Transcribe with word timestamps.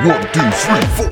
One, 0.00 0.20
two, 0.32 0.40
three, 0.52 0.80
four. 0.94 1.10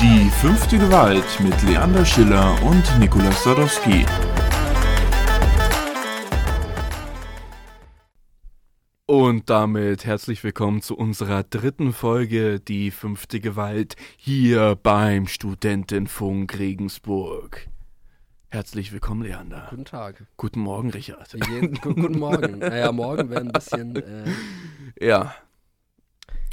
Die 0.00 0.30
fünfte 0.30 0.78
Gewalt 0.78 1.24
mit 1.40 1.60
Leander 1.64 2.04
Schiller 2.04 2.56
und 2.62 2.84
Nikolaus 3.00 3.42
Sadowski. 3.42 4.06
Und 9.06 9.50
damit 9.50 10.06
herzlich 10.06 10.44
willkommen 10.44 10.80
zu 10.80 10.96
unserer 10.96 11.42
dritten 11.42 11.92
Folge, 11.92 12.60
die 12.60 12.92
fünfte 12.92 13.40
Gewalt, 13.40 13.96
hier 14.16 14.78
beim 14.80 15.26
Studentenfunk 15.26 16.56
Regensburg. 16.56 17.68
Herzlich 18.50 18.92
willkommen, 18.92 19.22
Leander. 19.22 19.66
Guten 19.70 19.84
Tag. 19.84 20.24
Guten 20.38 20.60
Morgen, 20.60 20.90
Richard. 20.90 21.30
Gu- 21.38 21.68
Guten 21.94 22.18
Morgen. 22.18 22.58
Naja, 22.58 22.92
morgen 22.92 23.28
wäre 23.28 23.42
ein 23.42 23.52
bisschen. 23.52 23.96
Äh, 23.96 24.24
Ja, 25.00 25.34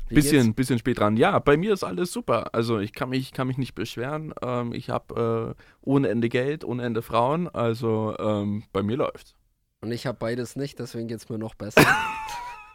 bisschen, 0.09 0.53
bisschen 0.55 0.77
spät 0.77 0.99
dran. 0.99 1.15
Ja, 1.15 1.39
bei 1.39 1.55
mir 1.55 1.71
ist 1.73 1.83
alles 1.85 2.11
super. 2.11 2.53
Also 2.53 2.79
ich 2.79 2.91
kann 2.93 3.09
mich, 3.09 3.31
kann 3.31 3.47
mich 3.47 3.57
nicht 3.57 3.75
beschweren. 3.75 4.33
Ähm, 4.41 4.73
ich 4.73 4.89
habe 4.89 5.55
äh, 5.57 5.63
ohne 5.81 6.09
Ende 6.09 6.27
Geld, 6.27 6.65
ohne 6.65 6.83
Ende 6.83 7.01
Frauen. 7.01 7.47
Also 7.47 8.15
ähm, 8.19 8.63
bei 8.73 8.83
mir 8.83 8.97
läuft's. 8.97 9.33
Und 9.81 9.91
ich 9.91 10.05
habe 10.05 10.17
beides 10.19 10.55
nicht, 10.57 10.79
deswegen 10.79 11.07
geht's 11.07 11.29
mir 11.29 11.37
noch 11.37 11.55
besser. 11.55 11.85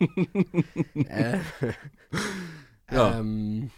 äh, 0.95 1.39
Ja. 2.91 3.19
ähm, 3.19 3.71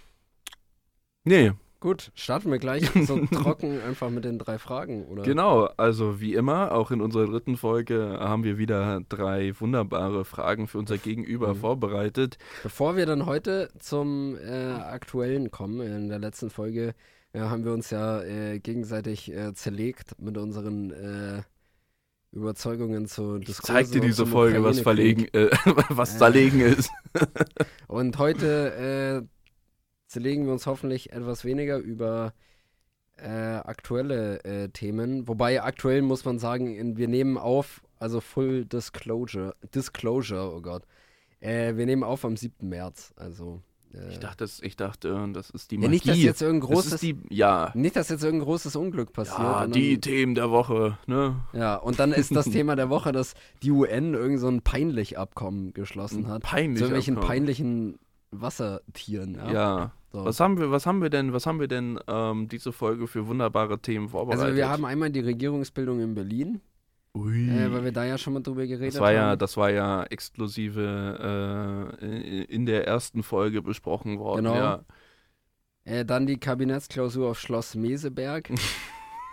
Nee, 1.25 1.53
gut, 1.83 2.13
starten 2.15 2.51
wir 2.51 2.59
gleich 2.59 2.89
so 3.07 3.19
trocken 3.27 3.83
einfach 3.83 4.09
mit 4.09 4.25
den 4.25 4.39
drei 4.39 4.59
Fragen, 4.59 5.05
oder? 5.05 5.23
Genau, 5.25 5.65
also 5.77 6.21
wie 6.21 6.35
immer, 6.35 6.73
auch 6.73 6.91
in 6.91 7.03
unserer 7.03 7.27
dritten 7.27 7.57
Folge 7.59 8.17
haben 8.21 8.45
wir 8.45 8.57
wieder 8.57 9.03
drei 9.11 9.53
wunderbare 9.61 10.25
Fragen 10.25 10.67
für 10.69 10.79
unser 10.79 10.97
Gegenüber 10.97 11.55
Mhm. 11.55 11.59
vorbereitet. 11.59 12.39
Bevor 12.63 12.97
wir 12.97 13.05
dann 13.05 13.27
heute 13.27 13.69
zum 13.79 14.39
äh, 14.39 14.73
Aktuellen 14.73 15.51
kommen, 15.51 15.81
in 15.81 16.09
der 16.09 16.21
letzten 16.21 16.49
Folge 16.49 16.95
äh, 17.33 17.41
haben 17.41 17.65
wir 17.65 17.73
uns 17.73 17.91
ja 17.91 18.23
äh, 18.23 18.61
gegenseitig 18.61 19.31
äh, 19.33 19.53
zerlegt 19.53 20.19
mit 20.19 20.39
unseren 20.39 20.91
äh, 20.93 21.43
Überzeugungen 22.31 23.07
zu 23.07 23.37
Ich 23.37 23.47
Diskursen 23.47 23.75
zeig 23.75 23.91
dir 23.91 24.01
diese 24.01 24.25
Folge, 24.27 24.63
was 24.65 24.81
verlegen, 24.81 25.27
äh, 25.35 25.51
was 25.91 26.17
zerlegen 26.17 26.61
ist. 26.61 26.91
Und 27.89 28.19
heute 28.19 29.25
äh, 29.27 29.42
zerlegen 30.13 30.47
wir 30.47 30.53
uns 30.53 30.67
hoffentlich 30.67 31.13
etwas 31.13 31.45
weniger 31.45 31.79
über 31.79 32.35
äh, 33.17 33.29
aktuelle 33.29 34.45
äh, 34.45 34.69
Themen. 34.69 35.27
Wobei 35.29 35.63
aktuell 35.63 36.03
muss 36.03 36.25
man 36.25 36.39
sagen, 36.39 36.75
in, 36.75 36.97
wir 36.97 37.09
nehmen 37.09 37.39
auf, 37.39 37.83
also 37.99 38.21
Full 38.21 38.65
Disclosure, 38.67 39.55
Disclosure, 39.75 40.55
oh 40.55 40.61
Gott. 40.61 40.85
Äh, 41.41 41.77
wir 41.77 41.87
nehmen 41.87 42.05
auf 42.05 42.25
am 42.25 42.37
7. 42.37 42.69
März. 42.69 43.13
Also. 43.17 43.63
Äh, 43.95 44.11
Ich 44.11 44.19
dachte, 44.19 44.39
das, 44.39 44.61
ich 44.61 44.77
dachte, 44.77 45.09
äh, 45.09 45.33
das 45.33 45.51
ist 45.51 45.71
die 45.71 45.77
ja, 45.77 45.81
Magie. 45.83 45.91
nicht, 45.93 46.09
dass 46.09 46.19
jetzt 46.19 46.43
irgendein 46.43 46.71
großes, 46.71 47.01
die, 47.01 47.17
ja, 47.31 47.71
nicht, 47.75 47.97
dass 47.97 48.09
jetzt 48.09 48.23
irgendein 48.23 48.47
großes 48.47 48.77
Unglück 48.77 49.13
passiert. 49.13 49.39
ja, 49.39 49.67
die 49.67 49.95
dann, 49.95 50.01
Themen 50.01 50.35
der 50.35 50.51
Woche, 50.51 50.99
ne? 51.07 51.41
ja, 51.53 51.77
und 51.77 51.99
dann 51.99 52.13
ist 52.13 52.35
das 52.35 52.47
Thema 52.51 52.77
der 52.77 52.91
Woche, 52.91 53.13
dass 53.13 53.35
die 53.63 53.71
UN 53.71 54.15
irgend 54.15 54.41
so 54.41 54.49
ein 54.49 54.63
peinlich 54.63 55.19
Abkommen 55.19 55.73
geschlossen 55.75 56.29
hat. 56.29 56.43
Peinlich. 56.43 56.79
Zu 56.79 56.85
irgendwelchen 56.85 57.17
Abkommen. 57.17 57.29
peinlichen 57.29 57.99
Wassertieren. 58.31 59.35
Ja. 59.35 59.53
Ja. 59.53 59.93
So. 60.13 60.25
Was 60.27 60.41
haben 60.41 60.59
wir, 60.59 60.71
was 60.71 60.85
haben 60.85 61.01
wir 61.01 61.09
denn, 61.09 61.33
was 61.33 61.47
haben 61.47 61.59
wir 61.59 61.69
denn 61.69 61.99
ähm, 62.07 62.47
diese 62.47 62.73
Folge 62.73 63.07
für 63.07 63.27
wunderbare 63.27 63.79
Themen 63.81 64.11
vorbereitet? 64.11 64.45
Also 64.45 64.57
wir 64.57 64.69
haben 64.69 64.85
einmal 64.85 65.09
die 65.09 65.21
Regierungsbildung 65.21 66.01
in 66.01 66.15
Berlin, 66.15 66.61
Ui. 67.15 67.49
äh, 67.49 67.73
weil 67.73 67.85
wir 67.85 67.93
da 67.93 68.05
ja 68.05 68.19
schon 68.19 68.35
mal 68.35 68.43
drüber 68.43 68.67
geredet 68.67 68.95
Das 68.95 69.01
war 69.01 69.13
ja, 69.13 69.31
haben. 69.31 69.39
das 69.39 69.57
war 69.57 69.71
ja 69.71 70.03
exklusive 70.05 71.97
äh, 72.03 72.43
in 72.45 72.67
der 72.67 72.87
ersten 72.87 73.23
Folge 73.23 73.63
besprochen 73.63 74.19
worden. 74.19 74.45
Genau. 74.45 74.55
Ja. 74.55 74.85
Äh, 75.85 76.05
dann 76.05 76.27
die 76.27 76.37
Kabinettsklausur 76.37 77.31
auf 77.31 77.41
Schloss 77.41 77.75
Meseberg. 77.75 78.51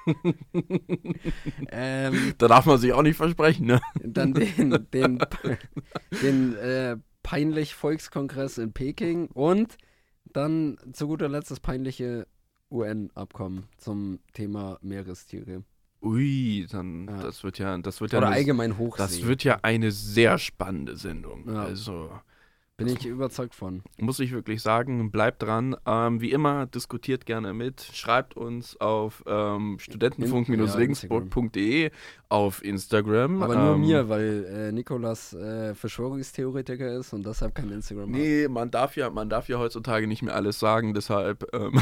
ähm, 1.72 2.34
Da 2.38 2.48
darf 2.48 2.66
man 2.66 2.78
sich 2.78 2.94
auch 2.94 3.04
nicht 3.04 3.18
versprechen, 3.18 3.68
ne? 3.68 3.82
dann 4.02 4.34
den, 4.34 4.88
den, 4.94 5.20
den 6.24 6.56
äh, 6.56 6.96
peinlich 7.22 7.76
Volkskongress 7.76 8.58
in 8.58 8.72
Peking 8.72 9.28
und 9.28 9.78
dann 10.34 10.78
zu 10.94 11.08
guter 11.08 11.30
Letzt 11.30 11.52
das 11.52 11.60
peinliche 11.60 12.28
UN-Abkommen 12.72 13.68
zum 13.78 14.20
Thema 14.34 14.78
Meerestiere. 14.82 15.64
Ui, 16.02 16.66
dann 16.72 17.08
Ja. 17.08 17.24
das 17.24 17.44
wird 17.44 17.58
ja, 17.60 17.78
das 17.78 18.00
wird 18.00 18.14
ja, 18.14 18.20
Oder 18.20 18.28
eine, 18.28 18.38
allgemein 18.38 18.78
Hochsee. 18.78 19.04
das 19.04 19.24
wird 19.26 19.44
ja 19.44 19.60
eine 19.64 19.92
sehr 19.92 20.38
spannende 20.38 20.96
Sendung. 20.96 21.48
Ja. 21.52 21.64
Also 21.64 22.10
Bin 22.80 22.88
ich 22.88 23.06
überzeugt 23.06 23.54
von. 23.56 23.84
muss 24.00 24.20
ich 24.20 24.32
wirklich 24.32 24.62
sagen, 24.62 25.12
bleibt 25.12 25.44
dran. 25.44 25.76
Ähm, 25.86 26.22
wie 26.22 26.32
immer, 26.32 26.66
diskutiert 26.66 27.26
gerne 27.26 27.54
mit. 27.54 27.82
Schreibt 27.94 28.38
uns 28.38 28.80
auf 28.80 29.22
ähm, 29.28 29.78
studentenfunk-regensburg.de, 29.80 31.92
auf 32.30 32.64
Instagram. 32.64 33.44
Aber 33.44 33.56
nur 33.56 33.76
ähm, 33.76 33.82
mir, 33.82 34.08
weil 34.08 34.46
äh, 34.46 34.72
Nikolas 34.72 35.34
äh, 35.34 35.76
Verschwörungstheoretiker 35.76 36.98
ist 36.98 37.12
und 37.14 37.26
deshalb 37.26 37.56
kein 37.56 37.70
Instagram 37.70 38.14
hat. 38.14 38.20
Nee, 38.20 38.48
man 38.48 38.72
darf 38.72 38.96
ja, 38.96 39.10
man 39.10 39.30
darf 39.30 39.50
ja 39.50 39.60
heutzutage 39.60 40.08
nicht 40.08 40.22
mehr 40.22 40.36
alles 40.36 40.58
sagen, 40.60 40.94
deshalb 40.94 41.54
ähm, 41.54 41.82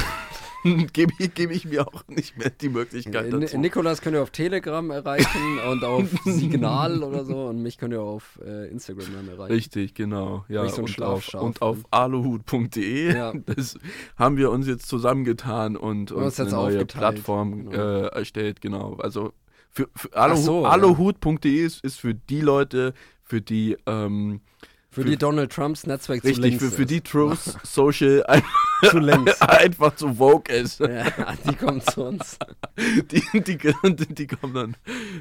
gebe 0.92 1.12
ich, 1.18 1.34
gebe 1.34 1.52
ich 1.52 1.64
mir 1.64 1.86
auch 1.86 2.02
nicht 2.08 2.36
mehr 2.36 2.50
die 2.50 2.68
Möglichkeit 2.68 3.32
dazu. 3.32 3.56
Nikolas 3.58 4.00
könnt 4.00 4.16
ihr 4.16 4.22
auf 4.22 4.30
Telegram 4.30 4.90
erreichen 4.90 5.60
und 5.70 5.84
auf 5.84 6.08
Signal 6.24 7.04
oder 7.04 7.24
so 7.24 7.46
und 7.46 7.62
mich 7.62 7.78
könnt 7.78 7.94
ihr 7.94 8.02
auf 8.02 8.40
äh, 8.44 8.68
Instagram 8.68 9.06
dann 9.14 9.28
erreichen. 9.28 9.52
Richtig, 9.52 9.94
genau. 9.94 10.44
Ja, 10.48 10.64
Wie 10.64 10.70
so 10.70 10.87
und, 10.96 11.02
auf, 11.02 11.34
und 11.34 11.62
auf 11.62 11.78
aluhut.de. 11.90 13.14
Ja. 13.14 13.32
Haben 14.16 14.36
wir 14.36 14.50
uns 14.50 14.66
jetzt 14.66 14.88
zusammengetan 14.88 15.76
und 15.76 16.12
uns 16.12 16.38
eine 16.40 16.50
neue. 16.50 16.86
Plattform 16.86 17.70
äh, 17.72 18.06
erstellt, 18.06 18.60
genau. 18.60 18.94
Also 18.96 19.32
für, 19.70 19.88
für 19.94 20.12
Aluhut, 20.16 20.44
so, 20.44 20.66
aluhut.de 20.66 21.64
ist, 21.64 21.84
ist 21.84 22.00
für 22.00 22.14
die 22.14 22.40
Leute, 22.40 22.94
für 23.22 23.40
die 23.40 23.76
ähm, 23.86 24.40
Für, 24.90 25.02
für- 25.02 25.08
die 25.08 25.16
Donald 25.16 25.52
Trumps 25.52 25.86
Netzwerk 25.86 26.22
zu 26.22 26.28
richtig, 26.28 26.44
links 26.44 26.64
für, 26.64 26.70
für 26.70 26.86
die. 26.86 27.00
Truth 27.02 27.38
Social 27.62 28.24
ein, 28.26 28.42
zu 28.88 28.98
links. 28.98 29.40
einfach 29.42 29.94
zu 29.94 30.14
Vogue 30.14 30.52
ist. 30.52 30.80
ja, 30.80 31.04
die 31.48 31.54
kommt 31.54 31.84
zu 31.90 32.04
uns. 32.04 32.38
die, 33.10 33.22
die, 33.34 33.42
die, 33.44 34.26
kommen 34.26 34.54
dann, 34.54 34.76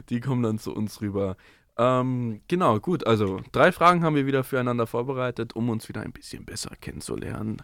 die 0.10 0.20
kommen 0.22 0.44
dann 0.44 0.58
zu 0.60 0.74
uns 0.74 1.02
rüber. 1.02 1.36
Ähm, 1.78 2.42
genau, 2.48 2.80
gut. 2.80 3.06
Also, 3.06 3.42
drei 3.52 3.72
Fragen 3.72 4.04
haben 4.04 4.16
wir 4.16 4.26
wieder 4.26 4.44
füreinander 4.44 4.88
vorbereitet, 4.88 5.56
um 5.56 5.70
uns 5.70 5.88
wieder 5.88 6.02
ein 6.02 6.12
bisschen 6.12 6.46
besser 6.46 6.72
kennenzulernen. 6.82 7.62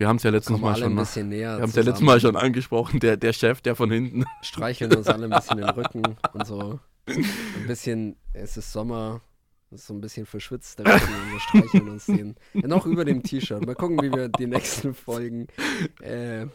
Wir 0.00 0.08
haben 0.08 0.16
es 0.16 0.22
ja 0.22 0.30
letztens 0.30 0.60
mal 0.60 0.74
schon 0.76 0.96
wir 0.96 1.48
haben 1.50 1.64
es 1.64 1.74
ja 1.74 1.82
letztes 1.82 2.00
Mal 2.00 2.18
schon 2.20 2.34
angesprochen, 2.34 3.00
der, 3.00 3.18
der 3.18 3.34
Chef, 3.34 3.60
der 3.60 3.76
von 3.76 3.90
hinten. 3.90 4.24
Streicheln 4.42 4.94
uns 4.96 5.06
alle 5.08 5.26
ein 5.26 5.30
bisschen 5.30 5.58
den 5.58 5.68
Rücken 5.68 6.16
und 6.32 6.46
so. 6.46 6.80
Ein 7.06 7.66
bisschen, 7.66 8.16
es 8.32 8.56
ist 8.56 8.72
Sommer, 8.72 9.20
es 9.70 9.82
ist 9.82 9.88
so 9.88 9.94
ein 9.94 10.00
bisschen 10.00 10.24
verschwitzt 10.24 10.78
der 10.78 10.86
Rücken 10.86 11.14
und 11.14 11.32
wir 11.32 11.40
streicheln 11.40 11.88
uns 11.90 12.06
den. 12.06 12.34
Noch 12.54 12.86
über 12.86 13.04
dem 13.04 13.22
T-Shirt. 13.22 13.66
Mal 13.66 13.74
gucken, 13.74 14.00
wie 14.00 14.10
wir 14.10 14.30
die 14.30 14.46
nächsten 14.46 14.94
Folgen, 14.94 15.48
äh, 16.00 16.46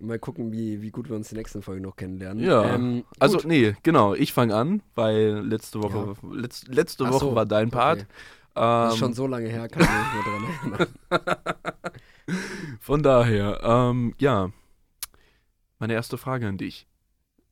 mal 0.00 0.18
gucken, 0.18 0.52
wie, 0.52 0.82
wie 0.82 0.90
gut 0.90 1.08
wir 1.08 1.16
uns 1.16 1.28
die 1.28 1.34
nächsten 1.36 1.62
Folgen 1.62 1.82
noch 1.82 1.96
kennenlernen. 1.96 2.42
Ja, 2.44 2.74
Ähm, 2.74 3.04
Also, 3.18 3.38
nee, 3.46 3.74
genau, 3.82 4.14
ich 4.14 4.32
fange 4.32 4.54
an, 4.54 4.82
weil 4.94 5.40
letzte 5.46 5.82
Woche, 5.82 6.14
letz, 6.32 6.66
letzte 6.68 7.04
Ach 7.06 7.10
Woche 7.12 7.26
so, 7.26 7.34
war 7.34 7.46
dein 7.46 7.70
Part. 7.70 8.00
okay. 8.00 8.08
Das 8.54 8.88
ist 8.88 8.94
Ähm, 8.94 8.98
schon 9.00 9.14
so 9.14 9.26
lange 9.26 9.48
her, 9.48 9.68
kann 9.68 9.82
ich 9.82 9.88
mich 9.88 9.98
nicht 9.98 10.70
mehr 10.70 10.78
dran 10.78 10.88
erinnern. 11.10 11.36
Von 12.80 13.02
daher, 13.02 13.60
ähm, 13.62 14.14
ja, 14.18 14.50
meine 15.78 15.92
erste 15.94 16.16
Frage 16.18 16.46
an 16.48 16.56
dich. 16.58 16.86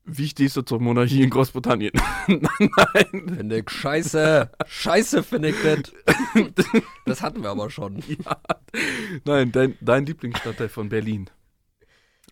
Wie 0.05 0.27
stehst 0.29 0.57
du 0.57 0.63
zur 0.63 0.81
Monarchie 0.81 1.23
in 1.23 1.31
Großbritannien? 1.31 1.93
Nein. 2.27 3.35
Finde 3.37 3.59
ich 3.59 3.71
scheiße. 3.71 4.51
Scheiße 4.67 5.23
finde 5.23 5.51
ich 5.51 5.57
das. 5.63 5.93
Das 7.05 7.21
hatten 7.23 7.43
wir 7.43 7.51
aber 7.51 7.69
schon. 7.71 8.03
Ja. 8.07 8.41
Nein, 9.25 9.53
dein, 9.53 9.77
dein 9.81 10.07
Lieblingsstadtteil 10.07 10.69
von 10.69 10.89
Berlin. 10.89 11.29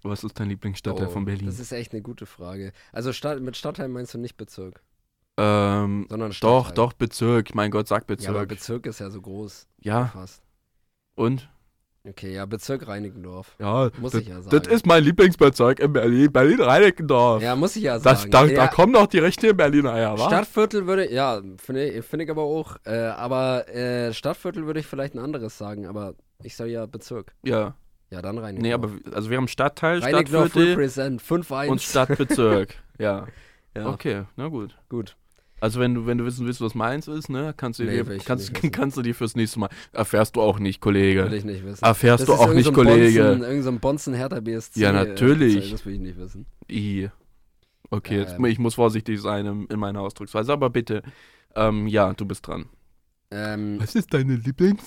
Was 0.02 0.24
ist 0.24 0.38
dein 0.40 0.48
Lieblingsstadtteil 0.48 1.06
Oh, 1.08 1.10
von 1.10 1.24
Berlin? 1.24 1.46
Das 1.46 1.58
ist 1.60 1.72
echt 1.72 1.92
eine 1.92 2.02
gute 2.02 2.26
Frage. 2.26 2.72
Also 2.92 3.12
Stadt, 3.12 3.40
mit 3.40 3.56
Stadtteil 3.56 3.88
meinst 3.88 4.14
du 4.14 4.18
nicht 4.18 4.36
Bezirk, 4.36 4.82
ähm, 5.36 6.06
sondern 6.08 6.30
doch, 6.30 6.36
Stadtteil. 6.66 6.74
doch, 6.74 6.92
Bezirk. 6.94 7.54
Mein 7.54 7.70
Gott, 7.70 7.88
sag 7.88 8.04
Ja, 8.08 8.30
aber 8.30 8.46
Bezirk. 8.46 8.48
Bezirk 8.48 8.86
ist 8.86 9.00
ja 9.00 9.10
so 9.10 9.20
groß. 9.20 9.66
Ja, 9.80 10.06
Fast. 10.06 10.42
und? 11.14 11.48
Okay, 12.08 12.32
ja, 12.32 12.46
Bezirk 12.46 12.88
Reinickendorf. 12.88 13.56
Ja, 13.58 13.90
Muss 13.98 14.12
das, 14.12 14.22
ich 14.22 14.28
ja 14.28 14.40
sagen. 14.40 14.58
das 14.58 14.66
ist 14.72 14.86
mein 14.86 15.04
Lieblingsbezirk 15.04 15.80
in 15.80 15.92
Berlin. 15.92 16.32
Berlin-Reinickendorf. 16.32 17.42
Ja, 17.42 17.54
muss 17.56 17.76
ich 17.76 17.82
ja 17.82 17.98
das, 17.98 18.20
sagen. 18.22 18.30
da, 18.30 18.44
ja, 18.46 18.54
da 18.56 18.68
kommen 18.68 18.94
doch 18.94 19.06
die 19.06 19.18
rechten 19.18 19.54
Berliner 19.54 19.94
her, 19.94 20.14
wa? 20.18 20.26
Stadtviertel 20.26 20.86
würde, 20.86 21.12
ja, 21.12 21.42
finde 21.58 21.90
ich, 21.90 22.04
find 22.06 22.22
ich 22.22 22.30
aber 22.30 22.42
auch. 22.42 22.76
Äh, 22.86 22.96
aber 22.96 23.68
äh, 23.68 24.14
Stadtviertel 24.14 24.64
würde 24.64 24.80
ich 24.80 24.86
vielleicht 24.86 25.14
ein 25.14 25.18
anderes 25.18 25.58
sagen, 25.58 25.86
aber 25.86 26.14
ich 26.42 26.56
sage 26.56 26.70
ja 26.70 26.86
Bezirk. 26.86 27.34
Ja. 27.42 27.74
Ja, 28.10 28.22
dann 28.22 28.38
Reinickendorf. 28.38 28.62
Nee, 28.62 28.72
aber 29.06 29.14
also 29.16 29.30
wir 29.30 29.36
haben 29.36 29.48
Stadtteil, 29.48 30.00
Reinickendorf 30.00 30.46
Stadtviertel 30.50 30.72
represent 30.74 31.22
5-1. 31.22 31.68
und 31.68 31.80
Stadtbezirk. 31.80 32.74
ja. 32.98 33.26
Ja, 33.76 33.86
Okay, 33.88 34.24
na 34.36 34.48
gut. 34.48 34.76
gut. 34.88 35.16
Also 35.60 35.78
wenn 35.78 35.94
du, 35.94 36.06
wenn 36.06 36.16
du 36.18 36.24
wissen 36.24 36.46
willst, 36.46 36.60
was 36.62 36.74
meins 36.74 37.06
ist, 37.06 37.28
ne, 37.28 37.52
kannst 37.56 37.78
du 37.78 37.84
Nee, 37.84 38.04
will 38.06 38.18
dir, 38.18 38.24
kannst, 38.24 38.52
kannst 38.72 38.96
du 38.96 39.02
dir 39.02 39.14
fürs 39.14 39.36
nächste 39.36 39.60
Mal. 39.60 39.68
Erfährst 39.92 40.34
du 40.34 40.40
auch 40.40 40.58
nicht, 40.58 40.78
Will 40.78 40.92
Kollege. 40.94 41.36
ich 41.36 41.44
nicht 41.44 41.64
wissen. 41.64 41.84
Erfährst 41.84 42.26
Das 42.26 42.34
du 42.36 42.42
auch 42.42 42.52
nicht, 42.52 42.64
so 42.64 42.72
Kollege. 42.72 43.22
Bonzen, 43.22 43.42
irgend 43.44 43.64
so 43.64 43.70
ein 43.70 43.78
Bonzen 43.78 44.14
Hertha 44.14 44.40
BSC. 44.40 44.80
Ja, 44.80 44.90
äh, 44.90 44.92
natürlich. 44.92 45.70
Das 45.70 45.84
will 45.86 45.94
ich 45.94 46.00
nicht 46.00 46.18
wissen. 46.18 46.46
I. 46.70 47.10
Okay, 47.90 48.18
jetzt, 48.20 48.36
Ähm. 48.38 48.44
ich 48.46 48.58
muss 48.58 48.74
vorsichtig 48.76 49.20
sein 49.20 49.44
in, 49.46 49.66
in 49.66 49.78
meiner 49.78 50.00
Ausdrucksweise, 50.00 50.52
aber 50.52 50.70
bitte. 50.70 51.02
Ähm, 51.54 51.86
ja, 51.86 52.12
du 52.14 52.24
bist 52.24 52.46
dran. 52.46 52.66
Ähm, 53.32 53.78
Was 53.80 53.94
ist 53.94 54.12
deine 54.12 54.34
Lieblings? 54.34 54.82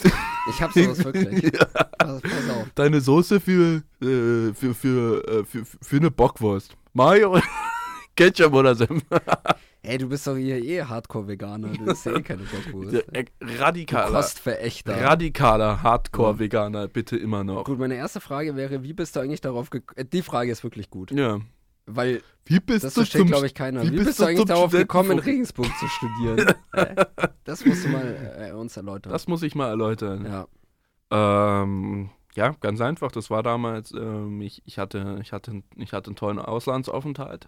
ich 0.50 0.62
hab 0.62 0.72
sowas 0.74 1.04
wirklich. 1.06 1.44
Ja. 1.54 1.66
Pass, 1.98 2.22
pass 2.22 2.50
auf. 2.50 2.68
Deine 2.76 3.00
Soße 3.00 3.40
für, 3.40 3.84
äh, 4.02 4.54
für, 4.54 4.74
für, 4.74 5.28
äh, 5.28 5.44
für, 5.46 5.64
für 5.66 5.96
eine 5.98 6.12
Bockwurst. 6.12 6.76
Mayo, 6.94 7.40
Ketchup 8.16 8.54
oder 8.54 8.76
Senf? 8.76 9.04
Ey, 9.86 9.98
du 9.98 10.08
bist 10.08 10.26
doch 10.28 10.38
hier 10.38 10.64
eh 10.64 10.82
Hardcore-Veganer. 10.84 11.70
Du 11.70 11.86
bist 11.86 12.06
ja 12.06 12.16
eh 12.18 12.22
keine 12.22 12.44
Bockwurst. 12.44 12.94
Der, 12.94 13.20
äh, 13.20 13.26
radikaler, 13.58 14.12
Kostverächter. 14.12 15.02
radikaler 15.02 15.82
Hardcore-Veganer, 15.84 16.88
bitte 16.88 17.18
immer 17.18 17.44
noch. 17.44 17.66
Gut, 17.66 17.80
meine 17.80 17.96
erste 17.96 18.22
Frage 18.22 18.56
wäre, 18.56 18.84
wie 18.84 18.94
bist 18.94 19.16
du 19.16 19.20
eigentlich 19.22 19.42
darauf 19.42 19.70
gekommen? 19.70 20.08
Die 20.12 20.22
Frage 20.22 20.52
ist 20.52 20.64
wirklich 20.64 20.90
gut. 20.90 21.12
Ja. 21.12 21.40
Weil 21.86 22.22
Wie 22.46 22.60
bist 22.60 22.84
das 22.84 22.94
du 22.94 23.02
versteht, 23.02 23.28
glaube 23.28 23.46
ich, 23.46 23.54
keiner. 23.54 23.82
wie 23.84 23.92
Wie, 23.92 23.96
bist 23.98 24.06
bist 24.08 24.20
du 24.20 24.26
eigentlich 24.26 24.46
darauf 24.46 24.72
gekommen, 24.72 25.12
in 25.12 25.20
Regensburg 25.20 25.68
zu 25.80 25.88
studieren? 25.88 26.56
äh, 26.74 27.06
das 27.44 27.66
musst 27.66 27.86
du 27.86 27.90
mal 27.90 28.38
äh, 28.40 28.54
uns 28.54 28.78
erläutern. 28.78 29.12
Das 29.12 29.28
muss 29.28 29.44
ich 29.44 29.56
mal 29.56 29.70
erläutern. 29.70 30.26
ja. 30.26 30.48
Ähm, 31.12 32.10
ja, 32.36 32.56
ganz 32.60 32.82
einfach. 32.82 33.12
Das 33.12 33.30
war 33.30 33.44
damals, 33.44 33.92
ähm, 33.92 34.42
ich, 34.42 34.64
ich, 34.66 34.80
hatte, 34.80 35.20
ich, 35.22 35.32
hatte, 35.32 35.62
ich 35.76 35.94
hatte 35.94 36.08
einen 36.08 36.16
tollen 36.16 36.40
Auslandsaufenthalt. 36.40 37.48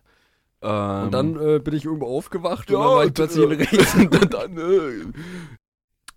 Ähm, 0.62 1.04
Und 1.06 1.12
dann 1.12 1.36
äh, 1.40 1.60
bin 1.60 1.74
ich 1.74 1.86
irgendwo 1.86 2.06
aufgewacht 2.08 2.70
Ja, 2.70 2.78
und 2.78 2.84
dann 2.84 2.96
war 2.96 3.06
ich 3.06 3.14
plötzlich 3.14 3.44
in 3.44 3.52
äh, 3.52 3.64
Regensburg. 3.64 4.30
dann, 4.32 4.58
äh, 4.58 5.12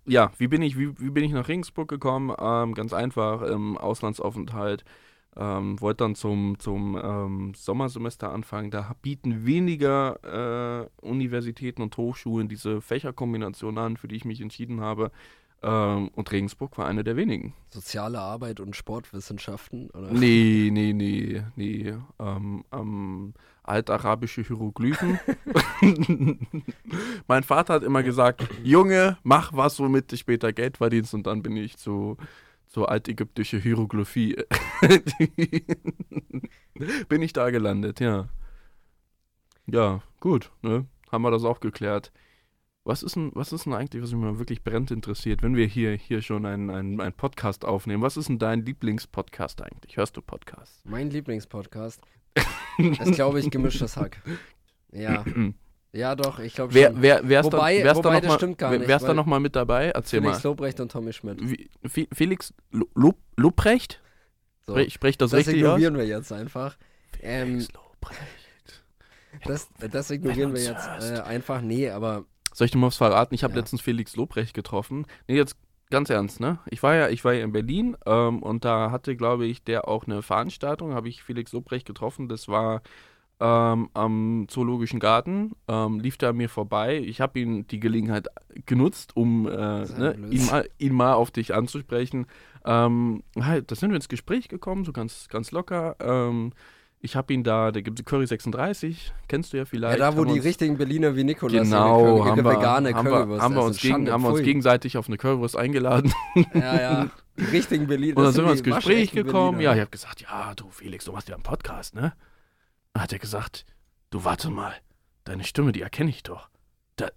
ja, 0.04 0.32
wie 0.38 0.48
bin 0.48 0.62
ich, 0.62 0.78
wie, 0.78 0.98
wie 0.98 1.10
bin 1.10 1.24
ich 1.24 1.32
nach 1.32 1.48
Regensburg 1.48 1.88
gekommen? 1.88 2.34
Ähm, 2.38 2.74
ganz 2.74 2.92
einfach, 2.92 3.42
im 3.42 3.76
Auslandsaufenthalt. 3.76 4.84
Ähm, 5.36 5.80
wollte 5.80 6.04
dann 6.04 6.14
zum, 6.14 6.58
zum 6.58 6.98
ähm, 7.00 7.52
Sommersemester 7.54 8.32
anfangen. 8.32 8.70
Da 8.70 8.96
bieten 9.02 9.46
weniger 9.46 10.88
äh, 11.02 11.06
Universitäten 11.06 11.82
und 11.82 11.96
Hochschulen 11.96 12.48
diese 12.48 12.80
Fächerkombination 12.80 13.78
an, 13.78 13.96
für 13.96 14.08
die 14.08 14.16
ich 14.16 14.24
mich 14.24 14.40
entschieden 14.40 14.80
habe. 14.80 15.12
Ähm, 15.60 16.08
und 16.14 16.30
Regensburg 16.30 16.78
war 16.78 16.86
eine 16.86 17.02
der 17.02 17.16
wenigen. 17.16 17.52
Soziale 17.70 18.20
Arbeit 18.20 18.60
und 18.60 18.76
Sportwissenschaften, 18.76 19.90
oder? 19.90 20.12
Nee, 20.12 20.68
nee, 20.72 20.92
nee, 20.92 21.42
nee. 21.56 21.94
Ähm, 22.18 22.64
ähm, 22.72 23.34
altarabische 23.64 24.42
Hieroglyphen. 24.42 25.18
mein 27.26 27.42
Vater 27.42 27.74
hat 27.74 27.82
immer 27.82 28.04
gesagt, 28.04 28.48
Junge, 28.62 29.18
mach 29.24 29.52
was, 29.52 29.80
womit 29.80 30.12
du 30.12 30.16
später 30.16 30.52
Geld 30.52 30.76
verdienst. 30.76 31.12
Und 31.12 31.26
dann 31.26 31.42
bin 31.42 31.56
ich 31.56 31.76
zu, 31.76 32.16
zu 32.78 32.86
altägyptische 32.86 33.58
Hieroglyphie. 33.58 34.36
bin 37.08 37.22
ich 37.22 37.32
da 37.32 37.50
gelandet, 37.50 37.98
ja. 37.98 38.28
Ja, 39.66 40.00
gut, 40.20 40.52
ne? 40.62 40.86
Haben 41.10 41.22
wir 41.22 41.32
das 41.32 41.42
auch 41.42 41.58
geklärt. 41.58 42.12
Was 42.84 43.02
ist 43.02 43.16
denn, 43.16 43.32
was 43.34 43.52
ist 43.52 43.66
denn 43.66 43.74
eigentlich, 43.74 44.00
was 44.00 44.12
mich 44.12 44.20
mal 44.20 44.38
wirklich 44.38 44.62
brennend 44.62 44.92
interessiert, 44.92 45.42
wenn 45.42 45.56
wir 45.56 45.66
hier, 45.66 45.96
hier 45.96 46.22
schon 46.22 46.46
einen, 46.46 46.70
einen, 46.70 47.00
einen 47.00 47.12
Podcast 47.12 47.64
aufnehmen? 47.64 48.00
Was 48.00 48.16
ist 48.16 48.28
denn 48.28 48.38
dein 48.38 48.64
Lieblingspodcast 48.64 49.60
eigentlich? 49.60 49.96
Hörst 49.96 50.16
du 50.16 50.22
Podcasts? 50.22 50.80
Mein 50.84 51.10
Lieblingspodcast 51.10 52.00
ist, 52.78 53.14
glaube 53.14 53.40
ich, 53.40 53.50
gemischtes 53.50 53.96
Hack. 53.96 54.22
Ja. 54.92 55.24
Ja, 55.92 56.14
doch, 56.14 56.38
ich 56.38 56.54
glaube 56.54 56.74
Wer, 56.74 56.90
schon. 56.92 57.02
wer, 57.02 57.28
wär's 57.28 57.46
Wobei- 57.46 57.78
da, 57.78 57.84
wär's 57.84 57.96
wobei 57.98 58.14
da 58.14 58.20
das 58.20 58.28
mal, 58.28 58.36
stimmt 58.36 58.58
gar 58.58 58.70
wer- 58.72 58.78
nicht, 58.78 58.88
Wär's 58.88 59.02
da 59.02 59.08
weil 59.08 59.14
noch 59.16 59.26
mal 59.26 59.40
mit 59.40 59.56
dabei? 59.56 59.86
Erzähl 59.88 60.20
Felix 60.20 60.44
mal. 60.44 60.50
Lobrecht 60.50 60.80
und 60.80 60.92
Tommy 60.92 61.12
Schmidt. 61.12 61.38
Wie, 61.40 61.70
Fe- 61.86 62.08
Felix 62.12 62.52
Lo- 62.70 62.88
Lo- 62.94 63.14
Lobrecht? 63.36 64.00
So. 64.66 64.72
Sprech, 64.74 64.92
sprech 64.92 65.16
das, 65.18 65.30
Das 65.30 65.38
richtig 65.38 65.54
aus? 65.64 65.78
ignorieren 65.78 65.96
wir 65.96 66.06
jetzt 66.06 66.30
einfach. 66.32 66.76
Ähm, 67.22 67.46
Felix 67.60 67.68
Lobrecht. 67.72 68.82
das, 69.44 69.68
das 69.90 70.10
ignorieren 70.10 70.54
wir 70.54 70.62
jetzt 70.62 70.86
äh, 71.02 71.20
einfach. 71.20 71.62
Nee, 71.62 71.90
aber 71.90 72.24
Soll 72.52 72.66
ich 72.66 72.70
dir 72.72 72.78
mal 72.78 72.88
was 72.88 72.96
verraten? 72.96 73.34
Ich 73.34 73.44
habe 73.44 73.54
Ja. 73.54 73.60
letztens 73.60 73.80
Felix 73.80 74.14
Lobrecht 74.16 74.52
getroffen. 74.52 75.06
Nee, 75.26 75.36
jetzt 75.36 75.56
ganz 75.90 76.10
ernst, 76.10 76.40
ne? 76.40 76.58
Ich 76.70 76.82
war 76.82 76.94
ja, 76.96 77.08
ich 77.08 77.24
war 77.24 77.32
ja 77.32 77.44
in 77.44 77.52
Berlin 77.52 77.96
ähm, 78.04 78.42
und 78.42 78.64
da 78.64 78.90
hatte, 78.90 79.16
glaube 79.16 79.46
ich, 79.46 79.62
der 79.64 79.88
auch 79.88 80.06
eine 80.06 80.20
Veranstaltung, 80.22 80.92
habe 80.92 81.08
ich 81.08 81.22
Felix 81.22 81.52
Lobrecht 81.52 81.86
getroffen. 81.86 82.28
Das 82.28 82.48
war 82.48 82.82
ähm, 83.40 83.88
am 83.94 84.46
Zoologischen 84.48 85.00
Garten, 85.00 85.52
ähm, 85.68 86.00
lief 86.00 86.18
da 86.18 86.32
mir 86.32 86.48
vorbei. 86.48 86.98
Ich 86.98 87.20
habe 87.20 87.38
ihn 87.38 87.66
die 87.68 87.78
Gelegenheit 87.80 88.26
genutzt, 88.66 89.16
um 89.16 89.46
äh, 89.46 89.50
ne, 89.52 90.16
ihn, 90.30 90.46
mal, 90.46 90.68
ihn 90.78 90.94
mal 90.94 91.14
auf 91.14 91.30
dich 91.30 91.54
anzusprechen. 91.54 92.26
Ähm, 92.64 93.22
halt, 93.40 93.70
da 93.70 93.76
sind 93.76 93.90
wir 93.90 93.96
ins 93.96 94.08
Gespräch 94.08 94.48
gekommen, 94.48 94.84
so 94.84 94.92
ganz, 94.92 95.28
ganz 95.28 95.52
locker. 95.52 95.96
Ähm, 96.00 96.52
ich 97.00 97.14
habe 97.14 97.32
ihn 97.32 97.44
da, 97.44 97.70
da 97.70 97.80
gibt 97.80 98.00
es 98.00 98.04
Curry 98.04 98.26
36, 98.26 99.12
kennst 99.28 99.52
du 99.52 99.56
ja 99.56 99.62
ja, 99.62 99.66
vielleicht. 99.66 100.00
da, 100.00 100.16
wo 100.16 100.24
die 100.24 100.32
uns- 100.32 100.44
richtigen 100.44 100.76
Berliner 100.76 101.14
wie 101.14 101.22
Nikolaus 101.22 101.62
Genau, 101.62 102.16
ihre, 102.16 102.30
haben 102.30 102.44
wir, 102.44 102.44
vegane 102.44 102.92
haben, 102.92 103.06
wir, 103.06 103.12
Currywurst 103.12 103.42
haben, 103.42 103.54
wir 103.54 103.62
uns 103.62 103.80
gegen, 103.80 103.94
Schande, 103.94 104.12
haben 104.12 104.22
wir 104.22 104.30
uns 104.30 104.42
gegenseitig 104.42 104.98
auf 104.98 105.06
eine 105.06 105.16
Currywurst 105.16 105.56
eingeladen. 105.56 106.12
Ja, 106.54 106.80
ja. 106.80 107.10
Die 107.38 107.44
richtigen 107.56 107.86
Berliner. 107.86 108.16
Und 108.16 108.24
dann 108.24 108.32
sind 108.32 108.44
wir 108.44 108.50
ins 108.52 108.64
Gespräch 108.64 109.12
gekommen. 109.12 109.60
Ja, 109.60 109.70
Berliner. 109.70 109.74
ich 109.74 109.80
habe 109.82 109.90
gesagt, 109.90 110.20
ja, 110.22 110.54
du 110.56 110.68
Felix, 110.70 111.04
du 111.04 111.12
machst 111.12 111.28
ja 111.28 111.36
einen 111.36 111.44
Podcast, 111.44 111.94
ne? 111.94 112.14
Hat 113.00 113.12
er 113.12 113.18
gesagt, 113.18 113.64
du 114.10 114.24
warte 114.24 114.50
mal, 114.50 114.74
deine 115.24 115.44
Stimme, 115.44 115.72
die 115.72 115.82
erkenne 115.82 116.10
ich 116.10 116.22
doch. 116.22 116.48
Da, 116.96 117.08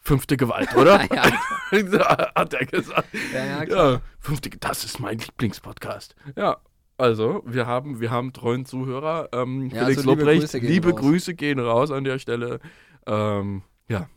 fünfte 0.00 0.36
Gewalt, 0.36 0.74
oder? 0.76 1.02
ja, 1.12 1.24
hat 2.34 2.54
er 2.54 2.66
gesagt. 2.66 3.08
ja, 3.32 3.44
ja, 3.44 3.64
klar. 3.66 3.92
Ja, 3.92 4.00
fünfte, 4.18 4.50
das 4.50 4.84
ist 4.84 5.00
mein 5.00 5.18
Lieblingspodcast. 5.18 6.14
Ja, 6.36 6.58
also, 6.96 7.42
wir 7.44 7.66
haben, 7.66 8.00
wir 8.00 8.10
haben 8.10 8.32
treuen 8.32 8.66
Zuhörer. 8.66 9.28
Ähm, 9.32 9.70
Ja, 9.70 9.84
Felix 9.84 9.98
also 9.98 10.10
liebe 10.10 10.22
Lobrecht, 10.22 10.40
Grüße 10.42 10.60
gehen 10.60 10.70
liebe 10.70 10.90
raus. 10.90 11.00
Grüße 11.00 11.34
gehen 11.34 11.58
raus 11.58 11.90
an 11.90 12.04
der 12.04 12.18
Stelle. 12.18 12.60
Ähm, 13.06 13.62
ja, 13.88 14.08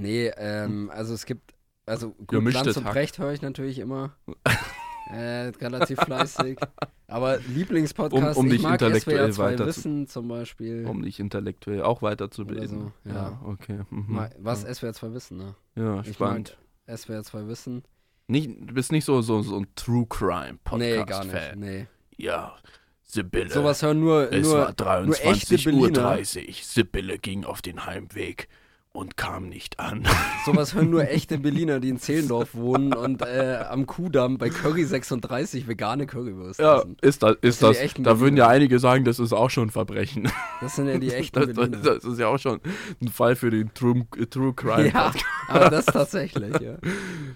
Nee, 0.00 0.28
ähm, 0.38 0.90
also 0.94 1.12
es 1.12 1.26
gibt, 1.26 1.52
also 1.84 2.12
gut, 2.12 2.28
Gemischtes 2.28 2.64
Lanz 2.64 2.76
und 2.78 2.84
Hack. 2.86 2.92
Brecht 2.94 3.18
höre 3.18 3.32
ich 3.32 3.42
natürlich 3.42 3.78
immer. 3.78 4.16
äh, 5.12 5.48
relativ 5.60 5.98
fleißig. 6.00 6.58
Aber 7.06 7.38
Lieblingspodcast, 7.38 8.36
Um- 8.38 8.46
um 8.46 8.52
ich 8.52 8.60
dich 8.62 8.70
intellektuell 8.70 9.32
SWR 9.32 9.32
2 9.32 9.44
weiter 9.44 9.56
zu- 9.64 9.66
Wissen 9.66 10.06
zum 10.06 10.28
Beispiel. 10.28 10.86
um 10.86 11.02
dich 11.02 11.18
intellektuell 11.20 11.82
auch 11.82 12.02
weiterzubilden. 12.02 12.92
So, 13.04 13.10
ja. 13.10 13.40
okay. 13.44 13.80
Mhm. 13.90 14.28
Was 14.38 14.62
SWR 14.64 14.92
2 14.92 15.12
Wissen, 15.12 15.38
ne? 15.38 15.54
Ja, 15.74 16.00
Ich 16.02 16.14
spannend. 16.14 16.56
mag 16.86 16.98
SWR 16.98 17.24
2 17.24 17.46
Wissen. 17.48 17.82
Nicht, 18.28 18.48
du 18.60 18.74
bist 18.74 18.92
nicht 18.92 19.04
so, 19.04 19.22
so, 19.22 19.42
so 19.42 19.56
ein 19.58 19.66
True 19.74 20.06
Crime 20.08 20.58
Podcast. 20.62 20.78
nee, 20.98 21.04
gar 21.04 21.24
nicht. 21.24 21.36
Fan. 21.36 21.58
Nee. 21.58 21.86
Ja, 22.16 22.54
Sibylle. 23.02 23.50
Sowas 23.50 23.82
hören 23.82 23.98
nur, 23.98 24.32
es 24.32 24.46
nur, 24.46 24.72
war 24.78 25.02
nur 25.02 25.16
echte 25.20 25.56
23.30 25.56 25.64
Berliner. 25.64 26.18
Uhr. 26.18 26.24
Sibylle 26.62 27.18
ging 27.18 27.44
auf 27.44 27.60
den 27.60 27.84
Heimweg 27.86 28.48
und 28.92 29.16
kam 29.16 29.48
nicht 29.48 29.78
an. 29.78 30.06
sowas 30.44 30.74
hören 30.74 30.90
nur 30.90 31.08
echte 31.08 31.38
Berliner, 31.38 31.80
die 31.80 31.90
in 31.90 31.98
Zehlendorf 31.98 32.54
wohnen 32.54 32.92
und 32.92 33.22
äh, 33.22 33.64
am 33.68 33.86
Kudamm 33.86 34.38
bei 34.38 34.50
Curry 34.50 34.84
36 34.84 35.68
vegane 35.68 36.06
Currywurst 36.06 36.60
ja, 36.60 36.78
essen. 36.78 36.96
ist 37.00 37.22
das, 37.22 37.36
ist 37.40 37.62
das. 37.62 37.78
echten 37.78 38.02
Da 38.02 38.18
würden 38.20 38.36
ja 38.36 38.48
einige 38.48 38.78
sagen, 38.78 39.04
das 39.04 39.18
ist 39.18 39.32
auch 39.32 39.50
schon 39.50 39.68
ein 39.68 39.70
Verbrechen. 39.70 40.30
Das 40.60 40.76
sind 40.76 40.88
ja 40.88 40.98
die 40.98 41.10
echten 41.14 41.38
Das, 41.38 41.48
das, 41.48 41.56
Berliner. 41.56 41.78
das 41.78 42.04
ist 42.04 42.18
ja 42.18 42.28
auch 42.28 42.38
schon 42.38 42.60
ein 43.00 43.08
Fall 43.08 43.36
für 43.36 43.50
den 43.50 43.72
True, 43.74 44.06
True 44.28 44.54
Crime 44.54 44.88
ja, 44.88 45.12
aber 45.48 45.70
das 45.70 45.86
tatsächlich, 45.86 46.58
ja. 46.60 46.76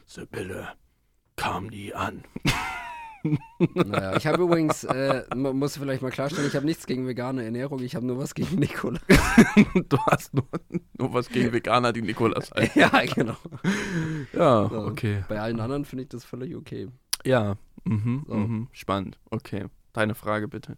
Sibylle 0.07 0.69
kam 1.37 1.67
nie 1.67 1.95
an. 1.95 2.25
Naja, 3.75 4.17
ich 4.17 4.27
habe 4.27 4.43
übrigens, 4.43 4.85
äh, 4.85 5.25
man 5.35 5.57
muss 5.59 5.77
vielleicht 5.79 6.03
mal 6.03 6.11
klarstellen, 6.11 6.47
ich 6.47 6.55
habe 6.57 6.67
nichts 6.67 6.87
gegen 6.87 7.07
vegane 7.07 7.45
Ernährung, 7.45 7.81
ich 7.81 7.97
habe 7.97 8.05
nur 8.07 8.19
was 8.19 8.35
gegen 8.35 8.57
Nikola. 8.59 9.01
Du 9.89 9.97
hast 10.11 10.35
nur, 10.35 10.47
nur 10.99 11.15
was 11.15 11.29
gegen 11.29 11.53
Veganer, 11.53 11.93
die 11.93 12.03
Nikolas 12.03 12.51
heißen. 12.57 12.81
ja, 12.81 12.91
genau. 13.15 13.37
Ja, 14.33 14.69
So. 14.69 14.87
okay. 14.87 15.25
Bei 15.29 15.41
allen 15.41 15.61
anderen 15.61 15.85
finde 15.85 16.03
ich 16.05 16.09
das 16.11 16.25
völlig 16.25 16.55
okay. 16.55 16.89
Ja, 17.25 17.57
mhm, 17.85 18.25
So. 18.29 18.35
mhm, 18.35 18.69
spannend. 18.73 19.19
Okay. 19.31 19.67
Deine 19.95 20.15
Frage 20.15 20.49
bitte. 20.49 20.77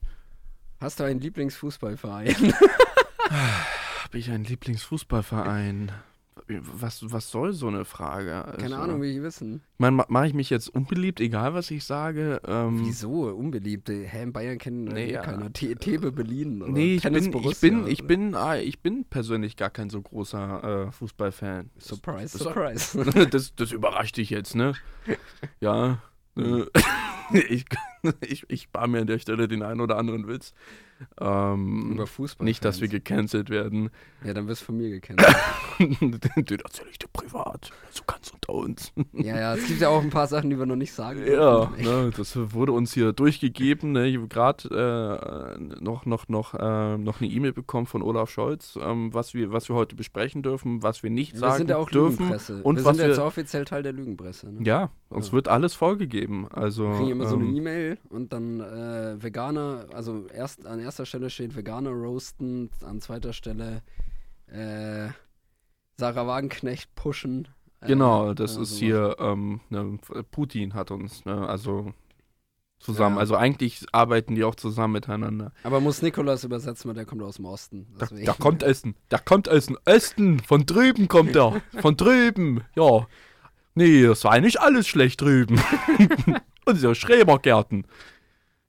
Hast 0.81 1.00
du 1.00 1.05
einen 1.05 1.21
Lieblingsfußballverein? 1.21 2.35
Habe 4.05 4.19
ich 4.19 4.31
einen 4.31 4.45
Lieblingsfußballverein? 4.45 5.91
Was, 6.49 7.11
was 7.11 7.31
soll 7.31 7.52
so 7.55 7.66
eine 7.66 7.85
Frage? 7.85 8.45
Also, 8.45 8.59
Keine 8.59 8.76
Ahnung, 8.78 9.00
will 9.00 9.11
ich 9.11 9.23
wissen. 9.23 9.62
Ich 9.75 9.78
meine, 9.81 10.05
mache 10.09 10.26
ich 10.26 10.35
mich 10.35 10.50
jetzt 10.50 10.69
unbeliebt, 10.69 11.19
egal 11.21 11.55
was 11.55 11.71
ich 11.71 11.83
sage? 11.85 12.40
Ähm, 12.47 12.83
Wieso? 12.85 13.28
Unbeliebte. 13.35 13.93
Hä, 13.95 14.23
in 14.23 14.33
Bayern 14.33 14.59
kennen 14.59 14.85
Nee, 14.85 14.93
nee, 15.07 15.12
ja. 15.12 15.23
keiner. 15.23 15.52
Te- 15.52 15.75
Tebe 15.76 16.12
Berlin 16.12 16.62
oder 16.62 16.71
Nee, 16.73 16.97
ich 16.97 17.02
Tennis 17.02 17.31
bin, 17.31 17.43
ich 17.43 17.61
bin, 17.61 17.87
ich 17.88 18.07
bin, 18.07 18.35
ah, 18.35 18.57
ich 18.57 18.81
bin 18.81 19.05
persönlich 19.07 19.57
gar 19.57 19.71
kein 19.71 19.90
so 19.90 20.00
großer 20.02 20.87
äh, 20.88 20.93
Fußballfan. 20.93 21.71
Surprise, 21.78 22.38
Das- 22.38 22.43
surprise. 22.47 23.28
Das, 23.31 23.55
das 23.57 23.73
überrascht 23.73 24.16
dich 24.19 24.31
jetzt, 24.31 24.55
ne? 24.55 24.75
Ja. 25.61 25.99
Äh, 26.37 26.66
ich, 27.49 27.64
ich, 28.21 28.45
ich 28.49 28.62
spare 28.62 28.88
mir 28.88 29.00
an 29.00 29.07
der 29.07 29.19
Stelle 29.19 29.49
den 29.49 29.62
einen 29.62 29.81
oder 29.81 29.99
anderen 29.99 30.28
Witz. 30.28 30.55
Ähm, 31.21 31.93
Über 31.93 32.07
Fußball. 32.07 32.45
nicht, 32.45 32.64
dass 32.64 32.81
wir 32.81 32.88
gecancelt 32.88 33.50
werden. 33.50 33.90
Ja, 34.25 34.33
dann 34.33 34.49
wirst 34.49 34.62
du 34.62 34.66
von 34.66 34.78
mir 34.78 34.88
gecancelt. 34.88 35.37
Den 35.78 36.61
erzähle 36.61 36.88
ich 36.90 36.99
dir 36.99 37.09
privat. 37.12 37.71
So 37.90 38.02
uns. 38.53 38.93
ja, 39.12 39.37
ja, 39.38 39.55
es 39.55 39.67
gibt 39.67 39.81
ja 39.81 39.88
auch 39.88 40.03
ein 40.03 40.11
paar 40.11 40.26
Sachen, 40.26 40.50
die 40.50 40.59
wir 40.59 40.67
noch 40.67 40.76
nicht 40.76 40.93
sagen 40.93 41.21
Ja, 41.26 41.71
ne, 41.79 42.11
das 42.17 42.37
wurde 42.55 42.73
uns 42.73 42.93
hier 42.93 43.12
durchgegeben. 43.12 43.93
Ne? 43.93 44.07
Ich 44.09 44.17
habe 44.17 44.29
gerade 44.29 45.57
äh, 45.59 45.59
noch, 45.83 46.07
noch, 46.07 46.29
noch, 46.29 46.55
äh, 46.55 46.97
noch 46.99 47.21
eine 47.21 47.31
E-Mail 47.31 47.53
bekommen 47.53 47.87
von 47.87 48.03
Olaf 48.03 48.31
Scholz, 48.31 48.79
ähm, 48.81 49.12
was, 49.15 49.35
wir, 49.35 49.53
was 49.53 49.69
wir 49.69 49.76
heute 49.76 49.97
besprechen 49.97 50.43
dürfen, 50.43 50.83
was 50.83 51.03
wir 51.03 51.11
nicht 51.11 51.33
Wir 51.35 51.41
sagen 51.41 51.57
sind 51.59 51.71
ja 51.71 51.76
auch 51.79 51.91
dürfen. 51.91 52.19
Lügenpresse. 52.25 52.62
und 52.62 52.76
wir 52.76 52.85
was 52.85 52.97
sind 52.97 53.07
jetzt 53.09 53.17
wir- 53.19 53.25
offiziell 53.25 53.65
Teil 53.65 53.83
der 53.83 53.93
Lügenpresse. 53.93 54.53
Ne? 54.53 54.65
Ja, 54.65 54.91
uns 55.09 55.29
Ja. 55.29 55.33
wird 55.33 55.49
alles 55.49 55.75
vorgegeben. 55.75 56.47
Also, 56.50 56.85
Wir 56.88 56.97
kriegen 56.97 57.11
immer 57.11 57.26
so 57.26 57.37
eine 57.37 57.45
ähm, 57.47 57.57
E-Mail 57.57 57.99
und 58.11 58.33
dann 58.33 58.61
äh, 58.61 59.23
Veganer, 59.23 59.87
also 59.93 60.26
erst 60.35 60.67
an 60.67 60.81
erster 60.81 61.07
Stelle 61.07 61.31
steht 61.31 61.57
Veganer 61.57 61.91
roasten, 61.91 62.71
an 62.85 63.00
zweiter 63.00 63.33
Stelle 63.33 63.83
äh, 64.49 65.09
Sarah 65.99 66.26
Wagenknecht 66.26 66.95
pushen. 66.95 67.49
Genau, 67.83 68.35
das 68.35 68.56
ja, 68.56 68.62
ist 68.62 68.76
hier, 68.78 69.16
ähm, 69.18 69.61
ne, 69.71 69.99
Putin 70.30 70.75
hat 70.75 70.90
uns, 70.90 71.25
ne, 71.25 71.47
also 71.47 71.92
zusammen. 72.78 73.16
Ja. 73.16 73.21
Also 73.21 73.37
eigentlich 73.37 73.85
arbeiten 73.92 74.35
die 74.35 74.45
auch 74.45 74.54
zusammen 74.54 74.95
miteinander. 74.95 75.52
Aber 75.62 75.80
muss 75.80 76.02
Nikolas 76.02 76.45
übersetzen, 76.45 76.88
weil 76.88 76.95
der 76.95 77.04
kommt 77.06 77.23
aus 77.23 77.37
dem 77.37 77.45
Osten. 77.47 77.87
Da, 77.99 78.06
da 78.06 78.33
kommt 78.33 78.62
Essen, 78.62 78.95
da 79.09 79.18
kommt 79.18 79.49
Essen, 79.49 79.76
Essen, 79.85 80.40
von 80.40 80.66
drüben 80.66 81.09
kommt 81.09 81.37
er, 81.37 81.61
von 81.80 81.97
drüben, 81.97 82.62
ja. 82.75 83.06
Nee, 83.75 84.04
das 84.04 84.25
war 84.25 84.38
nicht 84.40 84.61
alles 84.61 84.87
schlecht 84.88 85.21
drüben. 85.21 85.61
Unsere 86.64 86.95
Schrebergärten. 86.95 87.87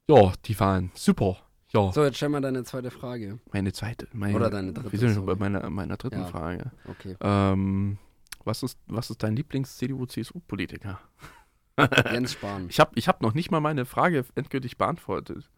Ja, 0.07 0.33
die 0.45 0.59
waren 0.59 0.91
super. 0.93 1.37
Ja, 1.73 1.91
So, 1.91 2.03
jetzt 2.03 2.17
stell 2.17 2.29
mal 2.29 2.41
deine 2.41 2.63
zweite 2.63 2.91
Frage. 2.91 3.39
meine 3.51 3.73
zweite, 3.73 4.07
meine, 4.13 4.35
Oder 4.35 4.49
deine 4.49 4.71
dritte, 4.71 4.91
Wir 4.91 4.99
sind 4.99 5.13
schon 5.15 5.25
bei 5.25 5.35
meiner, 5.35 5.69
meiner 5.69 5.97
dritten 5.97 6.19
Ja. 6.19 6.25
Frage. 6.25 6.71
Okay. 6.87 7.15
Ähm, 7.19 7.97
was 8.47 8.63
ist, 8.63 8.79
was 8.87 9.09
ist 9.09 9.21
dein 9.21 9.35
Lieblings-CDU-CSU-Politiker? 9.35 10.99
Jens 12.11 12.33
Spahn. 12.33 12.67
Ich 12.69 12.79
habe 12.79 12.91
ich 12.95 13.07
hab 13.07 13.21
noch 13.21 13.35
nicht 13.35 13.51
mal 13.51 13.59
meine 13.59 13.85
Frage 13.85 14.25
endgültig 14.33 14.77
beantwortet. 14.77 15.49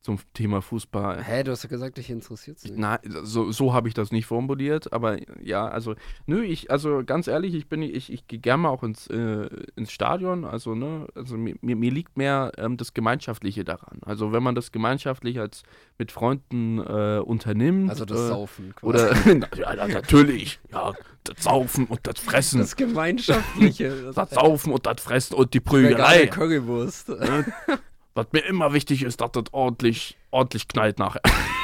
Zum 0.00 0.18
Thema 0.32 0.62
Fußball. 0.62 1.22
Hä, 1.22 1.42
du 1.42 1.50
hast 1.50 1.64
ja 1.64 1.68
gesagt, 1.68 1.98
dich 1.98 2.08
interessiert's 2.08 2.62
nicht. 2.62 2.78
Na, 2.78 3.00
so, 3.22 3.50
so 3.50 3.74
habe 3.74 3.88
ich 3.88 3.94
das 3.94 4.12
nicht 4.12 4.26
formuliert, 4.26 4.92
aber 4.92 5.18
ja, 5.42 5.66
also, 5.66 5.96
nö, 6.26 6.44
ich, 6.44 6.70
also 6.70 7.02
ganz 7.04 7.26
ehrlich, 7.26 7.52
ich 7.54 7.68
bin, 7.68 7.82
ich, 7.82 8.12
ich 8.12 8.28
gehe 8.28 8.38
gerne 8.38 8.62
mal 8.62 8.68
auch 8.68 8.84
ins, 8.84 9.08
äh, 9.08 9.48
ins 9.74 9.90
Stadion, 9.90 10.44
also, 10.44 10.76
ne, 10.76 11.08
also 11.16 11.36
mir, 11.36 11.56
mir, 11.60 11.90
liegt 11.90 12.16
mehr 12.16 12.52
ähm, 12.58 12.76
das 12.76 12.94
Gemeinschaftliche 12.94 13.64
daran. 13.64 13.98
Also, 14.02 14.32
wenn 14.32 14.42
man 14.42 14.54
das 14.54 14.70
gemeinschaftlich 14.70 15.40
als 15.40 15.64
mit 15.98 16.12
Freunden 16.12 16.78
äh, 16.78 17.18
unternimmt. 17.18 17.90
Also 17.90 18.04
das 18.04 18.20
äh, 18.20 18.28
Saufen. 18.28 18.74
quasi. 18.76 18.86
Oder, 18.86 19.16
ja, 19.56 19.74
na, 19.74 19.88
natürlich, 19.88 20.60
ja, 20.72 20.92
das 21.24 21.42
Saufen 21.42 21.86
und 21.86 22.06
das 22.06 22.20
Fressen. 22.20 22.60
das 22.60 22.76
Gemeinschaftliche. 22.76 24.12
das 24.14 24.30
Saufen 24.30 24.72
und 24.72 24.86
das 24.86 25.02
Fressen 25.02 25.34
und 25.34 25.54
die 25.54 25.60
Prügelei. 25.60 26.26
Currywurst. 26.28 27.10
Was 28.18 28.26
mir 28.32 28.40
immer 28.46 28.72
wichtig 28.72 29.04
ist, 29.04 29.20
dass 29.20 29.30
das 29.30 29.44
ordentlich, 29.52 30.18
ordentlich 30.32 30.66
knallt 30.66 30.98
nachher. 30.98 31.20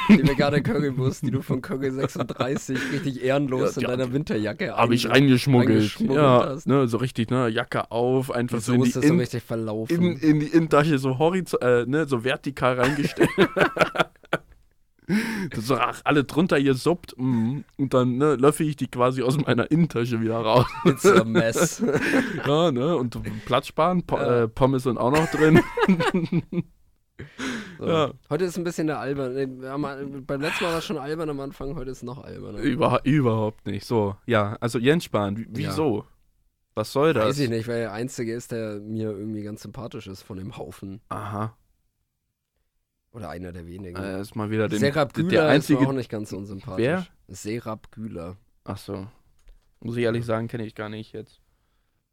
Die 0.07 0.25
vegane 0.25 0.63
Currywurst, 0.63 1.23
die 1.23 1.31
du 1.31 1.41
von 1.41 1.61
Curry 1.61 1.91
36 1.91 2.79
richtig 2.93 3.21
ehrenlos 3.21 3.75
Ja, 3.75 3.81
in 3.81 3.87
deiner 3.89 4.13
Winterjacke 4.13 4.73
Habe 4.73 4.95
ich 4.95 5.05
einge- 5.07 5.11
reingeschmuggelt. 5.15 5.99
Ja, 5.99 6.55
ne, 6.63 6.87
so 6.87 6.95
richtig, 6.95 7.29
ne, 7.29 7.49
Jacke 7.49 7.91
auf, 7.91 8.31
einfach 8.31 8.59
Die 8.59 8.63
so 8.63 8.71
in 8.73 8.83
die, 8.83 8.87
ist 8.87 8.93
so 8.93 9.01
in, 9.01 9.19
richtig 9.19 9.43
verlaufen. 9.43 10.01
in, 10.01 10.17
in 10.17 10.39
die 10.39 10.45
Innentasche 10.47 10.97
so 10.97 11.17
horizontal, 11.19 11.83
äh, 11.83 11.85
ne, 11.89 12.05
so 12.07 12.23
vertikal 12.23 12.79
reingestellt. 12.79 13.29
so, 15.55 15.75
ach, 15.75 16.01
alle 16.03 16.23
drunter 16.23 16.61
gesuppt. 16.61 17.15
Mm, 17.17 17.59
und 17.77 17.93
dann 17.93 18.17
ne, 18.17 18.35
löffel 18.35 18.67
ich 18.67 18.75
die 18.75 18.87
quasi 18.87 19.21
aus 19.23 19.37
meiner 19.37 19.69
Innentasche 19.71 20.19
wieder 20.21 20.37
raus. 20.37 20.65
It's 20.85 21.05
a 21.05 21.23
mess. 21.23 21.83
ja, 22.47 22.71
ne, 22.71 22.95
und 22.97 23.17
Platz 23.45 23.67
sparen, 23.67 24.03
po 24.05 24.17
Ja. 24.17 24.43
äh, 24.43 24.47
Pommes 24.47 24.83
sind 24.83 24.97
auch 24.97 25.11
noch 25.11 25.27
drin. 25.31 25.59
So. 27.77 27.87
Ja. 27.87 28.11
Heute 28.29 28.43
ist 28.45 28.57
ein 28.57 28.63
bisschen 28.65 28.87
der 28.87 28.99
albern. 28.99 29.59
mal- 29.79 30.05
Beim 30.05 30.41
letzten 30.41 30.63
Mal 30.65 30.71
war 30.71 30.79
es 30.79 30.85
schon 30.85 30.97
albern 30.97 31.29
am 31.29 31.39
Anfang, 31.39 31.75
heute 31.75 31.91
ist 31.91 31.97
es 31.97 32.03
noch 32.03 32.21
alberner. 32.23 32.59
Über, 32.59 33.01
überhaupt 33.05 33.65
nicht. 33.67 33.85
So, 33.85 34.15
ja, 34.25 34.57
also 34.59 34.79
Jens 34.79 35.05
Spahn, 35.05 35.37
wie- 35.37 35.43
Ja. 35.61 35.69
wieso? 35.69 36.05
Was 36.73 36.91
soll 36.91 37.13
das? 37.13 37.25
Weiß 37.25 37.39
ich 37.39 37.49
nicht, 37.49 37.67
weil 37.69 37.79
der 37.79 37.93
Einzige 37.93 38.33
ist, 38.33 38.51
der 38.51 38.79
mir 38.81 39.11
irgendwie 39.11 39.43
ganz 39.43 39.61
sympathisch 39.61 40.07
ist 40.07 40.23
von 40.23 40.37
dem 40.37 40.57
Haufen. 40.57 40.99
Aha, 41.09 41.55
Oder 43.15 43.29
einer 43.29 43.51
der 43.53 43.65
wenigen. 43.65 43.95
äh, 43.95 44.19
ist 44.19 44.35
mal 44.35 44.49
wieder 44.49 44.67
den, 44.67 44.79
Serap 44.79 45.13
der 45.13 45.23
Güler 45.23 45.47
einzige. 45.47 45.79
ist 45.81 45.87
auch 45.87 45.93
nicht 45.93 46.09
ganz 46.09 46.31
unsympathisch. 46.33 46.77
Wer? 46.85 47.07
Serap 47.29 47.91
Güler. 47.91 48.35
Ach 48.65 48.77
so. 48.77 49.07
Muss 49.79 49.95
ich 49.97 50.03
ehrlich 50.03 50.25
sagen, 50.25 50.47
kenne 50.47 50.65
ich 50.65 50.75
gar 50.75 50.89
nicht 50.89 51.13
jetzt. 51.13 51.39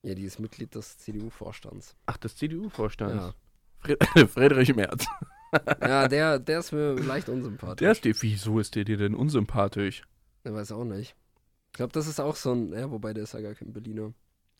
Ja, 0.03 0.15
die 0.15 0.25
ist 0.25 0.39
Mitglied 0.39 0.75
des 0.75 0.99
CDU-Vorstands. 0.99 1.97
Ach, 2.07 2.17
des 2.19 2.37
CDU-Vorstands. 2.37 3.15
Ja. 3.25 3.35
Fred 3.79 3.99
Friedrich 4.31 4.75
Merz. 4.75 5.07
ja, 5.81 6.09
der, 6.09 6.39
der 6.39 6.59
ist 6.61 6.73
mir 6.73 6.95
leicht 6.95 7.29
unsympathisch. 7.29 7.79
Der 7.79 7.95
dir, 7.95 8.23
wieso 8.23 8.59
ist 8.59 8.75
der 8.75 8.85
dir 8.85 8.97
denn 8.97 9.15
unsympathisch? 9.15 10.03
Der 10.45 10.55
weiß 10.55 10.73
auch 10.73 10.85
nicht. 10.85 11.15
Ich 11.73 11.77
glaube, 11.77 11.93
das 11.93 12.07
ist 12.07 12.21
auch 12.21 12.37
so 12.37 12.53
ein, 12.53 12.73
ja, 12.73 12.91
wobei 12.91 13.13
der 13.13 13.25
ist 13.25 13.35
ja 13.35 13.41
gar 13.41 13.55
kein 13.55 13.73
Berliner. 13.73 14.13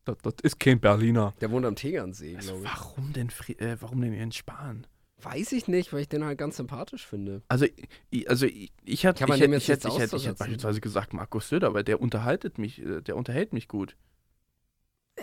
Das, 0.05 0.17
das 0.21 0.33
ist 0.43 0.59
kein 0.59 0.79
Berliner. 0.79 1.33
Der 1.41 1.51
wohnt 1.51 1.65
am 1.65 1.75
Tegernsee, 1.75 2.35
Also, 2.35 2.53
glaube 2.53 2.65
ich. 2.65 2.71
warum 2.73 3.13
denn, 3.13 3.29
Fri 3.29 3.53
äh, 3.53 3.77
warum 3.79 4.01
denn 4.01 4.13
Jens 4.13 4.35
Spahn? 4.35 4.87
Weiß 5.23 5.51
ich 5.53 5.67
nicht, 5.67 5.93
weil 5.93 6.01
ich 6.01 6.09
den 6.09 6.23
halt 6.25 6.37
ganz 6.37 6.57
sympathisch 6.57 7.05
finde. 7.05 7.41
Also, 7.47 7.65
ich, 8.09 8.29
also 8.29 8.45
ich, 8.45 8.71
ich 8.83 9.03
hätte 9.03 9.25
man 9.27 9.37
ich, 9.37 9.41
dem 9.43 9.51
hätt- 9.53 9.67
jetzt 9.67 9.85
ich, 9.85 9.91
hätt- 9.93 9.99
nichts 9.99 10.13
ich, 10.13 10.23
hätt- 10.27 10.33
ich 10.33 10.37
beispielsweise 10.39 10.81
gesagt 10.81 11.13
Markus 11.13 11.49
Söder, 11.49 11.73
weil 11.73 11.83
der 11.83 12.01
unterhaltet 12.01 12.57
mich, 12.57 12.81
äh, 12.81 13.01
der 13.01 13.15
unterhält 13.15 13.53
mich 13.53 13.67
gut. 13.67 13.95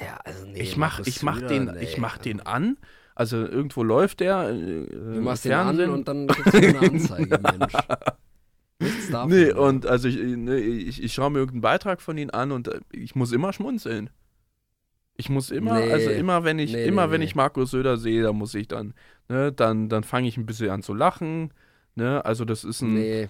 Ja, 0.01 0.19
also 0.25 0.47
nee. 0.47 0.61
ich 0.61 0.77
mach, 0.77 0.99
Markus 0.99 1.07
ich 1.09 1.23
mach 1.23 1.37
Söder, 1.37 1.49
den, 1.49 1.65
nee. 1.67 1.83
ich 1.83 1.99
mach 1.99 2.19
den 2.19 2.41
an. 2.41 2.79
Also 3.15 3.37
irgendwo 3.39 3.83
läuft 3.83 4.21
der. 4.21 4.49
Äh, 4.51 4.87
Du 4.87 5.21
machst 5.21 5.45
den 5.45 5.53
an 5.53 5.79
und 5.91 6.09
dann 6.09 6.27
kriegst 6.29 6.55
du 6.55 6.59
eine 6.59 6.79
Anzeige, 6.91 7.39
Mensch. 7.39 7.73
Nichts 8.79 9.11
davon. 9.11 9.31
Nee, 9.31 9.53
und 9.53 9.85
also 9.87 10.09
ich, 10.09 10.17
nee, 10.17 10.57
ich, 10.57 11.03
ich 11.03 11.13
schaue 11.13 11.31
mir 11.31 11.39
irgendeinen 11.41 11.61
Beitrag 11.61 12.01
von 12.01 12.17
ihnen 12.17 12.31
an 12.31 12.51
und 12.53 12.69
äh, 12.69 12.81
ich 12.93 13.15
muss 13.15 13.33
immer 13.33 13.53
schmunzeln. 13.53 14.09
Ich 15.17 15.29
muss 15.29 15.51
immer, 15.51 15.79
Nee. 15.81 15.93
also 15.93 16.09
immer 16.11 16.45
wenn 16.45 16.59
ich, 16.59 16.73
Nee, 16.73 16.87
immer 16.87 17.11
wenn 17.11 17.21
ich 17.21 17.35
Markus 17.35 17.73
Söder 17.73 17.99
sehe, 17.99 18.23
dann 18.23 18.37
muss 18.37 18.55
ich 18.55 18.69
dann, 18.69 18.95
ne, 19.31 19.53
dann, 19.53 19.89
dann 19.89 20.05
fange 20.05 20.29
ich 20.29 20.37
ein 20.37 20.45
bisschen 20.45 20.71
an 20.71 20.83
zu 20.83 20.93
lachen. 20.93 21.53
Ne, 21.95 22.25
also 22.25 22.45
das 22.45 22.65
ist 22.65 22.83
ein. 22.83 22.95
Nee, 22.95 23.29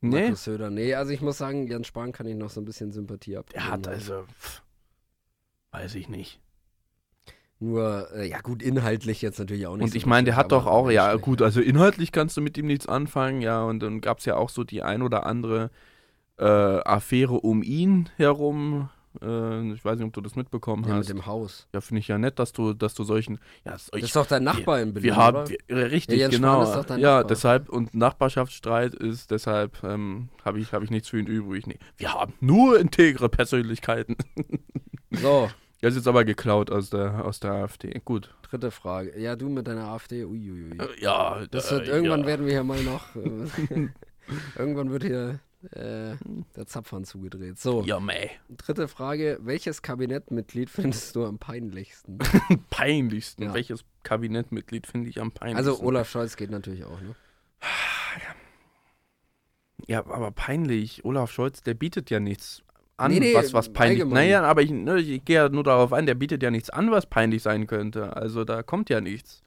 nee? 0.00 0.22
Markus 0.22 0.44
Söder. 0.44 0.70
Nee, 0.70 0.94
also 0.94 1.12
ich 1.12 1.20
muss 1.20 1.38
sagen, 1.38 1.66
Jens 1.66 1.88
Spahn 1.88 2.12
kann 2.12 2.26
ich 2.26 2.36
noch 2.36 2.50
so 2.50 2.60
ein 2.60 2.64
bisschen 2.64 2.92
Sympathie 2.92 3.36
ab. 3.36 3.50
Der 3.50 3.68
hat 3.70 3.86
also. 3.88 4.22
Pff, 4.22 4.62
weiß 5.72 5.96
ich 5.96 6.08
nicht. 6.08 6.40
Nur, 7.58 8.08
äh, 8.14 8.28
ja 8.28 8.40
gut, 8.40 8.62
inhaltlich 8.62 9.22
jetzt 9.22 9.38
natürlich 9.38 9.66
auch 9.66 9.76
nicht 9.76 9.84
Und 9.84 9.90
so 9.90 9.96
ich 9.96 10.04
meine, 10.04 10.26
der 10.26 10.36
hat 10.36 10.52
doch 10.52 10.66
auch, 10.66 10.90
ja 10.90 11.06
menschlich, 11.06 11.22
gut, 11.22 11.42
also 11.42 11.60
inhaltlich 11.62 12.12
kannst 12.12 12.36
du 12.36 12.42
mit 12.42 12.58
ihm 12.58 12.66
nichts 12.66 12.86
anfangen, 12.86 13.40
ja, 13.40 13.62
und 13.62 13.80
dann 13.82 14.02
gab 14.02 14.18
es 14.18 14.26
ja 14.26 14.36
auch 14.36 14.50
so 14.50 14.62
die 14.62 14.82
ein 14.82 15.00
oder 15.00 15.24
andere 15.24 15.70
äh, 16.38 16.44
Affäre 16.44 17.40
um 17.40 17.62
ihn 17.62 18.10
herum. 18.16 18.90
Äh, 19.22 19.72
ich 19.72 19.84
weiß 19.84 19.98
nicht, 19.98 20.06
ob 20.06 20.12
du 20.12 20.20
das 20.20 20.36
mitbekommen 20.36 20.82
Ja, 20.84 20.90
mit 20.90 20.98
hast. 21.00 21.08
dem 21.10 21.26
Haus. 21.26 21.66
Ja, 21.72 21.80
finde 21.80 22.00
ich 22.00 22.08
ja 22.08 22.18
nett, 22.18 22.38
dass 22.38 22.52
du, 22.52 22.72
dass 22.72 22.94
du 22.94 23.04
solchen. 23.04 23.38
Ja, 23.64 23.72
Das 23.72 23.88
ist 23.90 24.14
doch 24.16 24.26
dein 24.26 24.44
Nachbar 24.44 24.80
in 24.80 24.92
Berlin, 24.94 25.04
wir 25.04 25.16
haben, 25.16 25.48
wir, 25.66 25.90
richtig, 25.90 26.18
Ja, 26.20 26.28
genau. 26.28 26.62
Ist 26.62 26.72
doch 26.74 26.84
dein 26.84 27.00
ja, 27.00 27.16
Nachbar. 27.16 27.24
deshalb, 27.28 27.68
und 27.68 27.94
Nachbarschaftsstreit 27.94 28.94
ist, 28.94 29.30
deshalb 29.30 29.82
ähm, 29.84 30.28
habe 30.44 30.60
ich, 30.60 30.72
hab 30.72 30.82
ich 30.82 30.90
nichts 30.90 31.08
für 31.08 31.18
ihn 31.18 31.26
übrig. 31.26 31.66
Nee, 31.66 31.78
wir 31.96 32.12
haben 32.14 32.34
nur 32.40 32.78
integre 32.78 33.28
Persönlichkeiten. 33.28 34.16
So, 35.12 35.48
Das 35.80 35.90
ist 35.92 35.98
jetzt 35.98 36.08
aber 36.08 36.24
geklaut 36.24 36.70
aus 36.70 36.90
der, 36.90 37.24
aus 37.24 37.38
der 37.40 37.52
AfD. 37.52 38.00
Gut. 38.04 38.34
dritte 38.42 38.70
Frage. 38.70 39.18
Ja, 39.18 39.36
du 39.36 39.48
mit 39.48 39.66
deiner 39.66 39.84
AfD, 39.86 40.24
uiuiui. 40.24 40.78
Äh, 40.78 41.00
ja, 41.00 41.46
Das 41.50 41.70
äh, 41.70 41.76
wird, 41.76 41.88
irgendwann 41.88 42.20
ja. 42.22 42.26
werden 42.26 42.44
wir 42.46 42.52
hier 42.52 42.64
mal 42.64 42.82
noch. 42.82 43.14
Äh, 43.16 43.88
irgendwann 44.58 44.90
wird 44.90 45.04
hier 45.04 45.38
äh, 45.72 46.14
der 46.56 46.66
Zapfhahn 46.66 47.04
zugedreht. 47.04 47.58
So, 47.58 47.82
Ja, 47.82 47.98
meh. 48.00 48.28
dritte 48.56 48.88
Frage. 48.88 49.38
Welches 49.42 49.82
Kabinettmitglied 49.82 50.70
findest 50.70 51.16
du 51.16 51.24
am 51.24 51.38
peinlichsten? 51.38 52.18
peinlichsten. 52.70 53.44
Ja. 53.44 53.54
Welches 53.54 53.84
Kabinettmitglied 54.02 54.86
finde 54.86 55.08
ich 55.10 55.20
am 55.20 55.32
peinlichsten? 55.32 55.68
Also, 55.70 55.84
Olaf 55.84 56.08
Scholz 56.08 56.36
geht 56.36 56.50
natürlich 56.50 56.84
auch, 56.84 57.00
ne? 57.00 57.14
Ja, 59.88 60.00
aber 60.06 60.30
peinlich. 60.32 61.04
Olaf 61.04 61.30
Scholz, 61.30 61.62
der 61.62 61.74
bietet 61.74 62.10
ja 62.10 62.18
nichts 62.20 62.62
an, 62.96 63.12
Nee, 63.12 63.20
nee, 63.20 63.34
was, 63.34 63.52
was 63.52 63.72
peinlich. 63.72 64.00
allgemein. 64.02 64.24
Naja, 64.24 64.42
aber 64.42 64.62
ich, 64.62 64.70
ne, 64.70 64.98
ich 64.98 65.24
gehe 65.24 65.36
ja 65.36 65.48
nur 65.48 65.64
darauf 65.64 65.92
ein, 65.92 66.06
der 66.06 66.14
bietet 66.14 66.42
ja 66.42 66.50
nichts 66.50 66.70
an, 66.70 66.90
was 66.90 67.06
peinlich 67.06 67.42
sein 67.42 67.66
könnte. 67.66 68.16
Also 68.16 68.44
da 68.44 68.62
kommt 68.62 68.88
ja 68.88 69.00
nichts. 69.00 69.42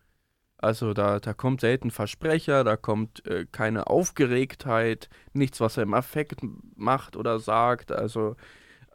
Also 0.61 0.93
da, 0.93 1.19
da 1.19 1.33
kommt 1.33 1.61
selten 1.61 1.89
Versprecher, 1.89 2.63
da 2.65 2.75
kommt 2.75 3.25
äh, 3.25 3.45
keine 3.49 3.87
Aufgeregtheit, 3.87 5.09
nichts, 5.33 5.61
was 5.61 5.77
er 5.77 5.83
im 5.83 5.93
Affekt 5.93 6.41
macht 6.75 7.15
oder 7.15 7.39
sagt. 7.39 7.91
Also, 7.93 8.35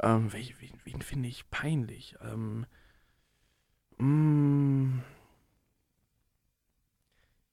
ähm, 0.00 0.30
wen, 0.32 0.54
wen, 0.60 0.80
wen 0.84 1.02
finde 1.02 1.28
ich 1.28 1.48
peinlich? 1.50 2.16
Ähm, 2.22 2.66
mm, 3.98 5.00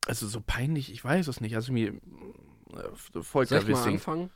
Also 0.08 0.28
so 0.28 0.42
peinlich, 0.42 0.92
ich 0.92 1.04
weiß 1.04 1.28
es 1.28 1.42
nicht. 1.42 1.56
Also 1.56 1.72
mir. 1.72 1.94
Äh, 1.94 2.00
Soll 3.14 3.24
Volker 3.24 3.58
ich 3.60 3.68
mal 3.70 3.88
anfangen? 3.88 4.30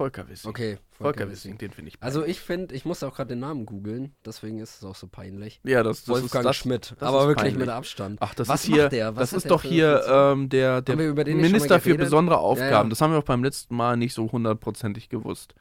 Volker 0.00 0.26
Wissing. 0.30 0.48
Okay, 0.48 0.78
Volker 0.92 1.28
Wissing. 1.28 1.52
Wissing, 1.52 1.58
den 1.58 1.72
finde 1.72 1.88
ich 1.90 2.02
Also 2.02 2.20
peinlich. 2.20 2.36
ich 2.38 2.42
finde, 2.42 2.74
ich 2.74 2.84
muss 2.86 3.02
auch 3.02 3.14
gerade 3.14 3.28
den 3.28 3.40
Namen 3.40 3.66
googeln, 3.66 4.14
deswegen 4.24 4.58
ist 4.58 4.78
es 4.78 4.84
auch 4.84 4.94
so 4.94 5.06
peinlich. 5.06 5.60
Ja, 5.62 5.82
das, 5.82 6.04
das 6.04 6.08
Wolfgang 6.08 6.44
ist 6.44 6.48
das, 6.48 6.56
Schmidt, 6.56 6.94
das 6.98 7.06
aber 7.06 7.18
ist 7.20 7.26
wirklich 7.26 7.42
peinlich. 7.52 7.58
mit 7.58 7.68
Abstand. 7.68 8.16
Ach, 8.22 8.32
das 8.32 8.48
Was 8.48 8.64
ist 8.64 8.74
hier. 8.74 8.88
der? 8.88 9.14
Was 9.16 9.28
das 9.28 9.44
ist 9.44 9.50
doch 9.50 9.62
hier 9.62 10.02
ähm, 10.08 10.48
der, 10.48 10.80
der 10.80 10.96
Minister 10.96 11.80
für 11.80 11.96
besondere 11.96 12.38
Aufgaben. 12.38 12.70
ja. 12.70 12.84
Das 12.88 13.02
haben 13.02 13.12
wir 13.12 13.18
auch 13.18 13.24
beim 13.24 13.44
letzten 13.44 13.76
Mal 13.76 13.98
nicht 13.98 14.14
so 14.14 14.32
hundertprozentig 14.32 15.10
gewusst. 15.10 15.54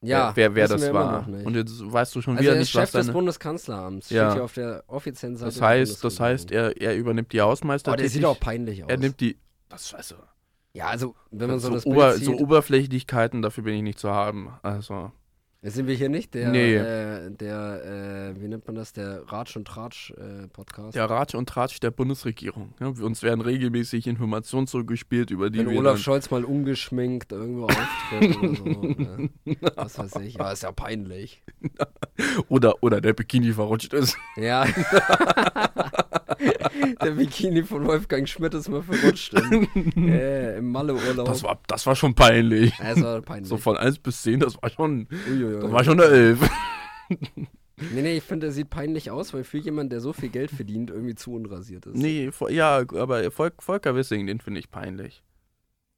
Ja, 0.00 0.32
wer, 0.34 0.54
wer 0.54 0.68
das 0.68 0.90
war. 0.94 1.28
Und 1.28 1.54
jetzt 1.54 1.74
weißt 1.92 2.14
du 2.14 2.22
schon 2.22 2.36
also 2.38 2.42
wieder 2.44 2.54
er 2.54 2.60
ist 2.60 2.68
nicht, 2.68 2.70
Chef 2.72 2.82
was 2.82 2.92
des 2.92 3.06
seine. 3.06 3.12
Bundeskanzleramts, 3.12 4.08
Ja. 4.08 4.30
steht 4.30 4.34
hier 4.36 4.44
auf 4.44 4.54
der 4.54 4.84
offiziellen 4.86 5.36
Seite 5.36 5.52
Das 5.52 5.60
heißt, 5.60 6.02
das 6.02 6.18
heißt, 6.18 6.50
er, 6.50 6.80
er 6.80 6.96
übernimmt 6.96 7.30
die 7.32 7.42
Hausmeister. 7.42 7.92
Oh, 7.92 7.96
der 7.96 8.08
sieht 8.08 8.24
auch 8.24 8.40
peinlich 8.40 8.84
aus. 8.84 8.90
Er 8.90 8.96
nimmt 8.96 9.20
die. 9.20 9.36
Das 9.68 9.92
also, 9.92 10.14
ja, 10.76 10.88
also, 10.88 11.14
wenn 11.30 11.48
man 11.48 11.58
so, 11.58 11.68
so, 11.68 11.74
das 11.74 11.86
Ober, 11.86 12.10
Bild 12.10 12.24
so 12.24 12.32
sieht, 12.32 12.40
Oberflächlichkeiten, 12.40 13.40
dafür 13.40 13.64
bin 13.64 13.74
ich 13.76 13.82
nicht 13.82 13.98
zu 13.98 14.10
haben. 14.10 14.50
Also. 14.62 15.10
jetzt 15.62 15.74
sind 15.74 15.86
wir 15.86 15.94
hier 15.94 16.10
nicht 16.10 16.34
der, 16.34 16.50
Nee. 16.50 16.74
äh, 16.74 17.30
der, 17.30 18.34
äh, 18.36 18.40
wie 18.42 18.46
nennt 18.46 18.66
man 18.66 18.76
das, 18.76 18.92
der 18.92 19.22
Ratsch 19.26 19.56
und 19.56 19.66
Tratsch 19.66 20.10
äh, 20.10 20.48
Podcast. 20.48 20.94
Der 20.94 21.08
Ratsch 21.08 21.34
und 21.34 21.48
Tratsch 21.48 21.80
der 21.80 21.90
Bundesregierung. 21.90 22.74
Ja, 22.78 22.88
uns 22.88 23.22
werden 23.22 23.40
regelmäßig 23.40 24.06
Informationen 24.06 24.66
zugespielt, 24.66 25.30
über 25.30 25.48
die 25.48 25.60
Wenn 25.60 25.70
wir 25.70 25.78
Olaf 25.78 25.98
Scholz 25.98 26.30
mal 26.30 26.44
ungeschminkt 26.44 27.32
irgendwo 27.32 27.64
auftritt 27.64 28.36
oder 28.36 28.54
so. 28.54 29.44
Ja. 29.46 29.56
Was 29.76 29.98
weiß 29.98 30.16
ich. 30.16 30.34
Ja, 30.34 30.52
ist 30.52 30.62
ja 30.62 30.72
peinlich. 30.72 31.42
oder, 32.48 32.82
oder 32.82 33.00
der 33.00 33.14
Bikini 33.14 33.52
verrutscht 33.52 33.94
ist. 33.94 34.18
Ja. 34.36 34.66
Der 37.02 37.10
Bikini 37.10 37.62
von 37.62 37.86
Wolfgang 37.86 38.28
Schmidt 38.28 38.54
ist 38.54 38.68
mal 38.68 38.82
verrutscht 38.82 39.34
im, 39.34 39.68
äh, 40.08 40.58
im 40.58 40.70
Malle-Urlaub. 40.70 41.26
Das 41.26 41.42
war, 41.42 41.60
das 41.66 41.86
war 41.86 41.96
schon 41.96 42.14
peinlich. 42.14 42.72
Ja, 42.78 42.92
es 42.92 43.02
war 43.02 43.22
peinlich. 43.22 43.48
So 43.48 43.56
von 43.56 43.76
1 43.76 43.98
bis 43.98 44.22
10, 44.22 44.40
das 44.40 44.60
war 44.60 44.70
schon, 44.70 45.08
Uiuiui. 45.28 45.60
das 45.60 45.72
war 45.72 45.84
schon 45.84 46.00
eine 46.00 46.12
11. 46.12 46.50
Nee, 47.92 48.00
nee, 48.00 48.16
ich 48.16 48.22
finde, 48.22 48.46
er 48.46 48.52
sieht 48.52 48.70
peinlich 48.70 49.10
aus, 49.10 49.34
weil 49.34 49.44
für 49.44 49.58
jemanden, 49.58 49.90
der 49.90 50.00
so 50.00 50.14
viel 50.14 50.30
Geld 50.30 50.50
verdient, 50.50 50.90
irgendwie 50.90 51.14
zu 51.14 51.34
unrasiert 51.34 51.84
ist. 51.84 51.94
Nee, 51.94 52.30
ja, 52.48 52.78
aber 52.78 53.30
Volk, 53.30 53.62
Volker 53.62 53.94
Wissing, 53.94 54.26
den 54.26 54.40
finde 54.40 54.60
ich 54.60 54.70
peinlich. 54.70 55.22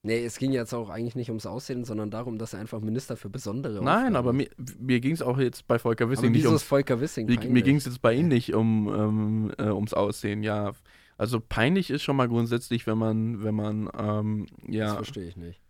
Nee, 0.03 0.25
es 0.25 0.39
ging 0.39 0.53
jetzt 0.53 0.73
auch 0.75 0.91
eigentlich 0.91 1.17
nicht 1.17 1.29
ums 1.29 1.45
Aussehen, 1.45 1.85
sondern 1.85 2.11
darum, 2.11 2.39
dass 2.39 2.53
er 2.53 2.61
einfach 2.61 2.81
Minister 2.81 3.17
für 3.17 3.29
besondere 3.29 3.83
Nein, 3.83 4.17
Aufgaben 4.17 4.17
aber 4.17 4.33
mir, 4.33 4.49
mir 4.79 5.01
ging 5.01 5.13
es 5.13 5.23
auch 5.23 5.39
jetzt 5.39 5.67
bei 5.67 5.79
Volker 5.79 6.05
aber 6.05 6.13
Wissing 6.13 6.31
nicht 6.31 6.41
wieso 6.41 6.51
ums 6.51 6.63
ist 6.63 6.69
Volker 6.69 7.01
Wissing 7.01 7.27
Mir, 7.27 7.41
mir 7.49 7.63
ging 7.63 7.77
es 7.77 7.85
jetzt 7.85 8.01
bei 8.01 8.15
ihm 8.15 8.29
nicht 8.29 8.55
um, 8.55 8.89
ähm, 8.89 9.53
äh, 9.59 9.71
ums 9.71 9.95
Aussehen, 9.95 10.43
ja. 10.43 10.73
Also 11.17 11.41
peinlich 11.41 11.91
ist 11.91 12.05
schon 12.05 12.15
mal 12.15 12.29
grundsätzlich, 12.29 12.87
wenn 12.87 12.97
man, 12.97 13.43
wenn 13.43 13.57
man, 13.57 13.91
ähm, 13.99 14.47
Das 14.67 14.75
ja, 14.75 14.95
verstehe 14.95 15.27
ich 15.27 15.37
nicht. 15.37 15.61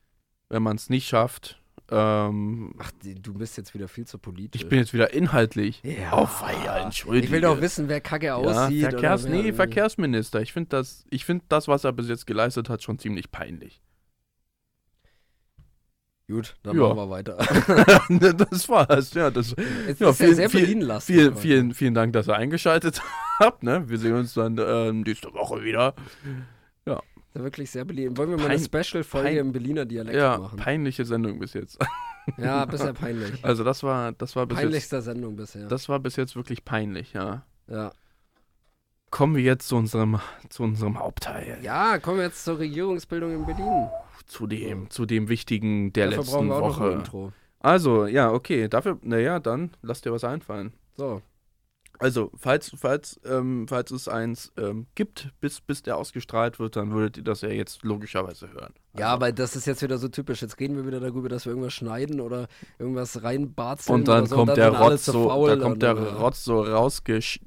wenn 0.50 0.62
man 0.62 0.76
es 0.76 0.90
nicht 0.90 1.08
schafft. 1.08 1.62
Ähm, 1.90 2.74
Ach, 2.76 2.92
du 3.02 3.32
bist 3.32 3.56
jetzt 3.56 3.72
wieder 3.72 3.88
viel 3.88 4.04
zu 4.04 4.18
politisch. 4.18 4.60
ich 4.60 4.68
bin 4.68 4.78
jetzt 4.78 4.92
wieder 4.92 5.14
inhaltlich. 5.14 5.80
Ja. 5.82 6.12
Auf 6.12 6.40
Feier, 6.40 6.84
entschuldige. 6.84 7.24
Ich 7.24 7.32
will 7.32 7.40
doch 7.40 7.62
wissen, 7.62 7.88
wer 7.88 8.02
kacke 8.02 8.26
ja, 8.26 8.34
aussieht. 8.34 8.82
Verkehrs, 8.82 9.24
oder 9.24 9.32
wer 9.32 9.42
nee, 9.42 9.52
Verkehrsminister. 9.54 10.42
Ich 10.42 10.52
finde 10.52 10.68
das, 10.68 11.06
ich 11.08 11.24
finde 11.24 11.46
das, 11.48 11.66
was 11.66 11.84
er 11.84 11.92
bis 11.94 12.08
jetzt 12.08 12.26
geleistet 12.26 12.68
hat, 12.68 12.82
schon 12.82 12.98
ziemlich 12.98 13.30
peinlich. 13.30 13.80
Gut, 16.30 16.56
dann 16.62 16.76
Ja. 16.76 16.82
machen 16.82 16.96
wir 16.98 17.10
weiter. 17.10 17.36
das 18.50 18.68
war's, 18.68 19.14
ja. 19.14 19.30
Das, 19.30 19.54
Es 19.88 19.98
Ja, 19.98 20.10
ist 20.10 20.18
vielen- 20.18 20.28
ja 20.30 20.34
sehr 20.36 20.50
vielen, 20.50 20.90
heute. 21.30 21.36
vielen, 21.40 21.74
vielen 21.74 21.94
Dank, 21.94 22.12
dass 22.12 22.28
ihr 22.28 22.36
eingeschaltet 22.36 23.00
habt. 23.40 23.62
Ne? 23.62 23.88
Wir 23.88 23.98
sehen 23.98 24.14
uns 24.14 24.34
dann 24.34 24.58
ähm, 24.58 25.00
nächste 25.02 25.32
Woche 25.32 25.62
wieder. 25.64 25.94
Ist 27.34 27.42
wirklich 27.44 27.70
sehr 27.70 27.84
Berlin. 27.84 28.16
Wollen 28.16 28.30
wir 28.30 28.36
mal 28.38 28.48
eine 28.48 28.58
Special-Folge 28.58 29.38
im 29.38 29.52
Berliner 29.52 29.84
Dialekt 29.84 30.16
Ja, 30.16 30.38
machen? 30.38 30.58
peinliche 30.58 31.04
Sendung 31.04 31.38
bis 31.38 31.52
jetzt. 31.54 31.78
Ja, 32.36 32.66
bisher 32.66 32.92
peinlich. 32.92 33.42
Also 33.42 33.64
das 33.64 33.82
war, 33.82 34.12
das 34.12 34.36
war 34.36 34.44
bis 34.44 34.58
jetzt, 34.58 34.64
Peinlichster 34.66 35.00
Sendung 35.00 35.34
bisher. 35.36 35.66
das 35.66 35.88
war 35.88 35.98
bis 35.98 36.16
jetzt 36.16 36.36
wirklich 36.36 36.62
peinlich, 36.62 37.14
ja. 37.14 37.42
ja. 37.68 37.90
Kommen 39.08 39.34
wir 39.34 39.42
jetzt 39.42 39.66
zu 39.68 39.76
unserem, 39.76 40.20
zu 40.50 40.62
unserem 40.62 40.98
Hauptteil. 40.98 41.56
ja, 41.62 41.98
kommen 41.98 42.18
wir 42.18 42.24
jetzt 42.24 42.44
zur 42.44 42.58
Regierungsbildung 42.58 43.32
in 43.34 43.46
Berlin. 43.46 43.88
Zu 44.26 44.46
dem, 44.46 44.90
zu 44.90 45.06
dem 45.06 45.28
wichtigen 45.28 45.92
der 45.92 46.06
Dafür 46.06 46.18
letzten 46.18 46.32
brauchen 46.32 46.48
wir 46.48 46.56
auch 46.56 46.60
noch 46.60 46.80
ein 46.80 46.86
Woche. 46.86 46.92
Intro. 46.98 47.32
Also, 47.60 48.06
ja, 48.06 48.30
okay. 48.32 48.68
Dafür, 48.68 48.98
naja, 49.02 49.40
dann 49.40 49.70
lass 49.82 50.00
dir 50.00 50.12
was 50.12 50.24
einfallen. 50.24 50.72
So, 50.96 51.22
Also, 52.00 52.30
falls, 52.36 52.70
falls, 52.76 53.20
ähm, 53.24 53.66
falls 53.68 53.90
es 53.90 54.06
eins 54.08 54.52
ähm, 54.56 54.86
gibt, 54.94 55.30
bis, 55.40 55.60
bis 55.60 55.82
der 55.82 55.96
ausgestrahlt 55.96 56.58
wird, 56.60 56.76
dann 56.76 56.92
würdet 56.92 57.16
ihr 57.16 57.24
das 57.24 57.40
ja 57.40 57.48
jetzt 57.48 57.82
logischerweise 57.82 58.52
hören. 58.52 58.72
ja, 58.96 59.06
Also, 59.06 59.14
aber 59.14 59.32
das 59.32 59.56
ist 59.56 59.66
jetzt 59.66 59.82
wieder 59.82 59.98
so 59.98 60.08
typisch. 60.08 60.40
Jetzt 60.42 60.60
reden 60.60 60.76
wir 60.76 60.86
wieder 60.86 61.00
darüber, 61.00 61.28
dass 61.28 61.44
wir 61.44 61.50
irgendwas 61.50 61.74
schneiden 61.74 62.20
oder 62.20 62.46
irgendwas 62.78 63.22
reinbarzeln. 63.22 63.96
und 64.00 64.08
dann 64.08 64.20
oder 64.20 64.26
so, 64.28 64.34
kommt 64.36 64.50
und 64.50 64.56
der 64.56 64.66
sind 64.66 64.76
alle 64.76 64.90
Rotz 64.92 65.04
so, 65.06 65.28
faul 65.28 65.50
da 65.50 65.56
kommt 65.62 65.82
der 65.82 65.90
äh, 65.90 66.12
Rotz 66.14 66.44
so 66.44 66.62
rausgesch... 66.62 67.40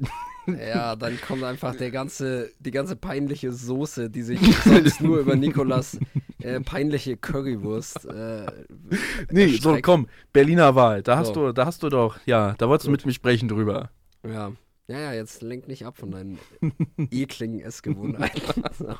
Ja, 0.47 0.95
dann 0.95 1.21
kommt 1.27 1.43
einfach 1.43 1.75
der 1.75 1.91
ganze, 1.91 2.49
die 2.59 2.71
ganze 2.71 2.95
peinliche 2.95 3.51
Soße, 3.51 4.09
die 4.09 4.23
sich 4.23 4.39
sonst 4.63 4.99
nur 4.99 5.19
über 5.19 5.35
Nikolas 5.35 5.99
äh, 6.39 6.59
peinliche 6.61 7.15
Currywurst. 7.15 8.05
Äh, 8.05 8.47
Nee, 9.29 9.47
so 9.57 9.69
erstreckt. 9.69 9.83
komm, 9.85 10.07
Berliner 10.33 10.73
Wahl, 10.75 11.03
da 11.03 11.17
hast 11.17 11.27
So. 11.27 11.33
du, 11.35 11.51
da 11.53 11.65
hast 11.67 11.83
du 11.83 11.89
doch, 11.89 12.17
ja, 12.25 12.55
da 12.57 12.67
wolltest 12.67 12.87
du 12.87 12.91
Gut. 12.91 13.01
mit 13.01 13.05
mir 13.05 13.13
sprechen 13.13 13.47
drüber. 13.49 13.91
Ja. 14.23 14.53
Ja, 14.87 14.99
ja, 14.99 15.13
jetzt 15.13 15.41
lenk 15.41 15.69
nicht 15.69 15.85
ab 15.85 15.97
von 15.97 16.11
deinen 16.11 16.37
ekligen 17.11 17.61
Essgewohnheiten. 17.61 18.63
so. 18.77 18.93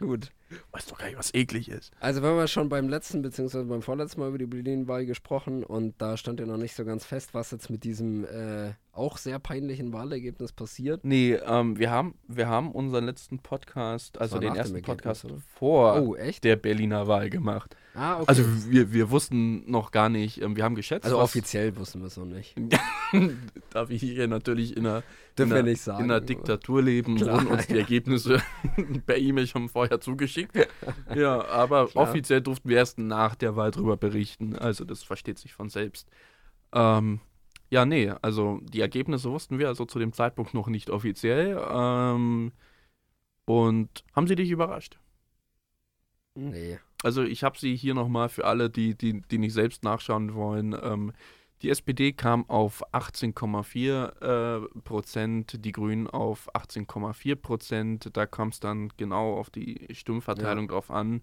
Gut. 0.00 0.32
Weißt 0.72 0.90
doch 0.90 0.98
gar 0.98 1.06
nicht, 1.06 1.18
was 1.18 1.32
eklig 1.34 1.68
ist. 1.68 1.92
Also 2.00 2.20
wir 2.20 2.30
haben 2.30 2.38
ja 2.38 2.48
schon 2.48 2.68
beim 2.68 2.88
letzten 2.88 3.22
bzw. 3.22 3.62
beim 3.62 3.82
vorletzten 3.82 4.20
Mal 4.20 4.30
über 4.30 4.38
die 4.38 4.46
Berlin-Wahl 4.46 5.06
gesprochen 5.06 5.62
und 5.62 5.94
da 6.00 6.16
stand 6.16 6.40
ja 6.40 6.46
noch 6.46 6.56
nicht 6.56 6.74
so 6.74 6.84
ganz 6.84 7.04
fest, 7.04 7.32
was 7.32 7.52
jetzt 7.52 7.70
mit 7.70 7.84
diesem 7.84 8.24
äh, 8.24 8.72
auch 8.96 9.18
sehr 9.18 9.38
peinlichen 9.38 9.92
Wahlergebnis 9.92 10.52
passiert. 10.52 11.04
Nee, 11.04 11.34
ähm, 11.34 11.78
wir 11.78 11.90
haben, 11.90 12.14
wir 12.28 12.48
haben 12.48 12.72
unseren 12.72 13.04
letzten 13.04 13.38
Podcast, 13.38 14.20
also 14.20 14.38
den 14.38 14.54
ersten 14.54 14.82
Podcast 14.82 15.24
oder? 15.24 15.36
vor 15.58 16.00
Oh, 16.00 16.16
der 16.42 16.56
Berliner 16.56 17.06
Wahl 17.06 17.30
gemacht. 17.30 17.76
Ah, 17.94 18.16
okay. 18.16 18.24
Also 18.26 18.44
wir, 18.70 18.92
wir 18.92 19.10
wussten 19.10 19.70
noch 19.70 19.92
gar 19.92 20.08
nicht, 20.08 20.42
ähm, 20.42 20.56
wir 20.56 20.64
haben 20.64 20.74
geschätzt, 20.74 21.04
Also 21.04 21.18
offiziell 21.18 21.76
wussten 21.76 22.00
wir 22.00 22.06
es 22.06 22.16
noch 22.16 22.24
nicht. 22.24 22.56
da 23.70 23.88
wir 23.88 23.96
hier 23.96 24.26
natürlich 24.26 24.76
in 24.76 24.86
einer, 24.86 25.02
in 25.38 25.52
einer, 25.52 25.76
sagen. 25.76 26.04
in 26.04 26.10
einer 26.10 26.20
Diktatur 26.20 26.82
leben, 26.82 27.16
Klar, 27.16 27.36
wurden 27.36 27.46
uns 27.48 27.66
die. 27.68 27.78
Ergebnisse 27.78 28.42
per 29.06 29.16
E-Mail 29.16 29.46
schon 29.46 29.68
vorher 29.68 30.00
zugeschickt. 30.00 30.52
Ja, 31.14 31.44
aber 31.46 31.86
Klar. 31.86 32.08
offiziell 32.08 32.40
durften 32.40 32.68
wir 32.68 32.76
erst 32.76 32.98
nach 32.98 33.34
der 33.34 33.56
Wahl 33.56 33.70
drüber 33.70 33.96
berichten. 33.96 34.56
Also 34.56 34.84
das 34.84 35.02
versteht 35.02 35.38
sich 35.38 35.52
von 35.52 35.68
selbst. 35.68 36.08
Ähm, 36.72 37.20
ja, 37.74 37.84
nee, 37.84 38.08
also 38.22 38.60
die 38.62 38.80
Ergebnisse 38.80 39.32
wussten 39.32 39.58
wir 39.58 39.66
also 39.66 39.84
zu 39.84 39.98
dem 39.98 40.12
Zeitpunkt 40.12 40.54
noch 40.54 40.68
nicht 40.68 40.90
offiziell. 40.90 41.60
Ähm, 41.68 42.52
und 43.46 44.04
haben 44.14 44.28
sie 44.28 44.36
dich 44.36 44.48
überrascht? 44.52 45.00
Nee. 46.36 46.78
Also 47.02 47.24
ich 47.24 47.42
habe 47.42 47.58
sie 47.58 47.74
hier 47.74 47.94
nochmal 47.94 48.28
für 48.28 48.44
alle, 48.44 48.70
die, 48.70 48.96
die, 48.96 49.22
die 49.22 49.38
nicht 49.38 49.54
selbst 49.54 49.82
nachschauen 49.82 50.34
wollen. 50.34 50.76
Ähm, 50.80 51.12
die 51.62 51.70
SPD 51.70 52.12
kam 52.12 52.48
auf 52.48 52.84
18,4 52.92 54.20
äh, 54.22 54.80
Prozent, 54.82 55.64
die 55.64 55.72
Grünen 55.72 56.06
auf 56.06 56.54
18,4 56.54 57.34
Prozent. 57.34 58.16
Da 58.16 58.24
kam 58.26 58.50
es 58.50 58.60
dann 58.60 58.90
genau 58.96 59.34
auf 59.36 59.50
die 59.50 59.88
Stimmverteilung 59.90 60.68
drauf 60.68 60.92
an. 60.92 61.22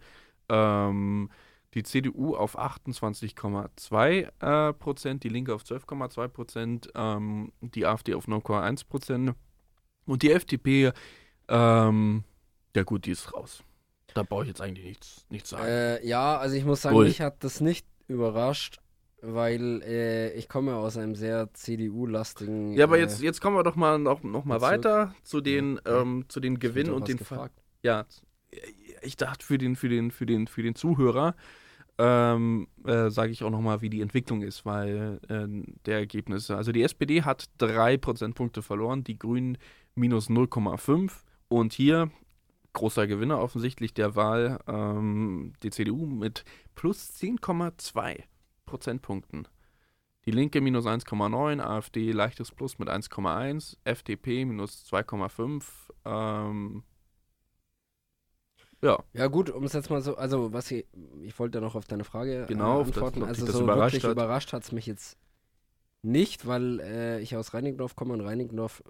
Ähm, 0.49 1.29
die 1.73 1.83
CDU 1.83 2.35
auf 2.35 2.59
28,2 2.59 4.29
äh, 4.69 4.73
Prozent, 4.73 5.23
die 5.23 5.29
Linke 5.29 5.53
auf 5.55 5.63
12,2 5.63 6.27
Prozent, 6.27 6.89
ähm, 6.95 7.51
die 7.61 7.85
AfD 7.85 8.13
auf 8.13 8.27
9,1 8.27 8.87
Prozent 8.87 9.33
und 10.05 10.23
die 10.23 10.31
FDP, 10.31 10.91
ähm, 11.47 12.23
ja 12.75 12.83
gut, 12.83 13.05
die 13.05 13.11
ist 13.11 13.33
raus. 13.33 13.63
Da 14.13 14.23
brauche 14.23 14.43
ich 14.43 14.49
jetzt 14.49 14.61
eigentlich 14.61 14.85
nichts, 14.85 15.25
nichts 15.29 15.49
sagen. 15.51 15.65
Äh, 15.65 16.05
ja, 16.05 16.37
also 16.37 16.55
ich 16.55 16.65
muss 16.65 16.81
sagen, 16.81 16.97
Ui. 16.97 17.05
mich 17.05 17.21
hat 17.21 17.43
das 17.43 17.61
nicht 17.61 17.87
überrascht, 18.07 18.79
weil 19.21 19.81
äh, 19.83 20.33
ich 20.33 20.49
komme 20.49 20.75
aus 20.75 20.97
einem 20.97 21.15
sehr 21.15 21.53
CDU-lastigen. 21.53 22.73
ja, 22.73 22.83
aber 22.83 22.97
äh, 22.97 23.01
jetzt, 23.01 23.21
jetzt 23.21 23.39
kommen 23.39 23.55
wir 23.55 23.63
doch 23.63 23.77
mal 23.77 23.97
noch, 23.99 24.23
noch 24.23 24.43
mal 24.43 24.59
weiter 24.59 25.15
zu 25.23 25.39
den, 25.39 25.79
Ja. 25.85 26.01
ähm, 26.01 26.25
zu 26.27 26.41
den 26.41 26.59
Gewinn 26.59 26.89
und 26.91 27.07
den 27.07 27.17
gefragt. 27.17 27.61
Ja, 27.83 28.05
ich 29.01 29.15
dachte 29.15 29.45
für 29.45 29.57
den, 29.57 29.75
für 29.77 29.87
den, 29.87 30.11
für 30.11 30.25
den, 30.25 30.47
für 30.47 30.61
den 30.61 30.75
Zuhörer 30.75 31.35
ähm, 31.97 32.67
äh, 32.85 33.09
sage 33.09 33.31
ich 33.31 33.43
auch 33.43 33.49
nochmal, 33.49 33.81
wie 33.81 33.89
die 33.89 34.01
Entwicklung 34.01 34.41
ist, 34.41 34.65
weil 34.65 35.19
äh, 35.27 35.47
der 35.85 35.99
Ergebnisse, 35.99 36.55
also 36.55 36.71
die 36.71 36.83
SPD 36.83 37.23
hat 37.23 37.45
drei 37.57 37.97
Prozentpunkte 37.97 38.61
verloren, 38.61 39.03
die 39.03 39.19
Grünen 39.19 39.57
minus 39.95 40.29
0,5 40.29 41.11
und 41.47 41.73
hier 41.73 42.09
großer 42.73 43.07
Gewinner 43.07 43.39
offensichtlich 43.39 43.93
der 43.93 44.15
Wahl, 44.15 44.59
ähm, 44.67 45.53
die 45.63 45.69
CDU 45.69 46.05
mit 46.05 46.45
plus 46.75 47.11
10,2 47.19 48.23
Prozentpunkten. 48.65 49.47
Die 50.25 50.31
Linke 50.31 50.61
minus 50.61 50.85
1,9, 50.85 51.59
AfD 51.59 52.11
leichtes 52.11 52.51
Plus 52.51 52.77
mit 52.77 52.89
1,1, 52.89 53.77
FDP 53.83 54.45
minus 54.45 54.85
2,5, 54.85 55.63
ähm, 56.05 56.83
ja, 58.81 58.99
Ja 59.13 59.27
gut, 59.27 59.49
um 59.49 59.63
es 59.63 59.73
jetzt 59.73 59.89
mal 59.89 60.01
so, 60.01 60.15
also 60.15 60.53
was 60.53 60.69
ich, 60.71 60.85
ich 61.23 61.37
wollte 61.39 61.61
noch 61.61 61.75
auf 61.75 61.85
deine 61.85 62.03
Frage 62.03 62.45
Genau, 62.47 62.77
äh, 62.77 62.81
auf 62.81 62.87
das- 62.91 62.97
antworten. 63.03 63.23
also 63.23 63.45
das 63.45 63.55
so 63.55 63.63
überrascht 63.63 63.93
wirklich 63.93 64.03
hat. 64.05 64.11
überrascht 64.13 64.53
hat 64.53 64.63
es 64.63 64.71
mich 64.71 64.85
jetzt 64.85 65.17
nicht, 66.03 66.47
weil 66.47 66.79
äh, 66.79 67.19
ich 67.21 67.35
aus 67.35 67.53
Reinickendorf 67.53 67.95
komme 67.95 68.13
und 68.13 68.21
Reinickendorf 68.21 68.83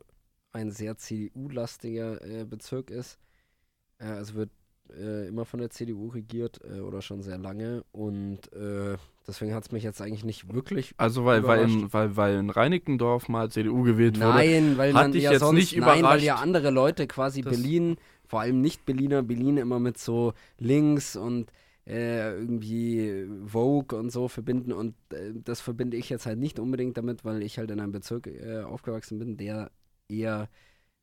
ein 0.54 0.72
sehr 0.72 0.98
CDU-lastiger 0.98 2.22
äh, 2.26 2.46
Bezirk 2.46 2.90
ist. 2.90 3.18
Äh, 4.00 4.06
also 4.06 4.36
wird 4.36 4.50
äh, 4.98 5.28
immer 5.28 5.46
von 5.46 5.60
der 5.60 5.70
CDU 5.70 6.08
regiert 6.10 6.60
äh, 6.64 6.80
oder 6.82 7.02
schon 7.02 7.22
sehr 7.22 7.38
lange 7.38 7.84
und 7.94 8.52
äh, 8.54 8.98
deswegen 9.26 9.54
hat 9.54 9.64
es 9.66 9.72
mich 9.72 9.84
jetzt 9.84 10.02
eigentlich 10.02 10.26
nicht 10.26 10.54
wirklich 10.54 10.94
also 10.98 11.24
weil, 11.24 11.44
weil, 11.48 11.64
in, 11.64 11.94
weil, 11.94 12.18
weil 12.18 12.36
in 12.38 12.50
Reinickendorf 12.50 13.30
mal 13.30 13.50
CDU 13.50 13.84
gewählt 13.84 14.18
wurde. 14.18 14.28
Nein, 14.30 14.78
weil 14.78 14.90
Hat 14.94 15.04
man 15.04 15.12
dich 15.14 15.24
ja 15.24 15.32
jetzt 15.32 15.40
sonst, 15.42 15.58
nicht 15.60 15.78
nein, 15.78 16.04
weil 16.04 16.22
ja 16.24 16.36
andere 16.36 16.72
Leute 16.72 17.08
quasi 17.08 17.42
Berlin, 17.42 17.96
vor 18.32 18.40
allem 18.40 18.62
Nicht-Berliner, 18.62 19.24
Berlin 19.24 19.58
immer 19.58 19.82
mit 19.82 19.98
so 19.98 20.34
links 20.58 21.18
und 21.18 21.52
äh, 21.86 22.32
irgendwie 22.34 23.28
Vogue 23.46 24.00
und 24.00 24.10
so 24.10 24.30
verbinden 24.30 24.72
und 24.72 24.96
äh, 25.12 25.34
das 25.44 25.60
verbinde 25.60 25.98
ich 25.98 26.10
jetzt 26.10 26.26
halt 26.26 26.40
nicht 26.40 26.58
unbedingt 26.58 26.96
damit, 26.96 27.26
weil 27.26 27.44
ich 27.44 27.58
halt 27.58 27.72
in 27.72 27.82
einem 27.82 27.92
Bezirk 27.92 28.28
äh, 28.28 28.62
aufgewachsen 28.62 29.20
bin, 29.20 29.36
der 29.36 29.70
eher 30.08 30.48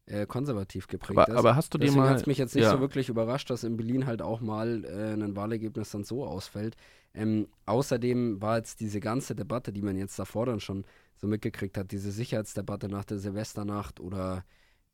äh, 0.07 0.25
konservativ 0.25 0.87
geprägt 0.87 1.19
aber, 1.19 1.29
ist. 1.29 1.37
aber 1.37 1.55
hast 1.55 1.75
du 1.75 1.77
dir 1.77 1.85
Deswegen 1.85 2.01
mal 2.01 2.09
hat 2.09 2.21
es 2.21 2.27
mich 2.27 2.39
jetzt 2.39 2.55
nicht 2.55 2.65
ja. 2.65 2.71
so 2.71 2.81
wirklich 2.81 3.11
überrascht, 3.11 3.51
dass 3.51 3.63
in 3.63 3.77
Berlin 3.77 4.07
halt 4.07 4.23
auch 4.23 4.41
mal 4.41 4.87
äh, 4.87 5.13
ein 5.13 5.37
Wahlergebnis 5.37 5.91
dann 5.91 6.05
so 6.05 6.25
ausfällt. 6.25 6.77
Ähm, 7.13 7.49
außerdem 7.67 8.41
war 8.41 8.57
jetzt 8.57 8.81
diese 8.81 9.01
ganze 9.01 9.35
Debatte, 9.35 9.71
die 9.71 9.83
man 9.83 9.99
jetzt 9.99 10.19
davor 10.19 10.47
dann 10.47 10.61
schon 10.61 10.87
so 11.15 11.27
mitgekriegt 11.27 11.77
hat, 11.77 11.93
diese 11.93 12.11
Sicherheitsdebatte 12.11 12.89
nach 12.89 13.05
der 13.05 13.19
Silvesternacht 13.19 14.01
oder 14.01 14.47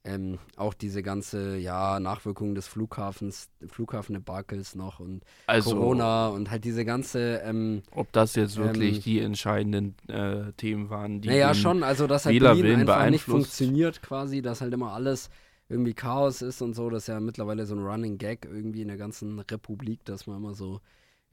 ähm, 0.04 0.38
auch 0.56 0.74
diese 0.74 1.02
ganze, 1.02 1.56
ja, 1.56 1.98
Nachwirkung 1.98 2.54
des 2.54 2.68
Flughafens, 2.68 3.48
Flughafendebakels 3.66 4.74
noch 4.74 5.00
und 5.00 5.24
also, 5.46 5.70
Corona 5.70 6.28
und 6.28 6.50
halt 6.50 6.64
diese 6.64 6.84
ganze, 6.84 7.38
ähm, 7.38 7.82
ob 7.90 8.12
das 8.12 8.34
jetzt 8.34 8.56
wirklich 8.58 8.96
Ähm, 8.96 9.02
die 9.02 9.20
entscheidenden 9.20 9.94
äh, 10.08 10.52
Themen 10.52 10.90
waren, 10.90 11.22
die 11.22 11.28
naja, 11.28 11.54
schon, 11.54 11.82
also 11.82 12.06
dass 12.06 12.26
halt 12.26 12.38
Berlin 12.38 12.80
einfach 12.80 13.08
nicht 13.08 13.24
funktioniert 13.24 14.02
quasi, 14.02 14.42
dass 14.42 14.60
halt 14.60 14.74
immer 14.74 14.92
alles 14.92 15.30
irgendwie 15.70 15.94
Chaos 15.94 16.42
ist 16.42 16.60
und 16.60 16.74
so, 16.74 16.90
das 16.90 17.04
ist 17.04 17.06
ja 17.08 17.18
mittlerweile 17.20 17.64
so 17.64 17.74
ein 17.74 17.82
Running 17.82 18.18
Gag 18.18 18.44
irgendwie 18.44 18.82
in 18.82 18.88
der 18.88 18.98
ganzen 18.98 19.38
Republik, 19.38 20.04
dass 20.04 20.26
man 20.26 20.36
immer 20.36 20.52
so 20.52 20.80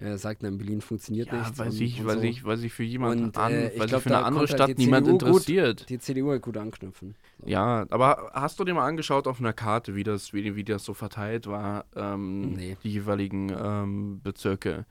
äh, 0.01 0.17
sagt, 0.17 0.43
in 0.43 0.57
Berlin 0.57 0.81
funktioniert 0.81 1.27
ja, 1.27 1.39
nichts. 1.39 1.57
weiß 1.57 1.73
und, 1.75 1.81
ich, 1.81 1.99
und 1.99 2.07
weiß 2.07 2.15
so. 2.15 2.21
ich, 2.23 2.43
weiß 2.43 2.61
ich 2.63 2.73
für 2.73 2.83
jemanden 2.83 3.25
Und, 3.25 3.37
an, 3.37 3.51
äh, 3.53 3.71
weil 3.77 3.87
glaub, 3.87 4.01
sich 4.01 4.11
für 4.11 4.17
eine 4.17 4.25
andere 4.25 4.39
halt 4.41 4.49
Stadt 4.49 4.69
die 4.69 4.75
niemand 4.75 5.05
CDU 5.05 5.17
gut. 5.17 5.27
interessiert. 5.27 5.89
Die 5.89 5.99
CDU 5.99 6.29
halt 6.31 6.41
gut 6.41 6.57
anknüpfen. 6.57 7.15
So. 7.39 7.47
Ja, 7.47 7.85
aber 7.89 8.31
hast 8.33 8.59
du 8.59 8.63
dir 8.63 8.73
mal 8.73 8.87
angeschaut 8.87 9.27
auf 9.27 9.39
einer 9.39 9.53
Karte, 9.53 9.95
wie 9.95 10.03
das, 10.03 10.33
wie, 10.33 10.55
wie 10.55 10.63
das 10.63 10.83
so 10.83 10.93
verteilt 10.93 11.47
war, 11.47 11.85
ähm, 11.95 12.53
Nee. 12.53 12.77
die 12.83 12.91
jeweiligen 12.91 13.49
ähm, 13.55 14.21
Bezirke, 14.23 14.85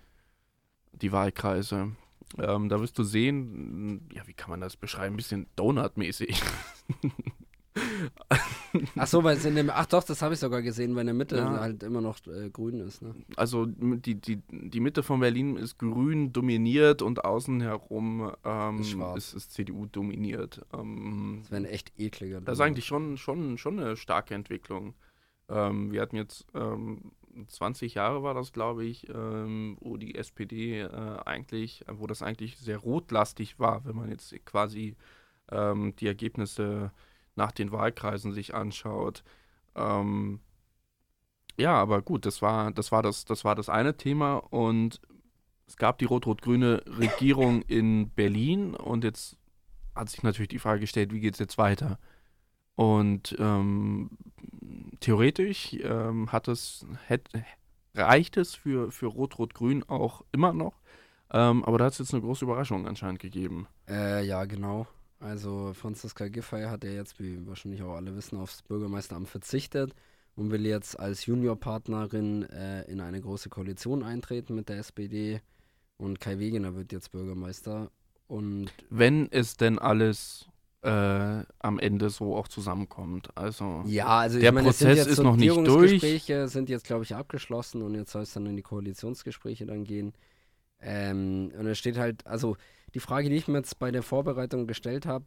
die 0.92 1.12
Wahlkreise? 1.12 1.92
Ähm, 2.38 2.68
da 2.68 2.80
wirst 2.80 2.96
du 2.96 3.02
sehen, 3.02 4.08
ja, 4.12 4.22
wie 4.26 4.34
kann 4.34 4.50
man 4.50 4.60
das 4.60 4.76
beschreiben? 4.76 5.14
Ein 5.14 5.16
bisschen 5.16 5.46
Donut-mäßig. 5.56 6.40
Ach 8.96 9.06
so, 9.06 9.24
weil 9.24 9.36
es 9.36 9.44
in 9.44 9.54
dem, 9.54 9.70
ach 9.70 9.86
doch, 9.86 10.04
das 10.04 10.22
habe 10.22 10.34
ich 10.34 10.40
sogar 10.40 10.62
gesehen, 10.62 10.94
weil 10.94 11.02
in 11.02 11.06
der 11.06 11.14
Mitte 11.14 11.36
Ja. 11.36 11.60
halt 11.60 11.82
immer 11.82 12.00
noch 12.00 12.18
äh, 12.26 12.50
grün 12.50 12.80
ist. 12.80 13.02
Ne? 13.02 13.14
Also 13.36 13.66
die, 13.66 14.14
die, 14.14 14.42
die 14.50 14.80
Mitte 14.80 15.02
von 15.02 15.20
Berlin 15.20 15.56
ist 15.56 15.78
grün 15.78 16.32
dominiert 16.32 17.02
und 17.02 17.24
außen 17.24 17.60
herum 17.60 18.32
ähm, 18.44 18.80
Ist 18.80 18.94
ist, 19.16 19.34
ist 19.34 19.52
CDU 19.52 19.86
dominiert. 19.86 20.64
Ähm, 20.72 21.40
Das 21.42 21.50
wäre 21.50 21.62
ein 21.62 21.66
echt 21.66 21.92
ekliger. 21.98 22.40
Das 22.40 22.58
ist 22.58 22.60
eigentlich 22.60 22.86
schon, 22.86 23.16
schon, 23.16 23.58
schon 23.58 23.78
eine 23.80 23.96
starke 23.96 24.34
Entwicklung. 24.34 24.94
Ähm, 25.48 25.90
wir 25.92 26.00
hatten 26.00 26.16
jetzt 26.16 26.46
ähm, 26.54 27.12
20 27.48 27.94
Jahre 27.94 28.22
war 28.22 28.34
das, 28.34 28.52
glaube 28.52 28.84
ich, 28.84 29.08
ähm, 29.08 29.76
wo 29.80 29.96
die 29.96 30.14
SPD 30.14 30.80
äh, 30.80 30.88
eigentlich, 31.24 31.84
wo 31.88 32.06
das 32.06 32.22
eigentlich 32.22 32.58
sehr 32.58 32.78
rotlastig 32.78 33.58
war, 33.58 33.84
wenn 33.84 33.96
man 33.96 34.10
jetzt 34.10 34.34
quasi 34.44 34.96
ähm, 35.50 35.94
die 35.96 36.06
Ergebnisse 36.06 36.92
nach 37.40 37.52
den 37.52 37.72
Wahlkreisen 37.72 38.32
sich 38.32 38.54
anschaut. 38.54 39.24
Ähm, 39.74 40.40
ja, 41.56 41.74
aber 41.74 42.02
gut, 42.02 42.26
das 42.26 42.42
war, 42.42 42.70
das 42.70 42.92
war 42.92 43.02
das, 43.02 43.24
das 43.24 43.44
war 43.44 43.54
das 43.54 43.68
eine 43.70 43.96
Thema 43.96 44.36
und 44.36 45.00
es 45.66 45.76
gab 45.76 45.98
die 45.98 46.04
rot-rot-grüne 46.04 46.82
Regierung 46.86 47.62
in 47.66 48.10
Berlin 48.10 48.74
und 48.74 49.04
jetzt 49.04 49.38
hat 49.94 50.10
sich 50.10 50.22
natürlich 50.22 50.48
die 50.48 50.58
Frage 50.58 50.80
gestellt, 50.80 51.12
wie 51.12 51.20
geht 51.20 51.34
es 51.34 51.40
jetzt 51.40 51.56
weiter? 51.56 51.98
Und 52.76 53.34
ähm, 53.38 54.10
theoretisch 55.00 55.74
ähm, 55.82 56.30
hat 56.32 56.46
es, 56.46 56.86
hätt, 57.06 57.28
reicht 57.94 58.36
es 58.36 58.54
für, 58.54 58.90
für 58.90 59.06
Rot-Rot-Grün 59.06 59.82
auch 59.88 60.24
immer 60.32 60.52
noch. 60.52 60.74
Ähm, 61.32 61.64
aber 61.64 61.78
da 61.78 61.86
hat 61.86 61.92
es 61.92 61.98
jetzt 61.98 62.14
eine 62.14 62.22
große 62.22 62.44
Überraschung 62.44 62.86
anscheinend 62.86 63.20
gegeben. 63.20 63.66
Äh, 63.88 64.24
ja, 64.26 64.44
genau. 64.44 64.86
Also 65.20 65.72
Franziska 65.74 66.28
Giffey 66.28 66.64
hat 66.64 66.82
ja 66.82 66.90
jetzt, 66.90 67.20
wie 67.20 67.46
wahrscheinlich 67.46 67.82
auch 67.82 67.94
alle 67.94 68.16
wissen, 68.16 68.38
aufs 68.38 68.62
Bürgermeisteramt 68.62 69.28
verzichtet 69.28 69.94
und 70.34 70.50
will 70.50 70.64
jetzt 70.64 70.98
als 70.98 71.26
Juniorpartnerin 71.26 72.44
äh, 72.44 72.82
in 72.90 73.00
eine 73.00 73.20
große 73.20 73.50
Koalition 73.50 74.02
eintreten 74.02 74.54
mit 74.54 74.70
der 74.70 74.78
SPD. 74.78 75.42
Und 75.98 76.20
Kai 76.20 76.38
Wegener 76.38 76.74
wird 76.74 76.92
jetzt 76.92 77.12
Bürgermeister. 77.12 77.90
Und 78.26 78.70
Wenn 78.88 79.30
es 79.30 79.58
denn 79.58 79.78
alles 79.78 80.46
äh, 80.82 81.42
am 81.58 81.78
Ende 81.78 82.08
so 82.08 82.34
auch 82.34 82.48
zusammenkommt. 82.48 83.28
Also 83.36 83.82
ja, 83.86 84.06
also 84.06 84.38
Der 84.38 84.48
ich 84.48 84.54
meine, 84.54 84.68
Prozess 84.68 84.96
jetzt 84.96 85.06
ist 85.08 85.18
noch 85.18 85.36
nicht 85.36 85.52
Sondierungsgespräche 85.52 86.48
sind 86.48 86.70
jetzt, 86.70 86.86
glaube 86.86 87.04
ich, 87.04 87.14
abgeschlossen 87.14 87.82
und 87.82 87.94
jetzt 87.94 88.12
soll 88.12 88.22
es 88.22 88.32
dann 88.32 88.46
in 88.46 88.56
die 88.56 88.62
Koalitionsgespräche 88.62 89.66
dann 89.66 89.84
gehen. 89.84 90.14
Ähm, 90.80 91.52
und 91.58 91.66
es 91.66 91.78
steht 91.78 91.98
halt, 91.98 92.26
also 92.26 92.56
die 92.94 93.00
Frage, 93.00 93.28
die 93.28 93.36
ich 93.36 93.48
mir 93.48 93.58
jetzt 93.58 93.78
bei 93.78 93.90
der 93.90 94.02
Vorbereitung 94.02 94.66
gestellt 94.66 95.06
habe, 95.06 95.26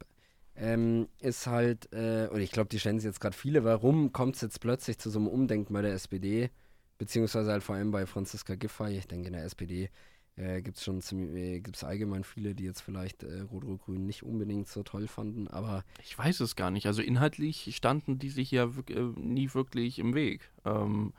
ähm, 0.55 1.07
ist 1.19 1.47
halt, 1.47 1.91
äh, 1.93 2.27
und 2.31 2.41
ich 2.41 2.51
glaube, 2.51 2.69
die 2.69 2.79
stellen 2.79 2.99
sich 2.99 3.07
jetzt 3.07 3.19
gerade 3.19 3.35
viele, 3.35 3.63
warum 3.63 4.11
kommt 4.13 4.35
es 4.35 4.41
jetzt 4.41 4.59
plötzlich 4.59 4.99
zu 4.99 5.09
so 5.09 5.19
einem 5.19 5.27
Umdenken 5.27 5.73
bei 5.73 5.81
der 5.81 5.93
SPD, 5.93 6.51
beziehungsweise 6.97 7.51
halt 7.51 7.63
vor 7.63 7.75
allem 7.75 7.91
bei 7.91 8.05
Franziska 8.05 8.55
Giffey, 8.55 8.97
ich 8.97 9.07
denke 9.07 9.27
in 9.27 9.33
der 9.33 9.45
SPD 9.45 9.89
äh, 10.35 10.61
gibt 10.61 10.77
es 10.77 10.83
schon 10.83 11.01
ziemlich, 11.01 11.35
äh, 11.35 11.59
gibt 11.59 11.75
es 11.77 11.83
allgemein 11.83 12.23
viele, 12.23 12.55
die 12.55 12.63
jetzt 12.63 12.81
vielleicht 12.81 13.23
äh, 13.23 13.41
Rot-Rot-Grün 13.41 14.05
nicht 14.05 14.23
unbedingt 14.23 14.67
so 14.67 14.83
toll 14.83 15.07
fanden, 15.07 15.47
aber 15.47 15.83
ich 16.03 16.17
weiß 16.17 16.39
es 16.41 16.55
gar 16.55 16.71
nicht. 16.71 16.87
Also 16.87 17.01
inhaltlich 17.01 17.75
standen 17.75 18.19
die 18.19 18.29
sich 18.29 18.51
ja 18.51 18.65
äh, 18.89 18.99
nie 19.15 19.53
wirklich 19.53 19.99
im 19.99 20.13
Weg. 20.15 20.51
Ähm, 20.65 21.13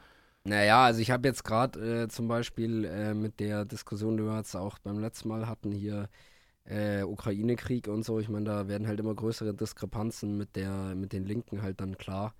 Naja, 0.46 0.84
also 0.84 1.00
ich 1.00 1.10
habe 1.10 1.26
jetzt 1.26 1.44
gerade 1.44 2.04
äh, 2.04 2.08
zum 2.08 2.28
Beispiel 2.28 2.84
äh, 2.84 3.14
mit 3.14 3.40
der 3.40 3.64
Diskussion, 3.64 4.16
die 4.18 4.24
wir 4.24 4.36
jetzt 4.36 4.54
auch 4.54 4.78
beim 4.78 4.98
letzten 4.98 5.28
Mal 5.28 5.46
hatten, 5.48 5.72
hier 5.72 6.08
äh, 6.64 7.02
Ukraine-Krieg 7.02 7.88
und 7.88 8.04
so, 8.04 8.18
ich 8.18 8.28
meine, 8.28 8.46
da 8.46 8.68
werden 8.68 8.86
halt 8.86 9.00
immer 9.00 9.14
größere 9.14 9.54
Diskrepanzen 9.54 10.36
mit 10.36 10.56
der, 10.56 10.94
mit 10.94 11.12
den 11.12 11.24
Linken 11.24 11.62
halt 11.62 11.80
dann 11.80 11.98
klar 11.98 12.34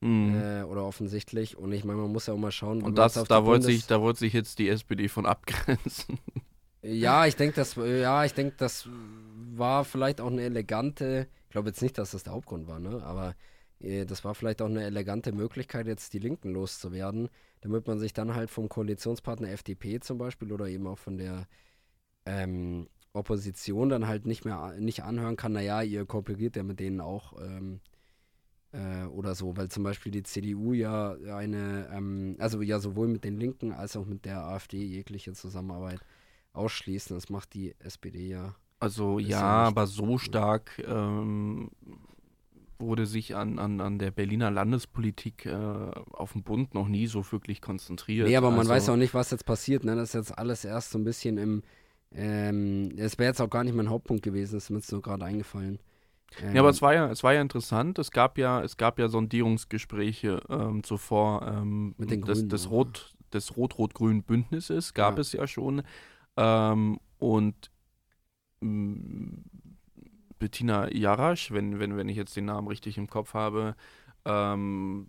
mh. 0.00 0.60
äh, 0.60 0.62
oder 0.64 0.84
offensichtlich. 0.84 1.56
Und 1.56 1.72
ich 1.72 1.84
meine, 1.84 2.00
man 2.00 2.12
muss 2.12 2.26
ja 2.26 2.34
auch 2.34 2.38
mal 2.38 2.52
schauen, 2.52 2.78
und 2.78 2.82
man 2.82 2.94
das, 2.94 3.14
da 3.14 3.44
wollte 3.44 3.66
sich, 3.66 3.86
da 3.86 4.00
wollte 4.00 4.20
sich 4.20 4.32
jetzt 4.32 4.58
die 4.58 4.68
SPD 4.68 5.08
von 5.08 5.26
abgrenzen. 5.26 6.18
Ja, 6.82 7.24
ich 7.26 7.34
denke, 7.36 7.56
das, 7.56 7.76
ja, 7.76 8.24
ich 8.26 8.34
denke, 8.34 8.56
das 8.58 8.86
war 9.54 9.84
vielleicht 9.84 10.20
auch 10.20 10.30
eine 10.30 10.42
elegante, 10.42 11.28
ich 11.46 11.50
glaube 11.50 11.70
jetzt 11.70 11.80
nicht, 11.80 11.96
dass 11.96 12.10
das 12.10 12.24
der 12.24 12.34
Hauptgrund 12.34 12.68
war, 12.68 12.78
ne? 12.78 13.02
Aber 13.02 13.34
äh, 13.80 14.04
das 14.04 14.22
war 14.22 14.34
vielleicht 14.34 14.60
auch 14.60 14.68
eine 14.68 14.84
elegante 14.84 15.32
Möglichkeit, 15.32 15.86
jetzt 15.86 16.12
die 16.12 16.18
Linken 16.18 16.52
loszuwerden, 16.52 17.30
damit 17.62 17.86
man 17.86 17.98
sich 17.98 18.12
dann 18.12 18.34
halt 18.34 18.50
vom 18.50 18.68
Koalitionspartner 18.68 19.48
FDP 19.50 20.00
zum 20.00 20.18
Beispiel 20.18 20.52
oder 20.52 20.68
eben 20.68 20.86
auch 20.86 20.98
von 20.98 21.16
der 21.16 21.46
ähm, 22.26 22.88
Opposition 23.14 23.88
dann 23.88 24.06
halt 24.06 24.26
nicht 24.26 24.44
mehr 24.44 24.74
nicht 24.78 25.04
anhören 25.04 25.36
kann, 25.36 25.52
naja, 25.52 25.82
ihr 25.82 26.04
kooperiert 26.04 26.56
ja 26.56 26.62
mit 26.62 26.80
denen 26.80 27.00
auch 27.00 27.40
ähm, 27.40 27.80
äh, 28.72 29.04
oder 29.06 29.34
so, 29.34 29.56
weil 29.56 29.68
zum 29.68 29.84
Beispiel 29.84 30.12
die 30.12 30.24
CDU 30.24 30.72
ja 30.72 31.16
eine, 31.32 31.88
ähm, 31.92 32.36
also 32.38 32.60
ja 32.60 32.80
sowohl 32.80 33.08
mit 33.08 33.24
den 33.24 33.38
Linken 33.38 33.72
als 33.72 33.96
auch 33.96 34.04
mit 34.04 34.24
der 34.24 34.44
AfD 34.44 34.82
jegliche 34.84 35.32
Zusammenarbeit 35.32 36.00
ausschließen. 36.52 37.16
Das 37.16 37.30
macht 37.30 37.54
die 37.54 37.74
SPD 37.78 38.28
ja. 38.28 38.56
Also 38.80 39.18
ja, 39.18 39.40
aber 39.40 39.86
so 39.86 40.18
stark 40.18 40.82
ähm, 40.86 41.70
wurde 42.78 43.06
sich 43.06 43.36
an, 43.36 43.58
an, 43.58 43.80
an 43.80 43.98
der 43.98 44.10
Berliner 44.10 44.50
Landespolitik 44.50 45.46
äh, 45.46 45.54
auf 45.54 46.32
dem 46.32 46.42
Bund 46.42 46.74
noch 46.74 46.88
nie 46.88 47.06
so 47.06 47.30
wirklich 47.32 47.60
konzentriert. 47.60 48.28
Nee, 48.28 48.36
aber 48.36 48.50
man 48.50 48.60
also, 48.60 48.70
weiß 48.70 48.88
auch 48.90 48.96
nicht, 48.96 49.14
was 49.14 49.30
jetzt 49.30 49.46
passiert. 49.46 49.84
Ne? 49.84 49.94
Das 49.94 50.10
ist 50.10 50.14
jetzt 50.14 50.38
alles 50.38 50.64
erst 50.64 50.90
so 50.90 50.98
ein 50.98 51.04
bisschen 51.04 51.38
im. 51.38 51.62
Ähm, 52.14 52.92
es 52.96 53.18
wäre 53.18 53.28
jetzt 53.30 53.40
auch 53.40 53.50
gar 53.50 53.64
nicht 53.64 53.74
mein 53.74 53.90
Hauptpunkt 53.90 54.22
gewesen, 54.22 54.54
das 54.54 54.64
ist 54.64 54.70
mir 54.70 54.78
jetzt 54.78 54.92
nur 54.92 55.02
gerade 55.02 55.24
eingefallen. 55.24 55.80
Ähm, 56.36 56.54
Ja, 56.54 56.60
aber 56.62 56.70
es 56.70 56.82
war 56.82 56.94
ja, 56.94 57.10
es 57.10 57.22
war 57.22 57.32
ja 57.34 57.40
interessant. 57.40 57.98
Es 57.98 58.10
gab 58.10 58.38
ja, 58.38 58.62
es 58.62 58.76
gab 58.76 58.98
ja 58.98 59.08
Sondierungsgespräche 59.08 60.40
ähm, 60.48 60.82
zuvor 60.82 61.42
ähm, 61.46 61.94
Mit 61.96 62.10
den 62.10 62.20
des, 62.24 62.24
Grünen 62.24 62.48
des 62.48 62.66
auch, 62.66 62.70
Rot, 62.70 63.14
des 63.32 63.56
Rot-Rot-Grünen 63.56 64.22
Bündnisses 64.22 64.94
gab 64.94 65.16
Ja. 65.16 65.20
es 65.20 65.32
ja 65.32 65.46
schon. 65.46 65.82
Ähm, 66.36 66.98
und 67.18 67.70
mh, 68.60 69.38
Bettina 70.38 70.92
Jarasch, 70.92 71.52
wenn, 71.52 71.78
wenn, 71.78 71.96
wenn 71.96 72.08
ich 72.08 72.16
jetzt 72.16 72.36
den 72.36 72.46
Namen 72.46 72.68
richtig 72.68 72.98
im 72.98 73.08
Kopf 73.08 73.34
habe, 73.34 73.76
ähm, 74.24 75.08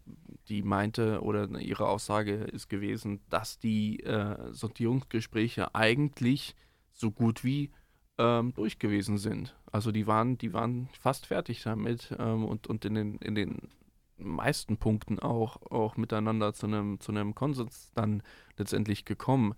die 0.49 0.61
meinte 0.63 1.21
oder 1.21 1.49
ihre 1.59 1.87
Aussage 1.87 2.35
ist 2.35 2.69
gewesen, 2.69 3.21
dass 3.29 3.59
die 3.59 4.01
äh, 4.01 4.37
Sondierungsgespräche 4.51 5.73
eigentlich 5.73 6.55
so 6.95 7.11
gut 7.11 7.43
wie 7.43 7.71
ähm, 8.17 8.53
durch 8.53 8.79
gewesen 8.79 9.17
sind. 9.17 9.55
Also 9.71 9.91
die 9.91 10.07
waren, 10.07 10.37
die 10.37 10.53
waren 10.53 10.89
fast 10.99 11.27
fertig 11.27 11.61
damit 11.63 12.15
ähm, 12.17 12.45
und, 12.45 12.67
und 12.67 12.85
in 12.85 12.95
den, 12.95 13.17
in 13.17 13.35
den 13.35 13.69
meisten 14.17 14.77
Punkten 14.77 15.19
auch, 15.19 15.61
auch 15.69 15.97
miteinander 15.97 16.53
zu 16.53 16.67
einem, 16.67 16.99
zu 16.99 17.11
Konsens 17.33 17.91
dann 17.93 18.23
letztendlich 18.57 19.05
gekommen. 19.05 19.53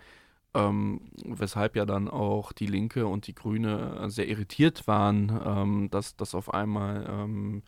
Ähm, 0.54 1.12
weshalb 1.24 1.76
ja 1.76 1.86
dann 1.86 2.08
auch 2.08 2.52
die 2.52 2.66
Linke 2.66 3.06
und 3.06 3.28
die 3.28 3.36
Grüne 3.36 4.10
sehr 4.10 4.28
irritiert 4.28 4.88
waren, 4.88 5.40
ähm, 5.46 5.90
dass, 5.92 6.16
dass 6.16 6.34
auf 6.34 6.54
einmal 6.54 7.06
ähm, 7.08 7.64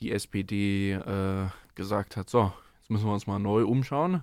die 0.00 0.12
SPD 0.12 0.92
äh, 0.92 1.48
gesagt 1.74 2.16
hat, 2.16 2.30
so, 2.30 2.52
jetzt 2.78 2.90
müssen 2.90 3.06
wir 3.06 3.12
uns 3.12 3.26
mal 3.26 3.38
neu 3.38 3.66
umschauen. 3.66 4.22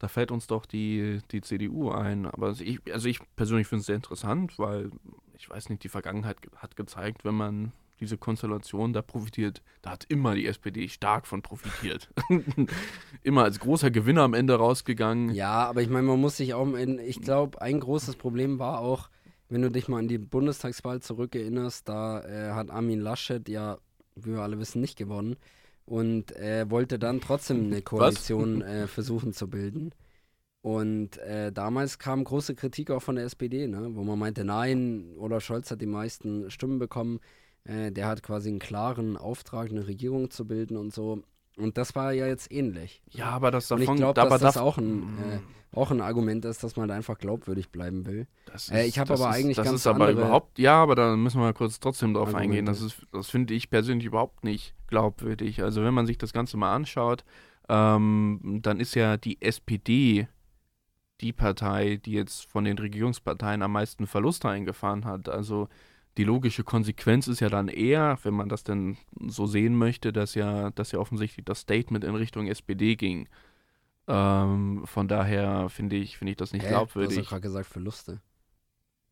Da 0.00 0.08
fällt 0.08 0.32
uns 0.32 0.46
doch 0.46 0.64
die, 0.64 1.20
die 1.30 1.42
CDU 1.42 1.90
ein. 1.90 2.26
Aber 2.26 2.54
ich, 2.58 2.80
also 2.90 3.06
ich 3.06 3.20
persönlich 3.36 3.66
finde 3.66 3.80
es 3.80 3.86
sehr 3.86 3.96
interessant, 3.96 4.58
weil 4.58 4.90
ich 5.36 5.48
weiß 5.48 5.68
nicht, 5.68 5.84
die 5.84 5.90
Vergangenheit 5.90 6.38
hat 6.56 6.74
gezeigt, 6.74 7.24
wenn 7.24 7.34
man 7.34 7.72
diese 8.00 8.16
Konstellation 8.16 8.94
da 8.94 9.02
profitiert, 9.02 9.62
da 9.82 9.90
hat 9.90 10.06
immer 10.08 10.34
die 10.34 10.46
SPD 10.46 10.88
stark 10.88 11.26
von 11.26 11.42
profitiert. 11.42 12.08
immer 13.22 13.44
als 13.44 13.60
großer 13.60 13.90
Gewinner 13.90 14.22
am 14.22 14.32
Ende 14.32 14.54
rausgegangen. 14.54 15.34
Ja, 15.34 15.68
aber 15.68 15.82
ich 15.82 15.90
meine, 15.90 16.06
man 16.06 16.18
muss 16.18 16.38
sich 16.38 16.54
auch, 16.54 16.72
in, 16.72 16.98
ich 16.98 17.20
glaube, 17.20 17.60
ein 17.60 17.78
großes 17.78 18.16
Problem 18.16 18.58
war 18.58 18.80
auch, 18.80 19.10
wenn 19.50 19.60
du 19.60 19.70
dich 19.70 19.86
mal 19.86 19.98
an 19.98 20.08
die 20.08 20.16
Bundestagswahl 20.16 21.00
zurückerinnerst, 21.00 21.86
da 21.86 22.22
äh, 22.22 22.52
hat 22.52 22.70
Armin 22.70 23.00
Laschet 23.00 23.46
ja, 23.50 23.76
wie 24.14 24.30
wir 24.30 24.40
alle 24.40 24.58
wissen, 24.58 24.80
nicht 24.80 24.96
gewonnen 24.96 25.36
und 25.90 26.36
äh, 26.36 26.70
wollte 26.70 27.00
dann 27.00 27.20
trotzdem 27.20 27.64
eine 27.64 27.82
Koalition 27.82 28.62
äh, 28.62 28.86
versuchen 28.86 29.32
zu 29.32 29.50
bilden. 29.50 29.90
Und 30.62 31.18
äh, 31.18 31.50
damals 31.50 31.98
kam 31.98 32.22
große 32.22 32.54
Kritik 32.54 32.92
auch 32.92 33.02
von 33.02 33.16
der 33.16 33.24
SPD, 33.24 33.66
ne? 33.66 33.88
wo 33.96 34.04
man 34.04 34.16
meinte, 34.16 34.44
nein, 34.44 35.16
Olaf 35.18 35.42
Scholz 35.42 35.68
hat 35.72 35.80
die 35.80 35.86
meisten 35.86 36.48
Stimmen 36.48 36.78
bekommen. 36.78 37.18
Äh, 37.64 37.90
der 37.90 38.06
hat 38.06 38.22
quasi 38.22 38.50
einen 38.50 38.60
klaren 38.60 39.16
Auftrag, 39.16 39.70
eine 39.70 39.88
Regierung 39.88 40.30
zu 40.30 40.46
bilden 40.46 40.76
und 40.76 40.94
so. 40.94 41.24
Und 41.56 41.76
das 41.76 41.94
war 41.94 42.12
ja 42.12 42.26
jetzt 42.26 42.50
ähnlich. 42.52 43.02
Ja, 43.10 43.26
aber 43.26 43.50
das 43.50 43.68
davon, 43.68 43.86
und 43.86 43.94
ich 43.94 44.00
glaube, 44.00 44.20
dass 44.20 44.40
das 44.40 44.56
auch 44.56 44.78
ein, 44.78 45.02
äh, 45.02 45.76
auch 45.76 45.90
ein 45.90 46.00
Argument 46.00 46.44
ist, 46.44 46.64
dass 46.64 46.76
man 46.76 46.88
da 46.88 46.94
einfach 46.94 47.18
glaubwürdig 47.18 47.70
bleiben 47.70 48.06
will. 48.06 48.26
Ist, 48.54 48.72
äh, 48.72 48.86
ich 48.86 48.98
habe 48.98 49.12
aber 49.14 49.30
ist, 49.30 49.36
eigentlich 49.36 49.56
das 49.56 49.66
ganz 49.66 49.80
ist 49.80 49.86
aber 49.86 50.10
überhaupt, 50.10 50.58
ja, 50.58 50.82
aber 50.82 50.94
da 50.94 51.16
müssen 51.16 51.40
wir 51.40 51.52
kurz 51.52 51.80
trotzdem 51.80 52.14
drauf 52.14 52.28
Argumente. 52.28 52.58
eingehen. 52.58 52.66
Das 52.66 52.80
ist, 52.80 53.06
das 53.12 53.28
finde 53.28 53.54
ich 53.54 53.70
persönlich 53.70 54.06
überhaupt 54.06 54.44
nicht 54.44 54.74
glaubwürdig. 54.86 55.62
Also 55.62 55.82
wenn 55.82 55.94
man 55.94 56.06
sich 56.06 56.18
das 56.18 56.32
Ganze 56.32 56.56
mal 56.56 56.74
anschaut, 56.74 57.24
ähm, 57.68 58.60
dann 58.62 58.80
ist 58.80 58.94
ja 58.94 59.16
die 59.16 59.40
SPD 59.40 60.28
die 61.20 61.32
Partei, 61.32 62.00
die 62.04 62.12
jetzt 62.12 62.50
von 62.50 62.64
den 62.64 62.78
Regierungsparteien 62.78 63.62
am 63.62 63.72
meisten 63.72 64.06
Verluste 64.06 64.48
eingefahren 64.48 65.04
hat. 65.04 65.28
Also 65.28 65.68
die 66.20 66.24
logische 66.24 66.64
Konsequenz 66.64 67.28
ist 67.28 67.40
ja 67.40 67.48
dann 67.48 67.68
eher, 67.68 68.18
wenn 68.24 68.34
man 68.34 68.50
das 68.50 68.62
denn 68.62 68.98
so 69.28 69.46
sehen 69.46 69.74
möchte, 69.74 70.12
dass 70.12 70.34
ja, 70.34 70.68
dass 70.68 70.92
ja 70.92 70.98
offensichtlich 70.98 71.46
das 71.46 71.60
Statement 71.60 72.04
in 72.04 72.14
Richtung 72.14 72.46
SPD 72.46 72.94
ging. 72.94 73.26
Ähm, 74.06 74.82
von 74.84 75.08
daher 75.08 75.70
finde 75.70 75.96
ich, 75.96 76.18
finde 76.18 76.32
ich 76.32 76.36
das 76.36 76.52
nicht 76.52 76.66
Hä? 76.66 76.68
glaubwürdig. 76.68 77.14
Du 77.14 77.20
hast 77.20 77.24
doch 77.24 77.30
gerade 77.30 77.40
gesagt 77.40 77.66
Verluste. 77.68 78.20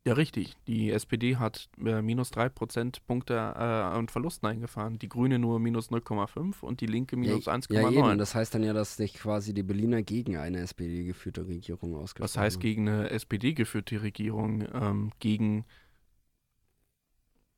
Ja, 0.04 0.12
richtig. 0.12 0.54
Die 0.66 0.90
SPD 0.90 1.36
hat 1.36 1.70
äh, 1.82 2.02
minus 2.02 2.30
3 2.30 2.50
Prozentpunkte 2.50 3.32
äh, 3.32 3.38
an 3.38 4.08
Verlusten 4.08 4.46
eingefahren. 4.46 4.98
Die 4.98 5.08
Grüne 5.08 5.38
nur 5.38 5.60
minus 5.60 5.90
0,5 5.90 6.60
und 6.60 6.82
die 6.82 6.86
Linke 6.86 7.16
minus 7.16 7.46
ja, 7.46 7.54
1,9. 7.54 7.90
ja. 7.90 8.16
Das 8.16 8.34
heißt 8.34 8.54
dann 8.54 8.62
ja, 8.62 8.74
dass 8.74 8.98
sich 8.98 9.14
quasi 9.14 9.54
die 9.54 9.62
Berliner 9.62 10.02
gegen 10.02 10.36
eine 10.36 10.58
SPD-geführte 10.58 11.48
Regierung 11.48 11.94
ausgesprochen 11.94 12.24
Was 12.24 12.36
heißt 12.36 12.56
haben. 12.56 12.60
gegen 12.60 12.86
eine 12.86 13.08
SPD-geführte 13.08 14.02
Regierung? 14.02 14.68
Ähm, 14.74 15.12
gegen. 15.20 15.64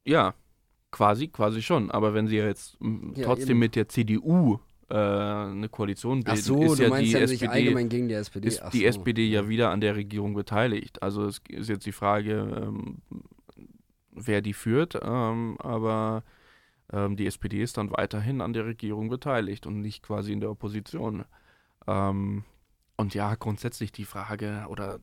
Ja, 0.05 0.35
quasi, 0.91 1.29
quasi 1.29 1.63
schon. 1.63 1.91
Aber 1.91 2.15
wenn 2.15 2.27
sie 2.29 2.37
jetzt 2.37 2.81
m, 2.81 3.15
Ja, 3.17 3.25
trotzdem 3.27 3.51
eben. 3.51 3.59
mit 3.61 3.77
der 3.77 3.89
CDU 3.89 4.59
äh, 4.89 4.95
eine 4.97 5.69
Koalition 5.69 6.25
bilden, 6.25 6.39
Ach 6.41 6.45
so, 6.45 6.63
ist 6.65 6.79
du 6.79 6.85
ja 6.85 6.89
meinst 6.91 7.13
die 7.13 7.17
SPD. 7.19 7.49
allgemein 7.49 7.89
gegen 7.89 8.09
die 8.09 8.15
SPD. 8.15 8.49
ist 8.49 8.63
Ach 8.63 8.71
die 8.71 8.81
so. 8.81 8.85
SPD 8.87 9.27
ja 9.29 9.49
wieder 9.49 9.71
an 9.71 9.81
der 9.81 9.97
Regierung 9.97 10.35
beteiligt. 10.35 11.03
Also 11.03 11.27
es 11.27 11.41
ist 11.49 11.69
jetzt 11.69 11.87
die 11.87 11.93
Frage, 11.93 12.33
ähm, 12.69 12.99
wer 14.13 14.41
die 14.43 14.53
führt, 14.55 14.99
ähm, 15.03 15.57
aber 15.61 16.25
ähm, 16.93 17.17
die 17.17 17.27
SPD 17.27 17.63
ist 17.63 17.77
dann 17.79 17.91
weiterhin 17.93 18.41
an 18.41 18.53
der 18.53 18.67
Regierung 18.67 19.09
beteiligt 19.09 19.67
und 19.67 19.81
nicht 19.81 20.03
quasi 20.03 20.33
in 20.33 20.41
der 20.41 20.51
Opposition. 20.51 21.25
Ähm, 21.87 22.45
und 23.01 23.15
ja, 23.15 23.35
grundsätzlich 23.35 23.93
die 23.93 24.05
Frage 24.05 24.67
oder 24.69 25.01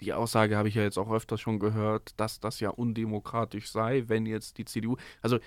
die 0.00 0.12
Aussage 0.12 0.56
habe 0.56 0.68
ich 0.68 0.74
ja 0.74 0.82
jetzt 0.82 0.98
auch 0.98 1.10
öfters 1.10 1.40
schon 1.40 1.58
gehört, 1.58 2.18
dass 2.20 2.40
das 2.40 2.60
ja 2.60 2.70
undemokratisch 2.70 3.70
sei, 3.70 4.04
wenn 4.08 4.26
jetzt 4.26 4.58
die 4.58 4.64
CDU, 4.64 4.96
also 5.22 5.38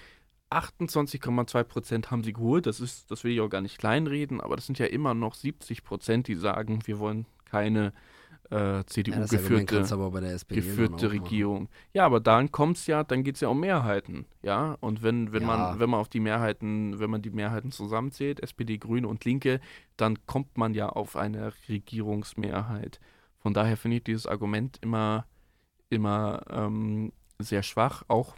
28,2 0.50 1.64
Prozent 1.64 2.10
haben 2.10 2.24
sie 2.24 2.34
geholt, 2.34 2.66
das 2.66 2.80
ist, 2.80 3.12
das 3.12 3.24
will 3.24 3.34
ich 3.34 3.42
auch 3.42 3.50
gar 3.50 3.62
nicht 3.62 3.78
kleinreden, 3.78 4.42
aber 4.42 4.56
das 4.56 4.66
sind 4.66 4.80
ja 4.80 4.88
immer 4.88 5.14
noch 5.14 5.36
70 5.36 5.84
Prozent, 5.84 6.28
die 6.28 6.36
sagen, 6.36 6.80
wir 6.86 7.00
wollen 7.00 7.28
keine 7.46 7.94
äh, 8.52 8.56
ja, 8.56 8.86
CDU-geführte 8.86 9.82
auch 9.82 10.48
geführte 10.48 11.06
machen. 11.08 11.20
Regierung. 11.20 11.70
Ja, 11.94 12.06
aber 12.06 12.20
dann 12.20 12.52
kommt's 12.52 12.88
ja, 12.88 13.04
dann 13.04 13.24
geht 13.24 13.36
es 13.36 13.42
ja 13.42 13.48
um 13.50 13.60
Mehrheiten, 13.60 14.26
ja. 14.42 14.78
Und 14.80 15.04
wenn, 15.04 15.32
wenn 15.34 15.44
Ja. 15.44 15.48
man, 15.48 15.80
wenn 15.80 15.90
man 15.90 16.00
auf 16.00 16.10
die 16.10 16.20
Mehrheiten, 16.20 17.00
wenn 17.00 17.10
man 17.10 17.22
die 17.22 17.30
Mehrheiten 17.30 17.72
zusammenzählt, 17.72 18.42
SPD, 18.42 18.78
Grüne 18.78 19.08
und 19.08 19.24
Linke, 19.26 19.60
dann 19.98 20.26
kommt 20.26 20.58
man 20.58 20.74
ja 20.74 20.90
auf 20.90 21.16
eine 21.16 21.54
Regierungsmehrheit. 21.70 23.00
Von 23.40 23.54
daher 23.54 23.78
finde 23.78 23.98
ich 23.98 24.04
dieses 24.04 24.26
Argument 24.28 24.78
immer, 24.82 25.26
immer 25.90 26.42
ähm, 26.50 27.12
sehr 27.40 27.64
schwach. 27.64 28.04
Auch 28.08 28.36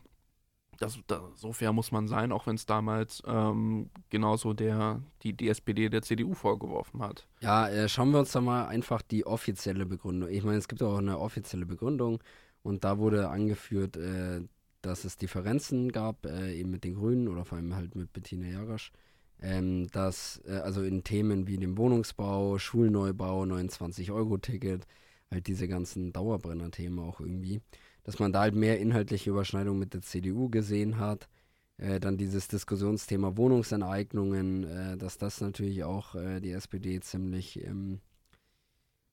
das, 0.81 0.99
da, 1.07 1.29
so 1.35 1.53
fair 1.53 1.73
muss 1.73 1.91
man 1.91 2.07
sein, 2.07 2.31
auch 2.31 2.47
wenn 2.47 2.55
es 2.55 2.65
damals 2.65 3.21
ähm, 3.27 3.89
genauso 4.09 4.53
der, 4.53 5.01
die, 5.21 5.33
die 5.33 5.49
SPD 5.49 5.89
der 5.89 6.01
CDU 6.01 6.33
vorgeworfen 6.33 7.01
hat. 7.01 7.27
Ja, 7.41 7.69
äh, 7.69 7.87
schauen 7.87 8.11
wir 8.11 8.19
uns 8.19 8.31
da 8.31 8.41
mal 8.41 8.67
einfach 8.67 9.01
die 9.01 9.25
offizielle 9.25 9.85
Begründung. 9.85 10.29
Ich 10.29 10.43
meine, 10.43 10.57
es 10.57 10.67
gibt 10.67 10.81
auch 10.81 10.97
eine 10.97 11.19
offizielle 11.19 11.65
Begründung 11.65 12.19
und 12.63 12.83
da 12.83 12.97
wurde 12.97 13.29
angeführt, 13.29 13.97
äh, 13.97 14.41
dass 14.81 15.03
es 15.03 15.17
Differenzen 15.17 15.91
gab, 15.91 16.25
äh, 16.25 16.53
eben 16.55 16.71
mit 16.71 16.83
den 16.83 16.95
Grünen 16.95 17.27
oder 17.27 17.45
vor 17.45 17.57
allem 17.57 17.75
halt 17.75 17.95
mit 17.95 18.11
Bettina 18.11 18.47
Jarasch. 18.47 18.91
Ähm, 19.43 19.87
dass, 19.91 20.41
äh, 20.45 20.57
also 20.57 20.83
in 20.83 21.03
Themen 21.03 21.47
wie 21.47 21.57
dem 21.57 21.75
Wohnungsbau, 21.77 22.59
Schulneubau, 22.59 23.43
29-Euro-Ticket, 23.43 24.85
halt 25.31 25.47
diese 25.47 25.67
ganzen 25.67 26.13
Dauerbrenner-Themen 26.13 26.99
auch 26.99 27.19
irgendwie, 27.19 27.61
dass 28.03 28.19
man 28.19 28.33
da 28.33 28.41
halt 28.41 28.55
mehr 28.55 28.79
inhaltliche 28.79 29.29
Überschneidung 29.29 29.77
mit 29.79 29.93
der 29.93 30.01
CDU 30.01 30.49
gesehen 30.49 30.97
hat. 30.97 31.27
Äh, 31.77 31.99
dann 31.99 32.17
dieses 32.17 32.47
Diskussionsthema 32.47 33.37
Wohnungsenteignungen, 33.37 34.63
äh, 34.65 34.97
dass 34.97 35.17
das 35.17 35.41
natürlich 35.41 35.83
auch 35.83 36.15
äh, 36.15 36.39
die 36.39 36.51
SPD 36.51 36.99
ziemlich, 36.99 37.63
ähm, 37.65 38.01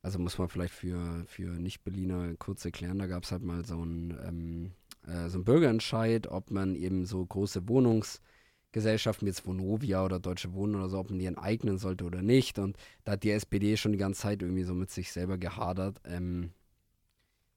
also 0.02 0.18
muss 0.18 0.38
man 0.38 0.48
vielleicht 0.48 0.74
für, 0.74 1.24
für 1.26 1.50
Nicht-Berliner 1.58 2.34
kurz 2.38 2.64
erklären, 2.64 2.98
da 2.98 3.06
gab 3.06 3.24
es 3.24 3.32
halt 3.32 3.42
mal 3.42 3.64
so 3.64 3.80
einen, 3.80 4.18
ähm, 4.26 4.72
äh, 5.06 5.28
so 5.28 5.38
einen 5.38 5.44
Bürgerentscheid, 5.44 6.26
ob 6.28 6.50
man 6.50 6.74
eben 6.74 7.06
so 7.06 7.24
große 7.24 7.68
Wohnungsgesellschaften 7.68 9.26
wie 9.26 9.30
jetzt 9.30 9.46
Vonovia 9.46 10.04
oder 10.04 10.20
Deutsche 10.20 10.52
Wohnen 10.52 10.76
oder 10.76 10.88
so, 10.90 10.98
ob 10.98 11.10
man 11.10 11.18
die 11.18 11.26
enteignen 11.26 11.78
sollte 11.78 12.04
oder 12.04 12.22
nicht. 12.22 12.58
Und 12.58 12.76
da 13.04 13.12
hat 13.12 13.22
die 13.22 13.30
SPD 13.30 13.76
schon 13.78 13.92
die 13.92 13.98
ganze 13.98 14.22
Zeit 14.22 14.42
irgendwie 14.42 14.64
so 14.64 14.74
mit 14.74 14.90
sich 14.90 15.10
selber 15.10 15.38
gehadert. 15.38 16.00
Ähm, 16.04 16.50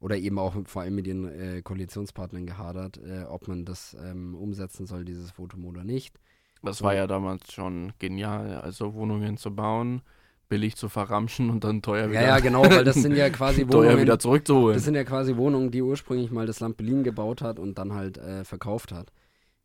oder 0.02 0.18
eben 0.18 0.40
auch 0.40 0.56
vor 0.66 0.82
allem 0.82 0.96
mit 0.96 1.08
ihren 1.08 1.26
äh, 1.26 1.62
Koalitionspartnern 1.62 2.48
gehadert, 2.48 2.98
äh, 2.98 3.24
ob 3.24 3.48
man 3.48 3.64
das 3.64 3.96
ähm, 4.04 4.36
umsetzen 4.36 4.88
soll, 4.88 5.06
dieses 5.06 5.32
Votum 5.32 5.66
oder 5.66 5.84
nicht. 5.84 6.20
Das 6.64 6.82
war 6.82 6.94
ja 6.94 7.08
damals 7.08 7.54
schon 7.54 7.94
genial, 8.00 8.56
also 8.56 8.94
Wohnungen 8.94 9.38
zu 9.38 9.56
bauen, 9.56 10.02
billig 10.50 10.76
zu 10.76 10.90
verramschen 10.90 11.50
und 11.50 11.64
dann 11.64 11.82
teuer 11.82 12.10
wieder, 12.10 12.22
Ja, 12.22 12.28
ja, 12.28 12.40
genau, 12.40 12.64
weil 12.64 12.84
das 12.84 12.96
sind 12.96 13.16
ja 13.16 13.30
quasi 13.32 13.66
teuer 13.66 13.84
Wohnungen, 13.84 14.02
wieder 14.02 14.20
zurückzuholen. 14.20 14.76
das 14.76 14.84
sind 14.84 14.96
ja 14.96 15.04
quasi 15.04 15.38
Wohnungen, 15.38 15.72
die 15.72 15.82
ursprünglich 15.82 16.32
mal 16.32 16.46
das 16.46 16.60
Land 16.60 16.78
Berlin 16.78 17.04
gebaut 17.04 17.42
hat 17.42 17.58
und 17.58 17.78
dann 17.78 17.94
halt 17.94 18.18
äh, 18.18 18.44
verkauft 18.44 18.92
hat. 18.92 19.12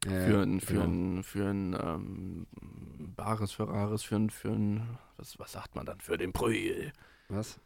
Äh, 0.07 0.27
für 0.27 0.43
ein, 0.43 0.61
für 0.61 0.75
genau. 0.75 0.85
ein, 0.85 1.23
für 1.23 1.45
ein 1.49 1.77
ähm, 1.83 2.47
Bares, 3.17 3.53
für 3.53 3.69
Rares, 3.69 4.03
für 4.03 4.17
ein, 4.17 4.31
für 4.31 4.51
ein, 4.51 4.99
was, 5.17 5.39
was 5.39 5.53
sagt 5.53 5.75
man 5.75 5.87
dann, 5.87 6.01
für 6.01 6.19
den 6.19 6.33
Brühl. 6.33 6.93
Was? 7.29 7.59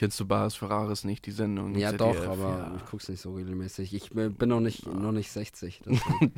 Kennst 0.00 0.18
du 0.18 0.24
Bares, 0.24 0.54
für 0.54 0.70
Rares 0.70 1.04
nicht, 1.04 1.26
die 1.26 1.30
Sendung? 1.30 1.74
Ja, 1.74 1.90
ZDF, 1.90 2.24
doch, 2.24 2.26
aber 2.26 2.48
ja. 2.48 2.74
ich 2.74 2.90
guck's 2.90 3.10
nicht 3.10 3.20
so 3.20 3.34
regelmäßig. 3.34 3.92
Ich 3.92 4.08
bin 4.08 4.34
noch 4.48 4.60
nicht, 4.60 4.86
noch 4.86 5.12
nicht 5.12 5.30
60. 5.30 5.82
deswegen. 5.84 6.32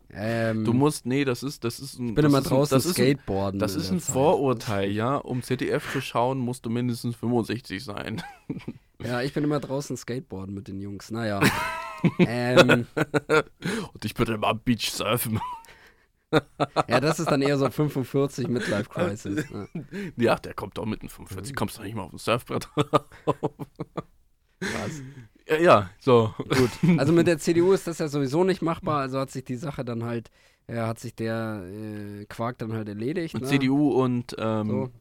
ähm, 0.12 0.64
Du 0.64 0.72
musst, 0.72 1.06
nee, 1.06 1.24
das 1.24 1.44
ist, 1.44 1.62
das 1.62 1.78
ist 1.78 2.00
ein, 2.00 2.08
ich 2.08 2.14
bin 2.16 2.24
immer 2.24 2.38
ist 2.38 2.46
ein, 2.46 2.48
draußen 2.48 2.76
das 2.76 2.86
ist 2.86 2.98
ein, 2.98 3.04
Skateboarden. 3.04 3.60
das 3.60 3.76
ist 3.76 3.92
ein 3.92 4.00
Zeit. 4.00 4.12
Vorurteil, 4.12 4.90
ja. 4.90 5.14
Um 5.14 5.44
ZDF 5.44 5.92
zu 5.92 6.00
schauen, 6.00 6.38
musst 6.40 6.66
du 6.66 6.70
mindestens 6.70 7.14
65 7.14 7.84
sein. 7.84 8.20
Ja, 9.00 9.22
ich 9.22 9.32
bin 9.32 9.44
immer 9.44 9.60
draußen 9.60 9.96
Skateboarden 9.96 10.52
mit 10.52 10.66
den 10.66 10.80
Jungs. 10.80 11.12
Naja. 11.12 11.38
ähm, 12.18 12.88
Und 13.92 14.04
ich 14.04 14.18
würde 14.18 14.34
immer 14.34 14.48
am 14.48 14.58
Beach 14.58 14.90
surfen. 14.90 15.38
Ja, 16.88 17.00
das 17.00 17.20
ist 17.20 17.30
dann 17.30 17.42
eher 17.42 17.56
so 17.58 17.70
45 17.70 18.48
Midlife 18.48 18.88
Crisis. 18.88 19.46
Ja. 19.50 19.66
ja, 20.16 20.34
der 20.36 20.54
kommt 20.54 20.76
doch 20.78 20.84
mit 20.86 21.00
einem 21.00 21.08
45, 21.08 21.54
kommst 21.54 21.78
doch 21.78 21.82
nicht 21.84 21.94
mal 21.94 22.02
auf 22.02 22.10
dem 22.10 22.18
Surfbrett. 22.18 22.68
Was? 24.60 25.02
ja, 25.48 25.56
ja, 25.56 25.90
so. 25.98 26.34
Gut. 26.38 26.70
Also 26.98 27.12
mit 27.12 27.26
der 27.26 27.38
CDU 27.38 27.72
ist 27.72 27.86
das 27.86 27.98
ja 27.98 28.08
sowieso 28.08 28.44
nicht 28.44 28.60
machbar, 28.60 29.00
also 29.00 29.18
hat 29.20 29.30
sich 29.30 29.44
die 29.44 29.56
Sache 29.56 29.84
dann 29.84 30.04
halt, 30.04 30.30
äh, 30.66 30.76
hat 30.76 30.98
sich 30.98 31.14
der 31.14 31.64
äh, 31.64 32.24
Quark 32.26 32.58
dann 32.58 32.72
halt 32.72 32.88
erledigt. 32.88 33.40
Ne? 33.40 33.46
CDU 33.46 33.90
und 33.90 34.34
ähm, 34.38 34.68
So. 34.68 34.92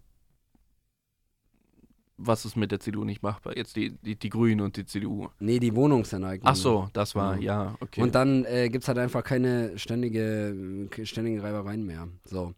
Was 2.18 2.46
ist 2.46 2.56
mit 2.56 2.72
der 2.72 2.80
CDU 2.80 3.04
nicht 3.04 3.22
machbar? 3.24 3.56
Jetzt 3.56 3.76
die, 3.76 3.92
die, 4.02 4.16
die 4.16 4.30
Grünen 4.30 4.62
und 4.62 4.76
die 4.76 4.86
CDU. 4.86 5.30
Nee, 5.40 5.60
die 5.60 5.76
Wohnungsenteignung. 5.76 6.48
Ach 6.48 6.56
so, 6.56 6.90
das 6.94 7.16
war, 7.16 7.36
Ja. 7.38 7.66
ja, 7.66 7.76
okay. 7.80 8.02
Und 8.02 8.16
dann 8.16 8.44
äh, 8.46 8.70
gibt 8.70 8.84
es 8.84 8.88
halt 8.88 8.98
einfach 8.98 9.24
keine 9.24 9.78
ständige, 9.78 10.90
ständigen 11.04 11.40
Reibereien 11.40 11.86
mehr. 11.86 12.08
So. 12.26 12.54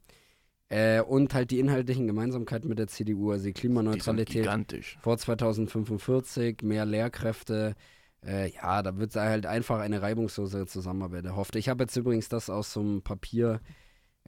Äh, 0.70 1.02
und 1.02 1.34
halt 1.34 1.52
die 1.52 1.60
inhaltlichen 1.60 2.06
Gemeinsamkeiten 2.08 2.70
mit 2.70 2.78
der 2.80 2.88
CDU, 2.88 3.32
also 3.32 3.44
die 3.46 3.54
die 3.54 3.60
sind 3.60 3.62
Klimaneutralität 3.62 4.44
gigantisch. 4.44 4.98
vor 5.02 5.18
2045, 5.18 6.62
mehr 6.64 6.86
Lehrkräfte. 6.86 7.76
Äh, 8.26 8.52
ja, 8.52 8.84
da 8.84 8.98
wird 8.98 9.16
halt 9.16 9.46
einfach 9.46 9.80
eine 9.80 10.02
reibungslose 10.02 10.66
Zusammenarbeit 10.68 11.26
erhofft. 11.26 11.56
Ich 11.56 11.70
habe 11.70 11.84
jetzt 11.84 11.96
übrigens 11.96 12.30
das 12.30 12.50
aus 12.50 12.72
so 12.74 12.82
einem 12.82 13.02
Papier, 13.02 13.62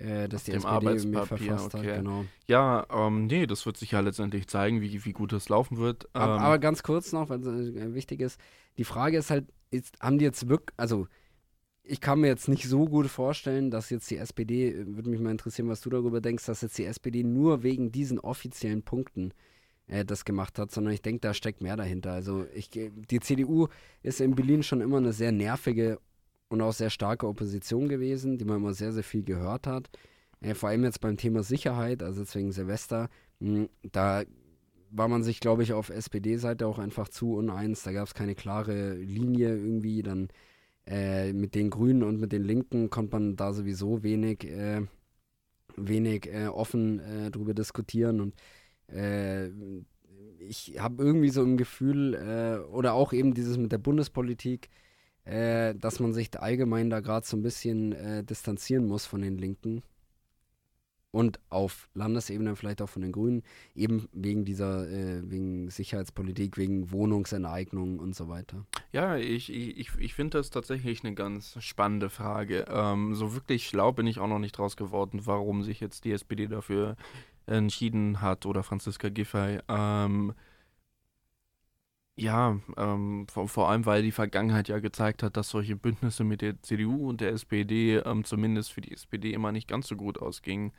äh, 0.02 0.28
das 0.28 0.44
die 0.46 0.52
dem 0.52 0.58
SPD 0.64 0.98
verfasst 1.26 1.76
okay. 1.76 1.90
hat. 1.90 1.98
Genau. 1.98 2.26
Ja, 2.48 2.86
ähm, 2.92 3.28
nee, 3.28 3.46
das 3.48 3.66
wird 3.66 3.78
sich 3.78 3.92
ja 3.92 4.00
letztendlich 4.00 4.48
zeigen, 4.48 4.82
wie, 4.82 5.06
wie 5.06 5.14
gut 5.14 5.34
es 5.34 5.50
laufen 5.50 5.78
wird. 5.78 6.06
Ähm, 6.16 6.22
Aber, 6.22 6.42
aber 6.42 6.60
ganz 6.60 6.84
kurz 6.84 7.12
noch, 7.14 7.30
weil 7.30 7.40
es 7.42 7.48
äh, 7.76 7.94
wichtig 7.94 8.22
ist, 8.22 8.40
die 8.78 8.84
Frage 8.84 9.18
ist 9.18 9.30
halt, 9.30 9.46
ist, 9.70 9.96
haben 10.02 10.18
die 10.20 10.26
jetzt 10.26 10.48
wirklich, 10.50 10.74
also 10.78 11.08
ich 11.84 12.02
kann 12.02 12.20
mir 12.22 12.28
jetzt 12.28 12.48
nicht 12.48 12.68
so 12.68 12.86
gut 12.86 13.08
vorstellen, 13.08 13.72
dass 13.72 13.90
jetzt 13.90 14.10
die 14.12 14.18
SPD, 14.18 14.70
äh, 14.70 14.96
würde 14.96 15.10
mich 15.10 15.20
mal 15.20 15.32
interessieren, 15.32 15.70
was 15.70 15.82
du 15.82 15.90
darüber 15.90 16.22
denkst, 16.22 16.46
dass 16.46 16.62
jetzt 16.62 16.78
die 16.78 16.86
SPD 16.86 17.24
nur 17.24 17.64
wegen 17.64 17.92
diesen 17.92 18.20
offiziellen 18.20 18.84
Punkten 18.84 19.34
äh, 19.88 20.06
das 20.06 20.26
gemacht 20.26 20.60
hat, 20.60 20.72
sondern 20.72 20.94
ich 20.94 21.02
denke, 21.02 21.22
da 21.22 21.34
steckt 21.34 21.62
mehr 21.62 21.78
dahinter. 21.78 22.14
Also 22.14 22.46
ich, 22.54 22.72
ge- 22.72 22.92
die 22.96 23.20
CDU 23.20 23.68
ist 24.04 24.22
in 24.22 24.36
Berlin 24.36 24.64
schon 24.64 24.82
immer 24.82 24.98
eine 24.98 25.14
sehr 25.14 25.32
nervige 25.32 26.00
und 26.52 26.62
auch 26.62 26.74
sehr 26.74 26.90
starke 26.90 27.28
Opposition 27.28 27.88
gewesen, 27.88 28.38
die 28.38 28.46
man 28.46 28.58
immer 28.58 28.74
sehr, 28.74 28.92
sehr 28.92 29.04
viel 29.04 29.24
gehört 29.24 29.68
hat. 29.68 29.90
Äh, 30.42 30.54
vor 30.54 30.70
allem 30.70 30.84
jetzt 30.84 31.02
beim 31.02 31.18
Thema 31.18 31.44
Sicherheit, 31.44 32.04
also 32.04 32.22
jetzt 32.22 32.36
wegen 32.36 32.52
Silvester, 32.52 33.10
mh, 33.40 33.68
da 33.84 34.24
war 34.92 35.08
man 35.08 35.24
sich, 35.24 35.40
glaube 35.40 35.64
ich, 35.64 35.72
auf 35.72 35.90
SPD-Seite 35.90 36.68
auch 36.68 36.78
einfach 36.78 37.08
zu 37.08 37.36
uneins. 37.36 37.84
Da 37.84 37.94
gab 37.94 38.08
es 38.08 38.14
keine 38.14 38.36
klare 38.36 38.96
Linie 38.96 39.56
irgendwie. 39.56 40.04
Dann 40.04 40.28
äh, 40.86 41.32
mit 41.32 41.56
den 41.56 41.70
Grünen 41.70 42.04
und 42.04 42.20
mit 42.20 42.34
den 42.34 42.44
Linken 42.44 42.90
konnte 42.90 43.16
man 43.16 43.38
da 43.38 43.54
sowieso 43.54 44.04
wenig, 44.04 44.44
äh, 44.44 44.82
wenig 45.78 46.28
äh, 46.28 46.48
offen 46.48 47.00
äh, 47.00 47.32
drüber 47.32 47.54
diskutieren. 47.54 48.20
Und 48.20 48.34
äh, 48.94 49.50
ich 50.40 50.76
habe 50.80 51.02
irgendwie 51.02 51.30
so 51.30 51.42
ein 51.44 51.56
Gefühl, 51.56 52.16
äh, 52.16 52.60
oder 52.70 52.94
auch 52.94 53.14
eben 53.14 53.34
dieses 53.34 53.58
mit 53.58 53.72
der 53.72 53.78
Bundespolitik, 53.78 54.70
äh, 55.26 55.76
dass 55.76 56.00
man 56.00 56.14
sich 56.14 56.38
allgemein 56.40 56.90
da 56.90 57.00
gerade 57.00 57.26
so 57.26 57.38
ein 57.38 57.44
bisschen 57.44 57.94
äh, 57.94 58.24
distanzieren 58.24 58.88
muss 58.88 59.06
von 59.06 59.22
den 59.22 59.38
Linken. 59.38 59.84
Und 61.14 61.42
auf 61.50 61.90
Landesebene 61.94 62.56
vielleicht 62.56 62.82
auch 62.82 62.88
von 62.88 63.02
den 63.02 63.12
Grünen, 63.12 63.44
eben 63.76 64.08
wegen 64.14 64.46
dieser, 64.46 64.90
äh, 64.90 65.30
wegen 65.30 65.70
Sicherheitspolitik, 65.70 66.56
wegen 66.56 66.90
Wohnungsenteignung 66.90 68.00
und 68.00 68.16
so 68.16 68.30
weiter. 68.30 68.66
Ja, 68.94 69.18
ich, 69.18 69.52
ich, 69.52 69.78
ich- 69.78 69.96
ich 70.00 70.14
finde 70.14 70.38
das 70.38 70.52
tatsächlich 70.52 71.04
eine 71.04 71.14
ganz 71.14 71.62
spannende 71.62 72.10
Frage. 72.10 72.64
Ähm, 72.70 73.14
so 73.14 73.34
wirklich 73.34 73.68
schlau 73.68 73.92
bin 73.92 74.08
ich 74.08 74.20
auch 74.20 74.28
noch 74.30 74.40
nicht 74.40 74.58
draus 74.58 74.78
geworden, 74.78 75.20
warum 75.26 75.64
sich 75.64 75.82
jetzt 75.82 76.06
die 76.06 76.14
SPD 76.14 76.48
dafür 76.48 76.96
entschieden 77.46 78.22
hat 78.22 78.46
oder 78.46 78.64
Franziska 78.64 79.10
Giffey. 79.10 79.60
Ähm, 79.68 80.34
ja, 82.16 82.60
ähm, 82.78 83.26
vor, 83.30 83.48
vor 83.48 83.70
allem, 83.70 83.86
weil 83.86 84.04
die 84.04 84.12
Vergangenheit 84.12 84.68
ja 84.68 84.80
gezeigt 84.80 85.24
hat, 85.24 85.38
dass 85.38 85.50
solche 85.50 85.76
Bündnisse 85.76 86.24
mit 86.24 86.42
der 86.42 86.62
CDU 86.62 87.10
und 87.10 87.22
der 87.22 87.32
SPD 87.32 87.98
ähm, 87.98 88.24
zumindest 88.26 88.74
für 88.74 88.82
die 88.82 88.92
SPD 88.92 89.34
immer 89.34 89.52
nicht 89.52 89.68
ganz 89.68 89.88
so 89.88 89.96
gut 89.96 90.20
ausgingen. 90.20 90.72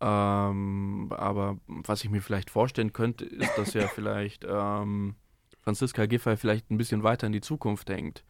Ähm, 0.00 1.12
aber 1.16 1.58
was 1.66 2.04
ich 2.04 2.10
mir 2.10 2.22
vielleicht 2.22 2.50
vorstellen 2.50 2.92
könnte, 2.92 3.24
ist, 3.26 3.56
dass 3.58 3.74
ja 3.74 3.88
vielleicht 3.94 4.44
ähm, 4.48 5.16
Franziska 5.60 6.06
Giffey 6.06 6.36
vielleicht 6.36 6.70
ein 6.70 6.78
bisschen 6.78 7.02
weiter 7.02 7.26
in 7.26 7.32
die 7.34 7.42
Zukunft 7.42 7.88
denkt. 7.88 8.24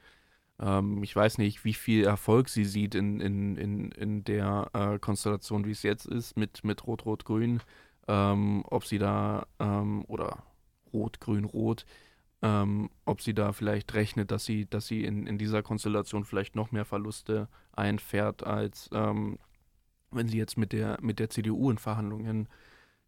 Ähm, 0.60 1.02
ich 1.04 1.16
weiß 1.16 1.38
nicht, 1.38 1.64
wie 1.64 1.74
viel 1.74 2.04
Erfolg 2.04 2.48
sie 2.48 2.64
sieht 2.64 2.94
in, 2.94 3.20
in, 3.20 3.56
in, 3.56 3.92
in 3.92 4.24
der 4.24 4.70
äh, 4.74 4.98
Konstellation, 4.98 5.64
wie 5.66 5.72
es 5.72 5.82
jetzt 5.84 6.06
ist, 6.06 6.36
mit, 6.36 6.64
mit 6.64 6.86
Rot-Rot-Grün. 6.86 7.62
Ähm, 8.08 8.64
ob 8.66 8.86
sie 8.86 8.98
da, 8.98 9.46
oder 10.08 10.42
Rot-Grün-Rot, 10.92 11.84
ähm, 12.42 12.90
ob 13.05 13.20
sie 13.22 13.35
da 13.35 13.53
vielleicht 13.53 13.94
rechnet, 13.94 14.31
dass 14.31 14.44
sie, 14.44 14.66
dass 14.66 14.87
sie 14.87 15.05
in, 15.05 15.26
in 15.26 15.38
dieser 15.38 15.62
Konstellation 15.62 16.24
vielleicht 16.24 16.57
noch 16.57 16.72
mehr 16.72 16.85
Verluste 16.85 17.48
einfährt, 17.72 18.44
als 18.44 18.88
ähm, 18.92 19.38
wenn 20.11 20.29
sie 20.29 20.38
jetzt 20.38 20.59
mit 20.59 20.72
der, 20.72 20.98
mit 21.00 21.18
der 21.18 21.31
CDU 21.31 21.70
in 21.70 21.79
Verhandlungen 21.79 22.48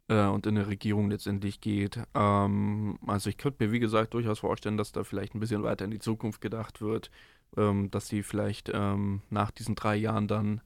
äh, 0.09 0.27
und 0.27 0.47
in 0.47 0.57
eine 0.59 0.67
Regierung 0.69 1.11
letztendlich 1.11 1.61
geht. 1.61 1.99
Ähm, 2.15 2.99
also 3.07 3.31
ich 3.31 3.37
könnte 3.39 3.65
mir, 3.67 3.73
wie 3.73 3.81
gesagt, 3.81 4.15
durchaus 4.15 4.41
vorstellen, 4.41 4.77
dass 4.77 4.93
da 4.93 5.05
vielleicht 5.05 5.35
ein 5.35 5.41
bisschen 5.41 5.63
weiter 5.63 5.85
in 5.87 5.91
die 5.93 5.99
Zukunft 6.01 6.41
gedacht 6.41 6.81
wird, 6.81 7.11
ähm, 7.57 7.91
dass 7.91 8.09
sie 8.09 8.23
vielleicht 8.23 8.71
ähm, 8.75 9.23
nach 9.31 9.51
diesen 9.51 9.75
drei 9.77 9.97
Jahren 9.97 10.29
dann 10.29 10.61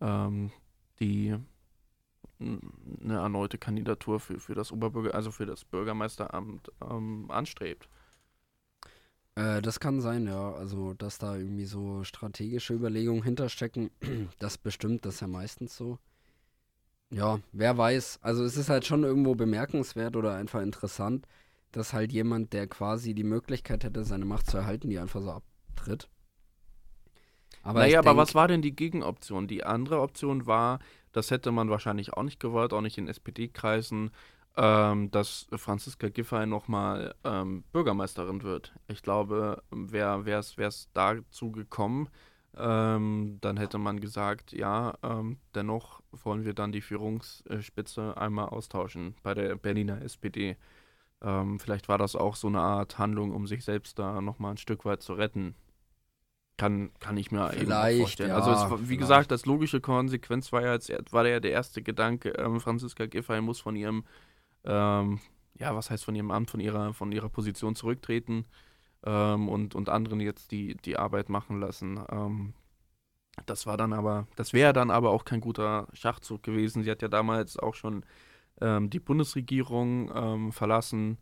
ähm, 0.00 0.52
die 1.00 1.36
n- 2.40 2.60
eine 3.02 3.14
erneute 3.18 3.58
Kandidatur 3.58 4.20
für, 4.20 4.38
für 4.40 4.54
das 4.54 4.72
Oberbürger, 4.72 5.14
also 5.14 5.30
für 5.30 5.46
das 5.46 5.64
Bürgermeisteramt 5.64 6.70
ähm, 6.82 7.26
anstrebt. 7.30 7.88
Äh, 9.36 9.62
das 9.62 9.78
kann 9.80 10.00
sein, 10.00 10.26
ja. 10.26 10.52
Also, 10.54 10.94
dass 10.94 11.18
da 11.18 11.36
irgendwie 11.36 11.66
so 11.66 12.02
strategische 12.04 12.74
Überlegungen 12.74 13.22
hinterstecken, 13.22 13.90
das 14.38 14.58
bestimmt, 14.58 15.04
das 15.04 15.20
ja 15.20 15.26
meistens 15.28 15.76
so. 15.76 15.98
Ja, 17.10 17.40
wer 17.52 17.76
weiß. 17.78 18.18
Also, 18.22 18.44
es 18.44 18.56
ist 18.56 18.68
halt 18.68 18.84
schon 18.86 19.04
irgendwo 19.04 19.34
bemerkenswert 19.34 20.16
oder 20.16 20.34
einfach 20.34 20.60
interessant, 20.62 21.26
dass 21.72 21.92
halt 21.92 22.12
jemand, 22.12 22.52
der 22.52 22.66
quasi 22.66 23.14
die 23.14 23.24
Möglichkeit 23.24 23.84
hätte, 23.84 24.04
seine 24.04 24.24
Macht 24.26 24.50
zu 24.50 24.56
erhalten, 24.58 24.90
die 24.90 24.98
einfach 24.98 25.20
so 25.22 25.30
abtritt. 25.30 26.08
Aber 27.62 27.80
naja, 27.80 27.98
aber 28.00 28.16
denk- 28.16 28.16
was 28.16 28.34
war 28.34 28.48
denn 28.48 28.62
die 28.62 28.74
Gegenoption? 28.76 29.48
Die 29.48 29.64
andere 29.64 30.00
Option 30.00 30.46
war, 30.46 30.78
das 31.12 31.30
hätte 31.30 31.50
man 31.52 31.70
wahrscheinlich 31.70 32.12
auch 32.12 32.22
nicht 32.22 32.40
gewollt, 32.40 32.72
auch 32.72 32.80
nicht 32.80 32.98
in 32.98 33.08
SPD-Kreisen, 33.08 34.10
ähm, 34.56 35.10
dass 35.10 35.46
Franziska 35.56 36.08
Giffey 36.08 36.46
nochmal 36.46 37.14
ähm, 37.24 37.64
Bürgermeisterin 37.72 38.42
wird. 38.42 38.74
Ich 38.88 39.02
glaube, 39.02 39.62
wäre 39.70 40.20
es 40.38 40.88
dazu 40.92 41.50
gekommen, 41.52 42.08
ähm, 42.56 43.38
dann 43.40 43.56
hätte 43.56 43.78
man 43.78 44.00
gesagt, 44.00 44.52
ja, 44.52 44.94
ähm, 45.02 45.38
dennoch 45.54 46.02
wollen 46.12 46.44
wir 46.44 46.54
dann 46.54 46.70
die 46.72 46.80
Führungsspitze 46.82 48.16
einmal 48.16 48.48
austauschen 48.48 49.16
bei 49.24 49.34
der 49.34 49.56
Berliner 49.56 50.02
SPD. 50.02 50.56
Ähm, 51.22 51.60
vielleicht 51.60 51.88
war 51.88 51.98
das 51.98 52.16
auch 52.16 52.36
so 52.36 52.48
eine 52.48 52.60
Art 52.60 52.98
Handlung, 52.98 53.32
um 53.32 53.46
sich 53.46 53.64
selbst 53.64 53.98
da 53.98 54.20
nochmal 54.22 54.52
ein 54.52 54.58
Stück 54.58 54.84
weit 54.84 55.02
zu 55.02 55.14
retten. 55.14 55.56
Kann, 56.56 56.92
kann 57.00 57.16
ich 57.16 57.32
mir 57.32 57.50
Vielleicht, 57.50 57.98
vorstellen. 57.98 58.30
ja, 58.30 58.36
also 58.36 58.52
es, 58.52 58.88
wie 58.88 58.96
vielleicht. 58.96 58.98
gesagt, 58.98 59.30
das 59.32 59.44
logische 59.44 59.80
Konsequenz 59.80 60.52
war 60.52 60.62
ja 60.62 60.74
jetzt, 60.74 61.12
war 61.12 61.26
ja 61.26 61.40
der 61.40 61.50
erste 61.50 61.82
Gedanke, 61.82 62.30
ähm, 62.30 62.60
Franziska 62.60 63.06
Giffey 63.06 63.40
muss 63.40 63.60
von 63.60 63.74
ihrem, 63.74 64.04
ähm, 64.64 65.20
ja, 65.58 65.74
was 65.74 65.90
heißt 65.90 66.04
von 66.04 66.14
ihrem 66.14 66.30
Amt, 66.30 66.50
von 66.50 66.60
ihrer, 66.60 66.94
von 66.94 67.12
ihrer 67.12 67.28
Position 67.28 67.74
zurücktreten 67.76 68.44
ähm, 69.04 69.48
und, 69.48 69.74
und 69.74 69.88
anderen 69.88 70.20
jetzt 70.20 70.50
die, 70.50 70.76
die 70.76 70.96
Arbeit 70.96 71.28
machen 71.28 71.60
lassen. 71.60 72.00
Ähm, 72.10 72.54
das 73.46 73.66
war 73.66 73.76
dann 73.76 73.92
aber, 73.92 74.26
das 74.36 74.52
wäre 74.52 74.72
dann 74.72 74.90
aber 74.90 75.10
auch 75.10 75.24
kein 75.24 75.40
guter 75.40 75.88
Schachzug 75.92 76.42
gewesen. 76.42 76.82
Sie 76.82 76.90
hat 76.90 77.02
ja 77.02 77.08
damals 77.08 77.58
auch 77.58 77.74
schon 77.74 78.04
ähm, 78.60 78.90
die 78.90 79.00
Bundesregierung 79.00 80.10
ähm, 80.14 80.52
verlassen. 80.52 81.18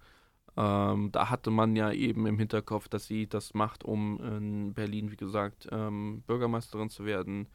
Ähm, 0.57 1.11
da 1.13 1.31
hatte 1.31 1.51
man 1.51 1.77
ja 1.77 1.93
eben 1.93 2.27
im 2.27 2.39
Hinterkopf, 2.39 2.89
dass 2.89 3.07
sie 3.07 3.27
das 3.27 3.55
macht, 3.55 3.85
um 3.85 4.21
in 4.23 4.75
Berlin, 4.75 5.11
wie 5.11 5.17
gesagt, 5.17 5.69
ähm, 5.73 6.23
Bürgermeisterin 6.27 6.91
zu 6.91 7.05
werden. 7.07 7.49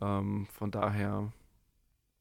Ähm, 0.00 0.46
von 0.52 0.70
daher, 0.70 1.32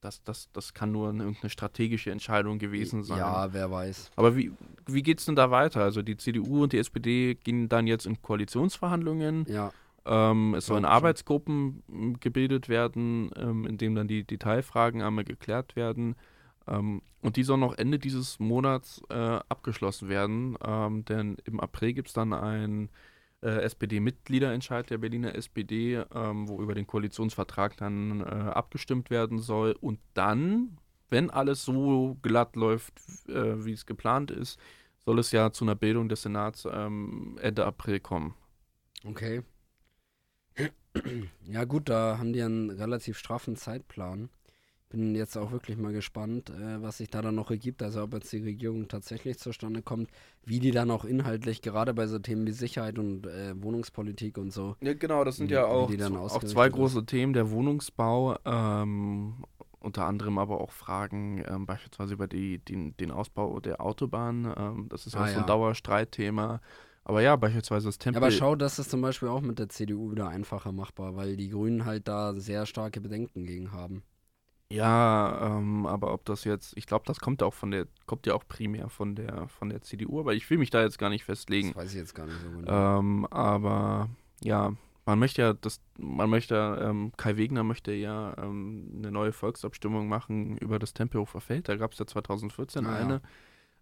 das, 0.02 0.24
das, 0.24 0.50
das 0.52 0.74
kann 0.74 0.92
nur 0.92 1.10
eine, 1.10 1.24
irgendeine 1.24 1.50
strategische 1.50 2.12
Entscheidung 2.12 2.60
gewesen 2.60 3.04
sein. 3.04 3.20
Ja, 3.20 3.54
wer 3.54 3.72
weiß. 3.72 4.12
Aber 4.16 4.36
wie, 4.36 4.52
wie 4.88 5.04
geht 5.04 5.20
es 5.20 5.26
denn 5.26 5.36
da 5.36 5.52
weiter? 5.52 5.82
Also 5.84 6.02
die 6.02 6.18
CDU 6.18 6.64
und 6.64 6.74
die 6.74 6.80
SPD 6.80 7.36
gehen 7.36 7.70
dann 7.70 7.88
jetzt 7.88 8.06
in 8.06 8.22
Koalitionsverhandlungen. 8.22 9.46
Ja, 9.48 9.72
Ähm, 10.04 10.56
es 10.56 10.66
sollen 10.66 10.84
Ja. 10.84 10.90
Arbeitsgruppen 10.90 11.84
m, 11.88 12.20
gebildet 12.20 12.68
werden, 12.70 13.30
ähm, 13.36 13.68
in 13.68 13.78
denen 13.78 13.96
dann 13.96 14.08
die 14.08 14.24
Detailfragen 14.24 15.04
einmal 15.04 15.24
geklärt 15.24 15.76
werden. 15.76 16.16
Ähm, 16.68 17.04
und 17.22 17.36
die 17.38 17.44
sollen 17.44 17.60
noch 17.60 17.78
Ende 17.78 18.00
dieses 18.00 18.40
Monats 18.40 19.02
äh, 19.10 19.14
abgeschlossen 19.14 20.10
werden, 20.10 20.58
ähm, 20.66 21.06
denn 21.06 21.38
im 21.46 21.60
April 21.60 21.94
gibt 21.94 22.08
es 22.08 22.14
dann 22.16 22.34
ein 22.34 22.90
äh, 23.42 23.62
SPD-Mitgliederentscheid 23.62 24.90
der 24.90 24.98
Berliner 24.98 25.36
SPD, 25.36 26.04
ähm, 26.14 26.48
wo 26.48 26.62
über 26.62 26.76
den 26.76 26.88
Koalitionsvertrag 26.88 27.78
dann 27.78 28.22
äh, 28.22 28.24
abgestimmt 28.24 29.10
werden 29.10 29.40
soll. 29.40 29.76
Und 29.80 30.00
dann, 30.14 30.78
wenn 31.10 31.30
alles 31.30 31.64
so 31.64 32.18
glatt 32.22 32.56
läuft, 32.56 32.94
äh, 33.28 33.66
wie 33.66 33.74
es 33.74 33.86
geplant 33.86 34.32
ist, 34.32 34.60
soll 35.06 35.20
es 35.20 35.32
ja 35.32 35.52
zu 35.52 35.66
einer 35.66 35.76
Bildung 35.76 36.10
des 36.10 36.22
Senats 36.22 36.68
ähm, 36.72 37.38
Ende 37.42 37.66
April 37.66 38.00
kommen. 38.00 38.36
Okay. 39.04 39.42
Ja 41.46 41.64
gut, 41.64 41.88
da 41.88 42.18
haben 42.18 42.34
die 42.34 42.42
einen 42.42 42.70
relativ 42.70 43.18
straffen 43.18 43.56
Zeitplan. 43.56 44.30
Bin 44.92 45.16
jetzt 45.16 45.38
auch 45.38 45.52
wirklich 45.54 45.78
mal 45.78 45.94
gespannt, 45.94 46.50
äh, 46.50 46.82
was 46.82 46.98
sich 46.98 47.10
da 47.10 47.22
dann 47.22 47.36
noch 47.36 47.50
ergibt. 47.50 47.82
Also 47.82 48.04
ob 48.04 48.14
jetzt 48.14 48.32
die 48.34 48.44
Regierung 48.44 48.90
tatsächlich 48.90 49.40
zustande 49.40 49.82
kommt, 49.82 50.10
wie 50.46 50.60
die 50.60 50.72
dann 50.72 50.92
auch 50.92 51.06
inhaltlich, 51.06 51.62
gerade 51.62 51.94
bei 51.94 52.08
so 52.08 52.20
Themen 52.20 52.46
wie 52.46 52.52
Sicherheit 52.52 53.00
und 53.00 53.26
äh, 53.26 53.54
Wohnungspolitik 53.62 54.38
und 54.38 54.52
so. 54.52 54.76
Ja, 54.82 54.94
genau, 54.94 55.24
das 55.24 55.38
sind 55.38 55.50
ja 55.50 55.66
auch, 55.66 55.90
die 55.90 56.04
auch 56.04 56.44
zwei 56.44 56.68
ist. 56.68 56.74
große 56.74 57.06
Themen, 57.06 57.32
der 57.34 57.52
Wohnungsbau, 57.52 58.36
ähm, 58.44 59.46
unter 59.80 60.06
anderem 60.06 60.38
aber 60.38 60.60
auch 60.60 60.72
Fragen 60.72 61.44
ähm, 61.48 61.66
beispielsweise 61.66 62.14
über 62.14 62.28
die, 62.28 62.60
den, 62.60 62.96
den 62.98 63.12
Ausbau 63.12 63.60
der 63.62 63.82
Autobahn. 63.82 64.54
Ähm, 64.58 64.88
das 64.90 65.06
ist 65.08 65.14
ja 65.14 65.22
Ah, 65.22 65.24
auch 65.24 65.28
so 65.28 65.34
ja. 65.36 65.40
ein 65.42 65.48
Dauerstreitthema. 65.48 66.62
Aber 67.04 67.22
ja, 67.22 67.36
beispielsweise 67.36 67.88
das 67.88 67.96
Ja, 67.96 68.00
Tempel. 68.04 68.18
aber 68.24 68.32
schau, 68.32 68.56
das 68.56 68.78
ist 68.78 68.92
zum 68.92 69.02
Beispiel 69.02 69.30
auch 69.30 69.42
mit 69.42 69.58
der 69.58 69.70
CDU 69.70 70.12
wieder 70.12 70.28
einfacher 70.28 70.72
machbar, 70.72 71.16
weil 71.16 71.36
die 71.38 71.50
Grünen 71.50 71.86
halt 71.86 72.08
da 72.08 72.34
sehr 72.36 72.66
starke 72.66 73.02
Bedenken 73.02 73.46
gegen 73.46 73.72
haben. 73.72 74.04
Ja, 74.72 75.58
ähm, 75.58 75.86
aber 75.86 76.14
ob 76.14 76.26
das 76.26 76.44
jetzt, 76.44 76.76
ich 76.78 76.86
glaube, 76.86 77.04
das 77.06 77.20
kommt 77.20 77.44
auch 77.44 77.54
von 77.54 77.72
der, 77.72 77.88
kommt 78.06 78.26
ja 78.26 78.34
auch 78.34 78.48
primär 78.48 78.90
von 78.90 79.16
der, 79.16 79.48
von 79.48 79.70
der 79.70 79.82
CDU, 79.82 80.20
aber 80.20 80.34
ich 80.34 80.50
will 80.50 80.58
mich 80.58 80.70
da 80.70 80.82
jetzt 80.82 80.98
gar 80.98 81.10
nicht 81.10 81.24
festlegen. 81.26 81.70
Das 81.70 81.78
weiß 81.84 81.92
ich 81.92 81.98
jetzt 81.98 82.16
gar 82.16 82.26
nicht 82.26 82.40
so 82.42 82.50
genau. 82.50 83.00
Ähm, 83.00 83.26
aber 83.28 84.10
ja, 84.44 84.74
man 85.06 85.20
möchte 85.20 85.42
ja, 85.42 85.54
das, 85.54 85.82
man 85.98 86.30
möchte, 86.30 86.56
ähm, 86.82 87.12
Kai 87.18 87.38
Wegner 87.38 87.64
möchte 87.64 87.92
ja 87.92 88.36
ähm, 88.38 88.92
eine 88.98 89.12
neue 89.12 89.34
Volksabstimmung 89.34 90.08
machen 90.08 90.58
über 90.58 90.80
das 90.80 90.94
Tempelhofer 90.94 91.42
Feld. 91.42 91.68
Da 91.70 91.76
gab 91.76 91.94
es 91.94 92.00
ja 92.00 92.06
2014 92.06 92.86
Ah, 92.86 93.00
ja. 93.00 93.06
eine, 93.06 93.22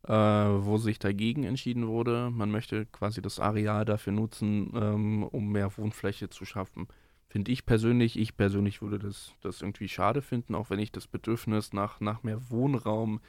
äh, 0.07 0.63
wo 0.65 0.77
sich 0.77 0.97
dagegen 0.97 1.43
entschieden 1.43 1.87
wurde. 1.87 2.29
Man 2.31 2.51
möchte 2.51 2.85
quasi 2.85 3.21
das 3.21 3.39
Areal 3.39 3.85
dafür 3.85 4.13
nutzen, 4.13 4.71
ähm, 4.75 5.23
um 5.23 5.51
mehr 5.51 5.75
Wohnfläche 5.77 6.29
zu 6.29 6.45
schaffen. 6.45 6.87
Finde 7.29 7.51
ich 7.51 7.65
persönlich, 7.65 8.17
ich 8.17 8.35
persönlich 8.35 8.81
würde 8.81 8.97
das, 8.99 9.31
das 9.41 9.61
irgendwie 9.61 9.87
schade 9.87 10.21
finden, 10.23 10.55
auch 10.55 10.69
wenn 10.71 10.79
ich 10.79 10.91
das 10.91 11.05
Bedürfnis 11.07 11.73
nach, 11.73 11.99
nach 11.99 12.23
mehr 12.23 12.49
Wohnraum 12.49 13.19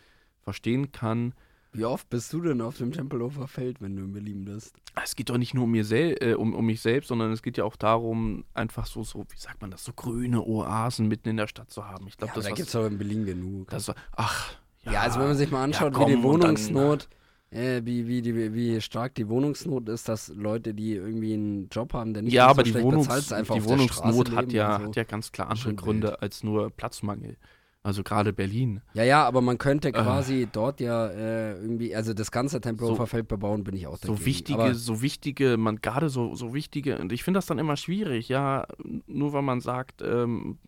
verstehen 0.42 0.90
kann. 0.90 1.34
Wie 1.72 1.84
oft 1.84 2.08
bist 2.10 2.32
du 2.32 2.40
denn 2.40 2.60
auf 2.62 2.78
dem 2.78 2.90
Tempelhofer 2.92 3.46
Feld, 3.46 3.80
wenn 3.80 3.94
du 3.94 4.02
in 4.02 4.12
Berlin 4.12 4.44
bist? 4.46 4.74
Es 5.04 5.14
geht 5.14 5.28
doch 5.30 5.36
nicht 5.38 5.54
nur 5.54 5.64
um, 5.64 5.70
mir 5.70 5.84
sel 5.84 6.16
äh, 6.20 6.32
um, 6.34 6.54
um 6.54 6.66
mich 6.66 6.80
selbst, 6.80 7.08
sondern 7.08 7.30
es 7.30 7.42
geht 7.42 7.58
ja 7.58 7.64
auch 7.64 7.76
darum, 7.76 8.44
einfach 8.54 8.86
so, 8.86 9.04
so, 9.04 9.24
wie 9.30 9.36
sagt 9.38 9.60
man 9.60 9.70
das, 9.70 9.84
so 9.84 9.92
grüne 9.92 10.42
Oasen 10.42 11.06
mitten 11.06 11.28
in 11.28 11.36
der 11.36 11.46
Stadt 11.46 11.70
zu 11.70 11.84
haben. 11.84 12.08
Ich 12.08 12.16
glaube, 12.16 12.30
Ja, 12.32 12.34
das 12.36 12.44
da 12.46 12.50
gibt 12.52 12.68
es 12.68 12.74
auch 12.74 12.86
in 12.86 12.98
Berlin 12.98 13.24
genug. 13.26 13.68
das, 13.70 13.92
ach, 14.16 14.54
ja, 14.84 15.02
also 15.02 15.20
wenn 15.20 15.28
man 15.28 15.36
sich 15.36 15.50
mal 15.52 15.62
anschaut, 15.62 15.92
komm, 15.92 16.06
wie 16.10 16.16
die 16.16 16.16
und 16.16 16.40
dann- 16.40 16.56
Wohnungsnot, 16.56 17.08
äh, 17.50 17.82
wie, 17.84 18.06
wie, 18.06 18.22
die, 18.22 18.54
wie 18.54 18.80
stark 18.80 19.14
die 19.16 19.28
Wohnungsnot 19.28 19.88
ist, 19.88 20.08
dass 20.08 20.28
Leute, 20.28 20.72
die 20.74 20.92
irgendwie 20.94 21.34
einen 21.34 21.68
Job 21.70 21.92
haben, 21.94 22.14
der 22.14 22.22
nicht 22.22 22.32
ja, 22.32 22.46
aber 22.46 22.60
so 22.60 22.62
die, 22.64 22.70
schlecht 22.70 22.86
Wohnungs 22.86 23.06
bezahlt 23.06 23.22
ist, 23.24 23.32
einfach 23.32 23.54
die 23.54 23.60
auf 23.60 23.66
der 23.66 23.72
Wohnungsnot 23.78 24.26
Straße 24.28 24.36
hat 24.36 24.52
ja, 24.52 24.78
so. 24.78 24.86
hat 24.86 24.96
ja 24.96 25.04
ganz 25.04 25.32
klar 25.32 25.50
andere 25.50 25.74
Gründe 25.74 26.08
wild. 26.08 26.22
als 26.22 26.42
nur 26.44 26.70
Platzmangel. 26.70 27.36
Also 27.82 28.02
gerade 28.02 28.34
Berlin. 28.34 28.82
Ja, 28.92 29.04
ja, 29.04 29.24
aber 29.26 29.40
man 29.40 29.56
könnte 29.56 29.88
Äh. 29.88 29.92
quasi 29.92 30.46
dort 30.52 30.80
ja 30.80 31.06
äh, 31.06 31.52
irgendwie, 31.54 31.96
also 31.96 32.12
das 32.12 32.30
ganze 32.30 32.60
Tempelhofer 32.60 33.04
So- 33.04 33.06
Feld 33.06 33.26
bebauen, 33.26 33.64
bin 33.64 33.74
ich 33.74 33.86
auch 33.86 33.96
dagegen. 33.96 34.18
So 34.18 34.26
wichtige, 34.26 34.60
aber, 34.60 34.74
so 34.74 35.00
wichtige, 35.00 35.56
man 35.56 35.76
gerade 35.80 36.10
so, 36.10 36.34
so 36.34 36.52
wichtige, 36.52 36.98
und 36.98 37.10
ich 37.10 37.24
finde 37.24 37.38
das 37.38 37.46
dann 37.46 37.58
immer 37.58 37.78
schwierig, 37.78 38.28
ja, 38.28 38.66
nur 39.06 39.32
weil 39.32 39.40
man 39.40 39.62
sagt, 39.62 40.02
ähm, 40.02 40.58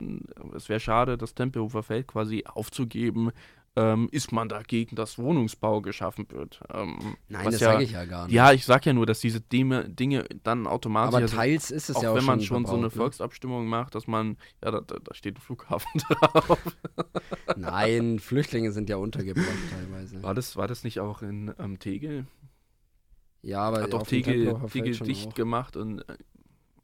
es 0.57 0.70
wäre 0.70 0.80
schade, 0.80 1.18
das 1.18 1.35
Tempelhofer 1.35 1.83
Feld 1.83 2.07
quasi 2.07 2.45
aufzugeben, 2.47 3.30
ähm, 3.74 4.08
ist 4.12 4.32
man 4.32 4.48
dagegen, 4.48 4.96
dass 4.96 5.18
Wohnungsbau 5.18 5.80
geschaffen 5.80 6.26
wird. 6.30 6.60
Ähm, 6.72 7.16
Nein, 7.28 7.46
was 7.46 7.54
das 7.54 7.60
ja, 7.60 7.72
sage 7.72 7.84
ich 7.84 7.92
ja 7.92 8.04
gar 8.04 8.26
nicht. 8.26 8.34
Ja, 8.34 8.52
ich 8.52 8.66
sag 8.66 8.84
ja 8.84 8.92
nur, 8.92 9.06
dass 9.06 9.20
diese 9.20 9.40
Dinge, 9.40 9.88
Dinge 9.88 10.26
dann 10.42 10.66
automatisch, 10.66 11.14
aber 11.14 11.22
also 11.22 11.36
teils 11.36 11.70
ist 11.70 11.88
es 11.88 11.96
auch 11.96 12.02
ja 12.02 12.10
auch 12.10 12.16
wenn 12.16 12.24
man 12.24 12.40
schon 12.42 12.66
so 12.66 12.74
eine 12.74 12.82
ne? 12.82 12.90
Volksabstimmung 12.90 13.66
macht, 13.66 13.94
dass 13.94 14.06
man, 14.06 14.36
ja, 14.62 14.70
da, 14.72 14.80
da, 14.80 15.14
steht 15.14 15.36
ein 15.36 15.40
Flughafen 15.40 15.88
drauf. 16.08 16.58
Nein, 17.56 18.18
Flüchtlinge 18.18 18.72
sind 18.72 18.90
ja 18.90 18.96
untergebracht 18.96 19.48
teilweise. 19.70 20.22
War 20.22 20.34
das, 20.34 20.56
war 20.56 20.68
das 20.68 20.84
nicht 20.84 21.00
auch 21.00 21.22
in 21.22 21.54
ähm, 21.58 21.78
Tegel? 21.78 22.26
Ja, 23.40 23.60
aber 23.60 23.82
Hat 23.82 23.92
doch 23.92 24.06
Tegel, 24.06 24.54
Tegel 24.70 24.98
dicht 24.98 25.28
auch. 25.28 25.34
gemacht 25.34 25.76
und 25.76 26.00
äh, 26.00 26.16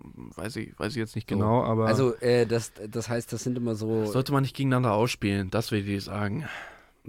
weiß 0.01 0.57
ich, 0.57 0.79
weiß 0.79 0.93
ich 0.93 0.99
jetzt 0.99 1.17
nicht 1.17 1.29
So. 1.29 1.37
genau, 1.37 1.63
aber 1.63 1.87
Also, 1.87 2.15
äh, 2.17 2.47
das, 2.47 2.73
das 2.89 3.09
heißt, 3.11 3.33
das 3.33 3.45
sind 3.45 3.59
immer 3.59 3.75
so, 3.75 4.07
sollte 4.07 4.33
man 4.33 4.43
nicht 4.43 4.57
gegeneinander 4.57 4.93
ausspielen, 4.95 5.51
das 5.51 5.71
will 5.71 5.87
ich 5.87 6.05
sagen. 6.05 6.49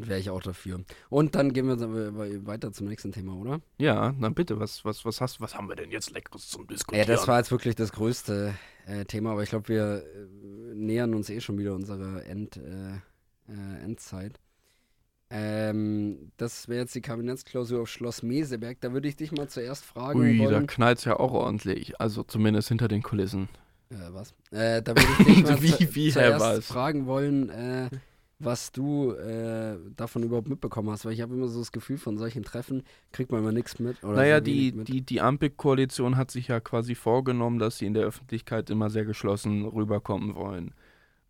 Wäre 0.08 0.20
ich 0.20 0.30
auch 0.30 0.42
dafür. 0.42 0.82
Und 1.10 1.36
dann 1.36 1.54
gehen 1.54 1.68
wir 1.68 1.80
we- 1.80 2.46
weiter 2.46 2.72
zum 2.72 2.88
nächsten 2.88 3.12
Thema, 3.12 3.34
oder? 3.36 3.62
Ja, 3.78 4.14
dann 4.20 4.34
bitte, 4.34 4.60
was, 4.60 4.86
was, 4.86 5.04
was 5.06 5.20
hast 5.22 5.42
was 5.42 5.56
haben 5.56 5.68
wir 5.70 5.76
denn 5.76 5.92
jetzt 5.92 6.12
Leckeres 6.12 6.48
zum 6.48 6.62
Ja, 6.64 6.68
Diskutieren? 6.68 7.08
das 7.08 7.28
war 7.28 7.38
jetzt 7.40 7.52
wirklich 7.52 7.76
das 7.76 7.92
größte 7.92 8.54
äh, 8.88 9.06
Thema, 9.06 9.32
aber 9.32 9.44
ich 9.44 9.50
glaube, 9.50 9.68
wir 9.70 10.04
äh, 10.04 10.76
nähern 10.76 11.14
uns 11.14 11.30
eh 11.30 11.42
schon 11.42 11.58
wieder 11.58 11.74
unserer 11.76 12.26
End, 12.26 12.58
äh, 12.58 12.94
äh, 13.52 13.84
Endzeit. 13.84 14.40
Ähm, 15.32 16.32
das 16.38 16.68
wäre 16.68 16.80
jetzt 16.82 16.96
die 16.96 17.02
Kabinettsklausur 17.02 17.82
auf 17.84 17.90
Schloss 17.90 18.24
Meseberg. 18.24 18.82
Da 18.82 18.94
würde 18.94 19.08
ich 19.08 19.16
dich 19.16 19.32
mal 19.32 19.48
zuerst 19.48 19.86
fragen 19.86 20.20
Ui, 20.20 20.38
da 20.40 20.46
wollen. 20.46 20.68
knallt's 20.68 21.06
ja 21.06 21.20
auch 21.20 21.34
ordentlich, 21.34 22.00
also 22.02 22.24
zumindest 22.24 22.70
hinter 22.70 22.88
den 22.88 23.04
Kulissen. 23.04 23.48
Äh, 23.92 23.96
was? 24.12 24.34
Äh, 24.52 24.82
da 24.82 24.96
würde 24.96 25.08
ich 25.20 25.26
dich 25.26 25.44
mal 25.44 25.62
Wie- 25.62 25.72
zu, 25.72 25.96
wie, 25.96 26.12
zuerst 26.12 26.40
was? 26.40 26.66
fragen 26.66 27.06
wollen, 27.06 27.50
äh, 27.50 27.90
was 28.40 28.72
du 28.72 29.12
äh, 29.12 29.78
davon 29.96 30.24
überhaupt 30.24 30.48
mitbekommen 30.48 30.90
hast, 30.90 31.06
weil 31.06 31.12
ich 31.12 31.22
habe 31.22 31.34
immer 31.34 31.48
so 31.50 31.60
das 31.60 31.72
Gefühl, 31.74 31.98
von 31.98 32.18
solchen 32.18 32.44
Treffen 32.44 32.84
kriegt 33.12 33.32
man 33.32 33.42
immer 33.42 33.52
nichts 33.52 33.80
mit. 33.80 34.02
Oder 34.04 34.16
Naja, 34.16 34.40
die, 34.40 34.72
mit. 34.72 34.88
die, 34.88 35.02
die 35.02 35.20
Ampelkoalition 35.22 36.16
hat 36.16 36.32
sich 36.32 36.48
ja 36.48 36.60
quasi 36.62 36.96
vorgenommen, 36.96 37.60
dass 37.60 37.78
sie 37.78 37.86
in 37.86 37.94
der 37.94 38.04
Öffentlichkeit 38.06 38.70
immer 38.70 38.90
sehr 38.90 39.04
geschlossen 39.06 39.66
rüberkommen 39.66 40.36
wollen. 40.36 40.74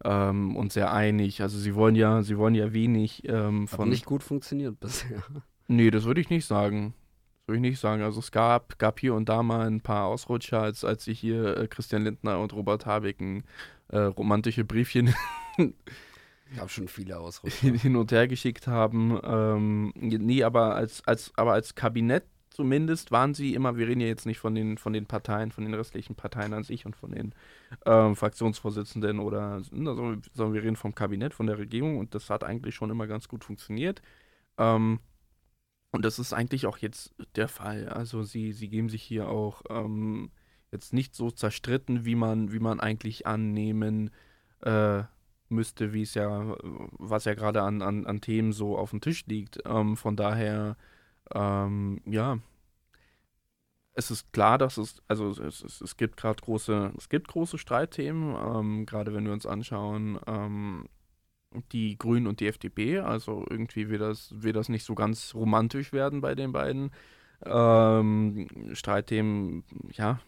Ähm, 0.03 0.55
und 0.55 0.71
sehr 0.71 0.93
einig. 0.93 1.41
Also 1.41 1.57
sie 1.57 1.75
wollen 1.75 1.95
ja, 1.95 2.21
sie 2.21 2.37
wollen 2.37 2.55
ja 2.55 2.71
wenig 2.73 3.27
ähm, 3.27 3.63
Hat 3.63 3.69
von. 3.71 3.89
nicht 3.89 4.05
gut 4.05 4.23
funktioniert 4.23 4.79
bisher. 4.79 5.23
Nee, 5.71 5.91
das 5.91 6.05
würde 6.05 6.19
ich 6.19 6.31
nicht 6.31 6.45
sagen. 6.47 6.95
Das 7.45 7.49
würde 7.49 7.57
ich 7.57 7.71
nicht 7.71 7.79
sagen. 7.79 8.01
Also 8.01 8.19
es 8.19 8.31
gab, 8.31 8.79
gab 8.79 8.99
hier 8.99 9.13
und 9.13 9.29
da 9.29 9.43
mal 9.43 9.67
ein 9.67 9.81
paar 9.81 10.05
Ausrutscher, 10.05 10.59
als, 10.61 10.83
als 10.83 11.03
sich 11.05 11.19
hier 11.19 11.57
äh, 11.57 11.67
Christian 11.67 12.03
Lindner 12.05 12.39
und 12.39 12.53
Robert 12.53 12.87
Habeck 12.87 13.19
ein 13.21 13.43
äh, 13.89 13.99
romantische 13.99 14.63
Briefchen 14.63 15.13
Habe 16.57 16.69
schon 16.69 16.87
viele 16.87 17.19
Ausrutscher. 17.19 17.71
hin 17.73 17.95
und 17.95 18.11
her 18.11 18.27
geschickt 18.27 18.67
haben. 18.67 19.19
Ähm, 19.23 19.93
nee, 19.95 20.43
aber 20.43 20.75
als, 20.75 21.05
als, 21.05 21.31
aber 21.35 21.53
als 21.53 21.75
Kabinett 21.75 22.23
zumindest 22.59 23.11
waren 23.11 23.33
sie 23.33 23.53
immer, 23.53 23.77
wir 23.77 23.87
reden 23.87 24.01
ja 24.01 24.07
jetzt 24.07 24.25
nicht 24.25 24.39
von 24.39 24.53
den, 24.53 24.77
von 24.77 24.91
den 24.91 25.05
Parteien, 25.05 25.51
von 25.51 25.63
den 25.63 25.73
restlichen 25.73 26.15
Parteien 26.15 26.53
an 26.53 26.63
sich 26.63 26.85
und 26.85 26.95
von 26.95 27.11
den 27.11 27.33
ähm, 27.85 28.17
Fraktionsvorsitzenden 28.17 29.19
oder, 29.19 29.61
ne, 29.71 29.95
sondern 29.95 30.21
sondern 30.33 30.53
wir 30.53 30.63
reden 30.63 30.75
vom 30.75 30.93
Kabinett, 30.93 31.33
von 31.33 31.47
der 31.47 31.57
Regierung 31.57 31.97
und 31.97 32.15
das 32.15 32.29
hat 32.29 32.43
eigentlich 32.43 32.75
schon 32.75 32.89
immer 32.89 33.07
ganz 33.07 33.29
gut 33.29 33.45
funktioniert. 33.45 34.01
Ähm, 34.57 34.99
und 35.91 36.03
das 36.03 36.19
ist 36.19 36.33
eigentlich 36.33 36.65
auch 36.65 36.77
jetzt 36.79 37.15
der 37.35 37.47
Fall. 37.47 37.87
Also 37.87 38.23
sie, 38.23 38.51
sie 38.51 38.67
geben 38.67 38.89
sich 38.89 39.03
hier 39.03 39.29
auch 39.29 39.61
ähm, 39.69 40.29
jetzt 40.71 40.93
nicht 40.93 41.15
so 41.15 41.31
zerstritten, 41.31 42.03
wie 42.03 42.15
man, 42.15 42.51
wie 42.51 42.59
man 42.59 42.81
eigentlich 42.81 43.25
annehmen 43.25 44.11
äh, 44.61 45.03
müsste, 45.51 45.93
wie 45.93 46.03
es 46.03 46.13
ja, 46.13 46.55
was 46.63 47.25
ja 47.25 47.33
gerade 47.33 47.61
an, 47.63 47.81
an, 47.81 48.05
an 48.05 48.21
Themen 48.21 48.51
so 48.53 48.77
auf 48.77 48.91
dem 48.91 49.01
Tisch 49.01 49.25
liegt. 49.27 49.59
Ähm, 49.65 49.97
von 49.97 50.15
daher, 50.15 50.77
ähm, 51.33 52.01
ja, 52.05 52.39
es 53.93 54.11
ist 54.11 54.31
klar, 54.31 54.57
dass 54.57 54.77
es, 54.77 55.01
also 55.07 55.29
es, 55.29 55.61
es, 55.61 55.81
es 55.81 55.97
gibt 55.97 56.17
gerade 56.17 56.41
große, 56.41 56.93
es 56.97 57.09
gibt 57.09 57.27
große 57.27 57.57
Streitthemen, 57.57 58.35
ähm, 58.35 58.85
gerade 58.85 59.13
wenn 59.13 59.25
wir 59.25 59.33
uns 59.33 59.45
anschauen, 59.45 60.19
ähm, 60.25 60.85
die 61.71 61.97
Grünen 61.97 62.27
und 62.27 62.39
die 62.39 62.47
FDP, 62.47 62.99
also 62.99 63.45
irgendwie 63.49 63.89
wird 63.89 64.01
das, 64.01 64.33
wird 64.35 64.55
das 64.55 64.69
nicht 64.69 64.85
so 64.85 64.95
ganz 64.95 65.33
romantisch 65.35 65.93
werden 65.93 66.21
bei 66.21 66.35
den 66.35 66.51
beiden. 66.51 66.91
Ähm, 67.45 68.47
Streitthemen, 68.73 69.63
ja, 69.91 70.19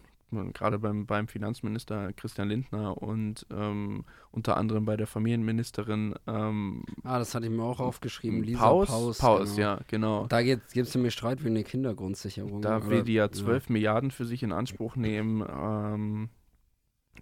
gerade 0.54 0.80
beim, 0.80 1.06
beim 1.06 1.28
Finanzminister 1.28 2.14
Christian 2.14 2.50
Lindner 2.50 3.02
und 3.02 3.46
ähm, 3.52 4.06
unter 4.32 4.58
anderem 4.58 4.86
bei 4.86 4.98
der 4.98 5.08
Familienministerin 5.08 6.16
ähm, 6.28 6.84
Ah, 7.04 7.20
das 7.20 7.36
hatte 7.36 7.46
ich 7.46 7.52
mir 7.52 7.64
auch 7.64 7.80
aufgeschrieben. 7.80 8.44
Lisa 8.44 8.60
Paus, 8.60 8.90
Paus. 8.90 9.18
Paus, 9.18 9.56
genau. 9.56 9.68
ja, 9.68 9.80
genau. 9.88 10.28
Da 10.28 10.42
gibt 10.42 10.76
es 10.76 10.96
nämlich 10.96 11.14
Streit 11.14 11.44
wegen 11.44 11.56
der 11.56 11.64
Kindergrundsicherung. 11.64 12.62
Da 12.62 12.88
will 12.88 13.04
die 13.04 13.14
ja 13.14 13.32
12 13.32 13.70
Milliarden 13.70 14.12
für 14.12 14.26
sich 14.26 14.44
in 14.44 14.52
Anspruch 14.52 14.96
nehmen. 14.96 15.44
Ähm, 15.48 16.30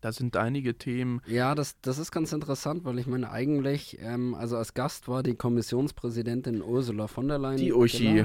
Da 0.01 0.11
sind 0.11 0.37
einige 0.37 0.77
Themen. 0.77 1.21
Ja, 1.27 1.55
das, 1.55 1.75
das 1.81 1.97
ist 1.97 2.11
ganz 2.11 2.31
interessant, 2.31 2.85
weil 2.85 2.99
ich 2.99 3.07
meine, 3.07 3.31
eigentlich, 3.31 3.97
ähm, 4.01 4.33
also 4.33 4.55
als 4.55 4.73
Gast 4.73 5.07
war 5.09 5.23
die 5.23 5.35
Kommissionspräsidentin 5.35 6.61
Ursula 6.61 7.07
von 7.07 7.27
der 7.27 7.37
Leyen. 7.37 7.57
Die 7.57 7.73
Uschi. 7.73 8.23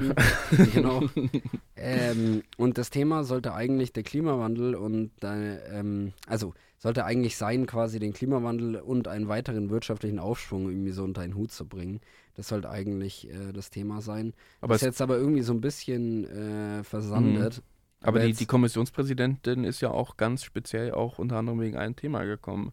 genau. 0.73 1.03
ähm, 1.75 2.43
und 2.57 2.77
das 2.77 2.91
Thema 2.91 3.23
sollte 3.25 3.53
eigentlich 3.53 3.91
der 3.91 4.03
Klimawandel 4.03 4.75
und, 4.75 5.11
äh, 5.23 5.79
ähm, 5.79 6.13
also 6.27 6.53
sollte 6.77 7.03
eigentlich 7.03 7.35
sein, 7.35 7.65
quasi 7.65 7.99
den 7.99 8.13
Klimawandel 8.13 8.75
und 8.77 9.07
einen 9.07 9.27
weiteren 9.27 9.69
wirtschaftlichen 9.69 10.19
Aufschwung 10.19 10.69
irgendwie 10.69 10.91
so 10.91 11.03
unter 11.03 11.21
einen 11.21 11.35
Hut 11.35 11.51
zu 11.51 11.67
bringen. 11.67 11.99
Das 12.35 12.49
sollte 12.49 12.69
eigentlich 12.69 13.29
äh, 13.29 13.51
das 13.53 13.69
Thema 13.69 14.01
sein. 14.01 14.33
Aber 14.61 14.75
ist 14.75 14.81
jetzt 14.81 15.01
aber 15.01 15.17
irgendwie 15.17 15.41
so 15.41 15.53
ein 15.53 15.61
bisschen 15.61 16.25
äh, 16.25 16.83
versandet. 16.83 17.63
Aber 18.07 18.19
die, 18.19 18.33
die 18.33 18.45
Kommissionspräsidentin 18.45 19.63
ist 19.63 19.81
ja 19.81 19.91
auch 19.91 20.17
ganz 20.17 20.43
speziell 20.43 20.91
auch 20.91 21.19
unter 21.19 21.37
anderem 21.37 21.59
wegen 21.59 21.77
einem 21.77 21.95
Thema 21.95 22.23
gekommen, 22.23 22.71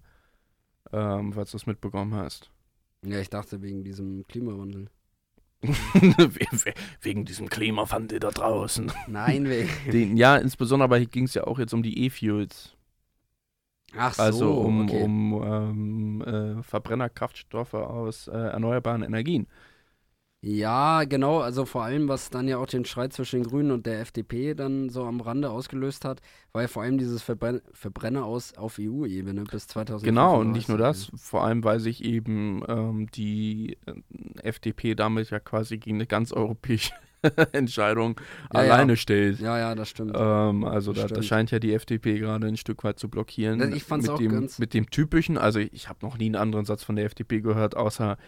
ähm, 0.92 1.32
falls 1.32 1.50
du 1.52 1.56
es 1.56 1.66
mitbekommen 1.66 2.14
hast. 2.14 2.50
Ja, 3.04 3.18
ich 3.18 3.30
dachte 3.30 3.62
wegen 3.62 3.82
diesem 3.84 4.26
Klimawandel. 4.28 4.88
We- 5.62 6.74
wegen 7.00 7.24
diesem 7.24 7.48
Klimawandel 7.48 8.18
da 8.20 8.30
draußen. 8.30 8.92
Nein, 9.06 9.48
wegen. 9.48 9.68
Den, 9.92 10.16
ja, 10.16 10.36
insbesondere 10.36 10.84
aber 10.84 11.00
ging 11.00 11.24
es 11.24 11.34
ja 11.34 11.44
auch 11.44 11.58
jetzt 11.58 11.72
um 11.72 11.82
die 11.82 12.04
E-Fuels. 12.04 12.76
Ach 13.96 14.14
so, 14.14 14.22
Also 14.22 14.52
um, 14.60 14.82
okay. 14.82 15.02
um 15.02 15.42
ähm, 15.44 16.22
äh, 16.22 16.62
Verbrennerkraftstoffe 16.62 17.74
aus 17.74 18.26
äh, 18.28 18.32
erneuerbaren 18.32 19.02
Energien. 19.02 19.46
Ja, 20.44 21.04
genau, 21.04 21.38
also 21.38 21.64
vor 21.64 21.84
allem, 21.84 22.08
was 22.08 22.28
dann 22.28 22.48
ja 22.48 22.58
auch 22.58 22.66
den 22.66 22.84
Streit 22.84 23.12
zwischen 23.12 23.42
den 23.42 23.48
Grünen 23.48 23.70
und 23.70 23.86
der 23.86 24.00
FDP 24.00 24.54
dann 24.54 24.88
so 24.88 25.04
am 25.04 25.20
Rande 25.20 25.48
ausgelöst 25.50 26.04
hat, 26.04 26.20
war 26.52 26.62
ja 26.62 26.68
vor 26.68 26.82
allem 26.82 26.98
dieses 26.98 27.22
Verbren 27.22 27.60
Verbrenner 27.72 28.24
aus 28.24 28.52
auf 28.56 28.76
EU-Ebene 28.80 29.44
bis 29.44 29.68
2035. 29.68 30.04
Genau, 30.04 30.40
und 30.40 30.50
nicht 30.50 30.68
nur 30.68 30.78
das, 30.78 31.12
vor 31.14 31.44
allem 31.44 31.62
weil 31.62 31.78
sich 31.78 32.02
eben 32.04 32.64
ähm, 32.66 33.06
die 33.14 33.78
äh, 33.86 33.92
FDP 34.42 34.96
damit 34.96 35.30
ja 35.30 35.38
quasi 35.38 35.78
gegen 35.78 35.98
eine 35.98 36.06
ganz 36.08 36.32
europäische 36.32 36.90
Entscheidung 37.52 38.20
Ja, 38.52 38.64
ja. 38.64 38.72
alleine 38.74 38.96
stellt. 38.96 39.38
Ja, 39.38 39.56
ja, 39.60 39.76
das 39.76 39.90
stimmt. 39.90 40.10
Ähm, 40.16 40.64
also 40.64 40.92
da, 40.92 41.02
Stimmt. 41.02 41.18
das 41.18 41.26
scheint 41.26 41.52
ja 41.52 41.60
die 41.60 41.72
FDP 41.72 42.18
gerade 42.18 42.48
ein 42.48 42.56
Stück 42.56 42.82
weit 42.82 42.98
zu 42.98 43.08
blockieren. 43.08 43.60
Das- 43.60 43.70
ich 43.70 43.84
fand's 43.84 44.06
mit 44.06 44.14
auch 44.14 44.18
dem, 44.18 44.32
ganz- 44.32 44.58
Mit 44.58 44.74
dem 44.74 44.90
typischen, 44.90 45.38
also 45.38 45.60
ich 45.60 45.88
habe 45.88 46.00
noch 46.04 46.18
nie 46.18 46.26
einen 46.26 46.34
anderen 46.34 46.64
Satz 46.64 46.82
von 46.82 46.96
der 46.96 47.04
FDP 47.04 47.42
gehört, 47.42 47.76
außer, 47.76 48.18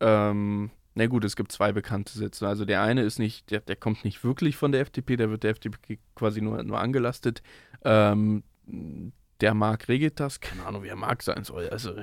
ähm, 0.00 0.68
na 0.94 1.06
gut, 1.06 1.24
es 1.24 1.36
gibt 1.36 1.52
zwei 1.52 1.72
bekannte 1.72 2.12
Sätze. 2.16 2.46
Also 2.46 2.64
der 2.64 2.82
eine 2.82 3.02
ist 3.02 3.18
nicht, 3.18 3.50
der, 3.50 3.60
der 3.60 3.76
kommt 3.76 4.04
nicht 4.04 4.22
wirklich 4.24 4.56
von 4.56 4.72
der 4.72 4.82
FDP, 4.82 5.16
der 5.16 5.30
wird 5.30 5.42
der 5.42 5.50
FDP 5.52 5.98
quasi 6.14 6.40
nur, 6.42 6.62
nur 6.62 6.80
angelastet. 6.80 7.42
Ähm, 7.84 8.42
der 9.40 9.54
Marc 9.54 9.88
regelt 9.88 10.20
das, 10.20 10.40
keine 10.40 10.64
Ahnung, 10.66 10.84
wie 10.84 10.88
er 10.88 10.96
Marc 10.96 11.22
sein 11.22 11.44
soll. 11.44 11.68
Also 11.70 11.94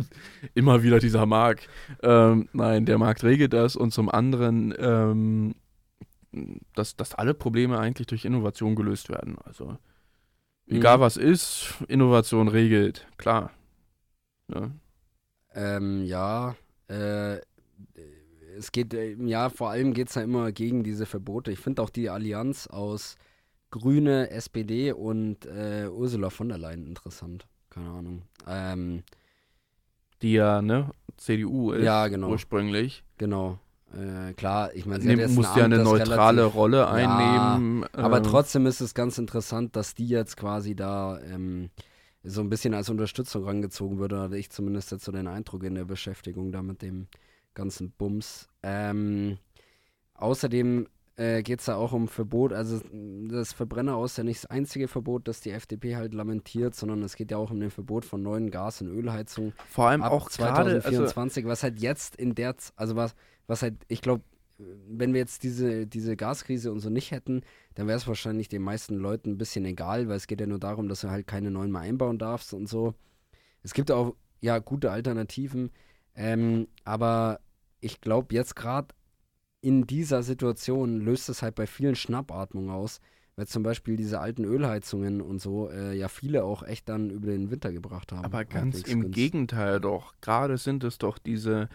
immer 0.54 0.82
wieder 0.82 0.98
dieser 1.00 1.26
Marc. 1.26 1.60
Ähm, 2.02 2.48
nein, 2.52 2.86
der 2.86 2.98
Marc 2.98 3.22
regelt 3.24 3.52
das 3.52 3.74
und 3.74 3.92
zum 3.92 4.08
anderen, 4.08 4.74
ähm, 4.78 5.54
dass, 6.74 6.96
dass 6.96 7.14
alle 7.14 7.34
Probleme 7.34 7.78
eigentlich 7.78 8.06
durch 8.06 8.24
Innovation 8.24 8.76
gelöst 8.76 9.08
werden. 9.08 9.38
Also 9.44 9.78
egal 10.68 10.98
Mhm. 10.98 11.00
was 11.00 11.16
ist, 11.16 11.74
Innovation 11.88 12.48
regelt, 12.48 13.06
klar. 13.16 13.50
Ja. 14.52 14.70
Ähm, 15.54 16.04
ja, 16.04 16.54
äh, 16.88 17.38
es 18.58 18.72
geht, 18.72 18.94
äh, 18.94 19.14
ja, 19.24 19.48
vor 19.50 19.70
allem 19.70 19.92
geht 19.94 20.08
es 20.08 20.14
ja 20.14 20.22
immer 20.22 20.52
gegen 20.52 20.82
diese 20.84 21.06
Verbote. 21.06 21.52
Ich 21.52 21.58
finde 21.58 21.82
auch 21.82 21.90
die 21.90 22.08
Allianz 22.10 22.66
aus 22.66 23.16
Grüne, 23.70 24.30
SPD 24.30 24.92
und 24.92 25.46
äh, 25.46 25.88
Ursula 25.88 26.30
von 26.30 26.48
der 26.48 26.58
Leyen 26.58 26.86
interessant. 26.86 27.46
Keine 27.70 27.90
Ahnung. 27.90 28.22
Ähm, 28.48 29.02
Die 30.22 30.32
ja, 30.32 30.62
ne, 30.62 30.90
CDU 31.16 31.72
ist 31.72 31.84
Ja, 31.84 32.08
genau. 32.08 32.30
ursprünglich. 32.30 33.04
genau. 33.18 33.58
Äh, 33.94 34.32
klar, 34.34 34.74
ich 34.74 34.84
meine, 34.84 35.00
sie 35.02 35.14
Nehm, 35.14 35.34
muss 35.34 35.54
ja 35.56 35.64
eine 35.64 35.78
neutrale 35.78 36.38
relativ- 36.42 36.54
Rolle 36.56 36.76
Ja, 36.78 36.90
einnehmen. 36.90 37.84
Aber 37.92 38.18
ähm, 38.18 38.22
trotzdem 38.24 38.66
ist 38.66 38.80
es 38.80 38.94
ganz 38.94 39.16
interessant, 39.18 39.76
dass 39.76 39.94
die 39.94 40.08
jetzt 40.08 40.36
quasi 40.36 40.74
da 40.74 41.20
ähm, 41.20 41.70
so 42.24 42.40
ein 42.40 42.48
bisschen 42.50 42.74
als 42.74 42.88
Unterstützung 42.90 43.44
rangezogen 43.44 43.98
wird. 43.98 44.12
Da 44.12 44.22
hatte 44.22 44.36
ich 44.36 44.50
zumindest 44.50 44.90
jetzt 44.90 45.04
so 45.04 45.12
den 45.12 45.28
Eindruck 45.28 45.62
in 45.62 45.76
der 45.76 45.84
Beschäftigung 45.84 46.50
da 46.50 46.62
mit 46.62 46.82
dem 46.82 47.06
ganzen 47.56 47.90
Bums. 47.90 48.48
Ähm, 48.62 49.38
außerdem 50.14 50.86
äh, 51.16 51.42
geht 51.42 51.60
es 51.60 51.66
da 51.66 51.76
auch 51.76 51.92
um 51.92 52.08
Verbot. 52.08 52.52
Also 52.52 52.80
das 53.28 53.52
Verbrenner 53.52 53.96
aus 53.96 54.12
ist 54.12 54.18
ja 54.18 54.24
nicht 54.24 54.44
das 54.44 54.50
einzige 54.50 54.86
Verbot, 54.86 55.26
das 55.26 55.40
die 55.40 55.50
FDP 55.50 55.96
halt 55.96 56.14
lamentiert, 56.14 56.74
sondern 56.74 57.02
es 57.02 57.16
geht 57.16 57.30
ja 57.30 57.38
auch 57.38 57.50
um 57.50 57.58
den 57.58 57.70
Verbot 57.70 58.04
von 58.04 58.22
neuen 58.22 58.50
Gas- 58.50 58.82
und 58.82 58.88
Ölheizungen 58.88 59.54
vor 59.68 59.88
allem 59.88 60.02
auch 60.02 60.30
gerade, 60.30 60.82
also 60.84 61.06
2024, 61.06 61.46
was 61.46 61.62
halt 61.62 61.80
jetzt 61.80 62.16
in 62.16 62.34
der, 62.34 62.54
also 62.76 62.96
was, 62.96 63.14
was 63.46 63.62
halt, 63.62 63.74
ich 63.88 64.02
glaube, 64.02 64.22
wenn 64.58 65.12
wir 65.12 65.20
jetzt 65.20 65.42
diese, 65.42 65.86
diese 65.86 66.16
Gaskrise 66.16 66.72
und 66.72 66.80
so 66.80 66.88
nicht 66.90 67.10
hätten, 67.10 67.42
dann 67.74 67.86
wäre 67.88 67.98
es 67.98 68.06
wahrscheinlich 68.06 68.48
den 68.48 68.62
meisten 68.62 68.96
Leuten 68.96 69.32
ein 69.32 69.38
bisschen 69.38 69.64
egal, 69.64 70.08
weil 70.08 70.16
es 70.16 70.26
geht 70.26 70.40
ja 70.40 70.46
nur 70.46 70.58
darum, 70.58 70.88
dass 70.88 71.02
du 71.02 71.10
halt 71.10 71.26
keine 71.26 71.50
neuen 71.50 71.70
mehr 71.70 71.82
einbauen 71.82 72.18
darfst 72.18 72.54
und 72.54 72.66
so. 72.66 72.94
Es 73.62 73.74
gibt 73.74 73.90
auch, 73.90 74.14
ja, 74.40 74.58
gute 74.58 74.90
Alternativen, 74.90 75.70
ähm, 76.14 76.68
aber 76.84 77.40
ich 77.80 78.00
glaube, 78.00 78.34
jetzt 78.34 78.56
gerade 78.56 78.88
in 79.60 79.86
dieser 79.86 80.22
Situation 80.22 81.00
löst 81.00 81.28
es 81.28 81.42
halt 81.42 81.54
bei 81.54 81.66
vielen 81.66 81.96
Schnappatmung 81.96 82.70
aus, 82.70 83.00
weil 83.36 83.46
zum 83.46 83.62
Beispiel 83.62 83.96
diese 83.96 84.20
alten 84.20 84.44
Ölheizungen 84.44 85.20
und 85.20 85.40
so 85.40 85.68
äh, 85.70 85.94
ja 85.96 86.08
viele 86.08 86.44
auch 86.44 86.62
echt 86.62 86.88
dann 86.88 87.10
über 87.10 87.28
den 87.28 87.50
Winter 87.50 87.72
gebracht 87.72 88.12
haben. 88.12 88.24
Aber 88.24 88.44
ganz 88.44 88.82
im 88.82 89.02
günstig. 89.02 89.14
Gegenteil 89.14 89.80
doch. 89.80 90.14
Gerade 90.20 90.56
sind 90.56 90.84
es 90.84 90.98
doch 90.98 91.18
diese 91.18 91.68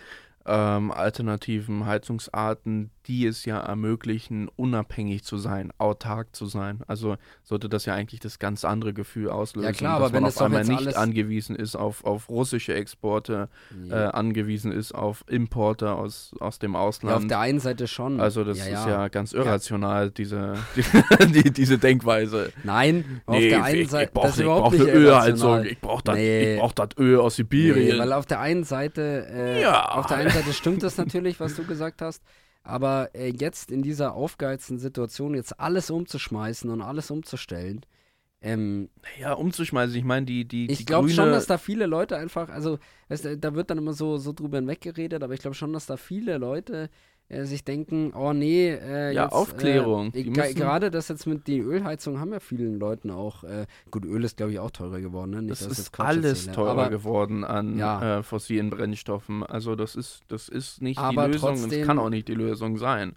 ähm, 0.45 0.91
alternativen 0.91 1.85
Heizungsarten, 1.85 2.91
die 3.07 3.25
es 3.25 3.45
ja 3.45 3.59
ermöglichen, 3.59 4.47
unabhängig 4.55 5.23
zu 5.23 5.37
sein, 5.37 5.71
autark 5.79 6.35
zu 6.35 6.45
sein. 6.45 6.81
Also 6.87 7.17
sollte 7.43 7.67
das 7.67 7.85
ja 7.85 7.95
eigentlich 7.95 8.19
das 8.19 8.37
ganz 8.37 8.63
andere 8.63 8.93
Gefühl 8.93 9.29
auslösen, 9.29 9.65
Ja, 9.65 9.71
klar, 9.73 9.99
dass 9.99 10.11
man 10.11 10.25
auf 10.25 10.39
einmal 10.41 10.63
nicht 10.63 10.95
angewiesen 10.95 11.55
ist 11.55 11.75
auf, 11.75 12.03
auf 12.05 12.29
russische 12.29 12.73
Exporte, 12.75 13.49
Ja. 13.85 14.09
äh, 14.09 14.11
angewiesen 14.11 14.71
ist 14.71 14.93
auf 14.93 15.23
Importe 15.27 15.93
aus, 15.93 16.33
aus 16.39 16.59
dem 16.59 16.73
Ja, 16.73 16.79
auf 16.79 16.87
Ausland. 16.89 17.31
der 17.31 17.39
einen 17.39 17.59
Seite 17.59 17.87
schon. 17.87 18.21
also 18.21 18.43
das 18.43 18.59
ja, 18.59 18.65
ist 18.65 18.85
ja. 18.87 19.07
ganz 19.07 19.33
irrational, 19.33 20.11
diese, 20.11 20.53
die, 21.33 21.51
diese 21.51 21.77
Denkweise. 21.79 22.51
Nein, 22.63 23.21
auf 23.25 23.35
Nee, 23.35 23.49
der 23.49 23.63
einen 23.63 23.87
Seite. 23.89 24.11
das 24.13 24.31
ist 24.31 24.37
ich 24.37 24.43
überhaupt 24.43 24.63
brauch 24.63 24.71
nicht 24.73 24.81
Ölheizung, 24.93 25.49
irrational. 25.49 25.65
ich 25.67 25.79
brauche 25.81 26.03
das, 26.03 26.15
Nee. 26.15 26.53
ich 26.53 26.59
brauch 26.59 26.73
das 26.73 26.89
Öl 26.99 27.19
aus 27.19 27.33
Nee, 27.37 27.43
Sibirien. 27.43 27.99
weil 27.99 28.13
auf 28.13 28.25
der 28.27 28.39
einen 28.41 28.63
Seite, 28.63 29.25
äh, 29.27 29.65
auf 29.65 30.05
der 30.05 30.17
einen 30.17 30.29
Seite 30.29 30.53
stimmt 30.53 30.83
das 30.83 30.97
natürlich, 30.97 31.39
was 31.39 31.55
du 31.55 31.63
gesagt 31.65 32.01
hast, 32.01 32.21
aber 32.63 33.09
äh, 33.13 33.29
jetzt 33.29 33.71
in 33.71 33.81
dieser 33.81 34.13
aufgeheizten 34.13 34.77
Situation 34.77 35.33
jetzt 35.33 35.59
alles 35.59 35.89
umzuschmeißen 35.89 36.69
und 36.69 36.81
alles 36.81 37.11
umzustellen, 37.11 37.85
ähm, 38.43 38.89
Ja, 39.19 39.33
umzuschmeißen. 39.33 39.95
Ich 39.95 40.03
meine, 40.03 40.25
die, 40.25 40.47
die, 40.47 40.69
ich 40.71 40.85
glaube 40.85 41.09
schon, 41.09 41.31
dass 41.31 41.45
da 41.45 41.59
viele 41.59 41.85
Leute 41.85 42.17
einfach, 42.17 42.49
also 42.49 42.79
weißt 43.09 43.37
da 43.39 43.53
wird 43.53 43.69
dann 43.69 43.77
immer 43.77 43.93
so, 43.93 44.17
so 44.17 44.33
drüber 44.33 44.57
hinweggeredet, 44.57 45.21
aber 45.21 45.33
ich 45.35 45.41
glaube 45.41 45.55
schon, 45.55 45.73
dass 45.73 45.85
da 45.85 45.95
viele 45.95 46.37
Leute 46.37 46.89
äh, 47.31 47.45
sich 47.45 47.63
denken, 47.63 48.13
oh 48.13 48.33
nee, 48.33 48.69
äh, 48.69 49.13
Ja, 49.13 49.23
jetzt, 49.23 49.33
Aufklärung. 49.33 50.11
Äh, 50.13 50.23
gerade 50.53 50.91
das 50.91 51.07
jetzt 51.07 51.25
mit 51.25 51.47
die 51.47 51.59
Ölheizung 51.59 52.19
haben 52.19 52.31
ja 52.33 52.39
vielen 52.39 52.79
Leuten 52.79 53.09
auch, 53.09 53.43
äh, 53.43 53.65
gut, 53.89 54.05
Öl 54.05 54.23
ist 54.23 54.37
glaube 54.37 54.51
ich 54.51 54.59
auch 54.59 54.71
teurer 54.71 54.99
geworden, 55.01 55.31
ne? 55.31 55.41
Nicht, 55.41 55.51
das 55.61 55.61
ich 55.71 55.79
ist 55.79 55.99
alles 55.99 56.25
erzähle, 56.47 56.55
teurer 56.55 56.71
aber, 56.71 56.89
geworden 56.89 57.43
an 57.43 57.77
Ja. 57.77 58.19
äh, 58.19 58.23
fossilen 58.23 58.69
Brennstoffen. 58.69 59.43
Also 59.43 59.75
das 59.75 59.95
ist, 59.95 60.21
das 60.27 60.49
ist 60.49 60.81
nicht 60.81 60.99
Aber 60.99 61.27
die 61.27 61.33
Lösung 61.33 61.49
und 61.49 61.55
es 61.55 61.61
trotzdem- 61.63 61.85
kann 61.87 61.99
auch 61.99 62.09
nicht 62.09 62.27
die 62.27 62.35
Lösung 62.35 62.77
sein. 62.77 63.15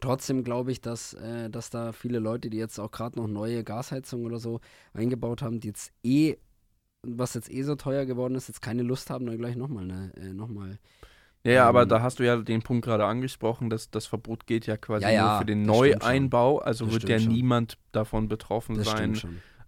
Trotzdem 0.00 0.44
glaube 0.44 0.70
ich, 0.70 0.80
dass, 0.80 1.14
äh, 1.14 1.50
dass 1.50 1.68
da 1.70 1.92
viele 1.92 2.20
Leute, 2.20 2.48
die 2.48 2.58
jetzt 2.58 2.78
auch 2.78 2.92
gerade 2.92 3.18
noch 3.18 3.26
neue 3.26 3.64
Gasheizungen 3.64 4.24
oder 4.24 4.38
so 4.38 4.60
eingebaut 4.94 5.42
haben, 5.42 5.58
die 5.58 5.68
jetzt 5.68 5.92
eh, 6.04 6.36
was 7.02 7.34
jetzt 7.34 7.50
eh 7.50 7.62
so 7.62 7.74
teuer 7.74 8.06
geworden 8.06 8.34
ist, 8.36 8.46
jetzt 8.48 8.62
keine 8.62 8.82
Lust 8.82 9.10
haben, 9.10 9.26
dann 9.26 9.36
gleich 9.38 9.56
nochmal, 9.56 9.86
ne, 9.86 10.12
äh, 10.16 10.32
nochmal. 10.32 10.78
Ja, 11.44 11.52
ja, 11.52 11.68
aber 11.68 11.82
Ähm, 11.82 11.88
da 11.88 12.02
hast 12.02 12.18
du 12.18 12.24
ja 12.26 12.36
den 12.36 12.60
Punkt 12.62 12.84
gerade 12.84 13.06
angesprochen, 13.06 13.70
dass 13.70 13.90
das 13.90 14.06
Verbot 14.06 14.46
gilt 14.46 14.66
ja 14.66 14.76
quasi 14.76 15.04
Ja, 15.04 15.10
ja, 15.10 15.28
nur 15.30 15.38
für 15.38 15.46
den. 15.46 15.62
Neueinbau. 15.62 16.58
Also 16.58 16.84
Das 16.84 16.94
wird 16.94 17.08
ja 17.08 17.18
schon. 17.18 17.32
niemand 17.32 17.78
davon 17.92 18.28
betroffen 18.28 18.76
Das 18.76 18.86
sein, 18.90 19.18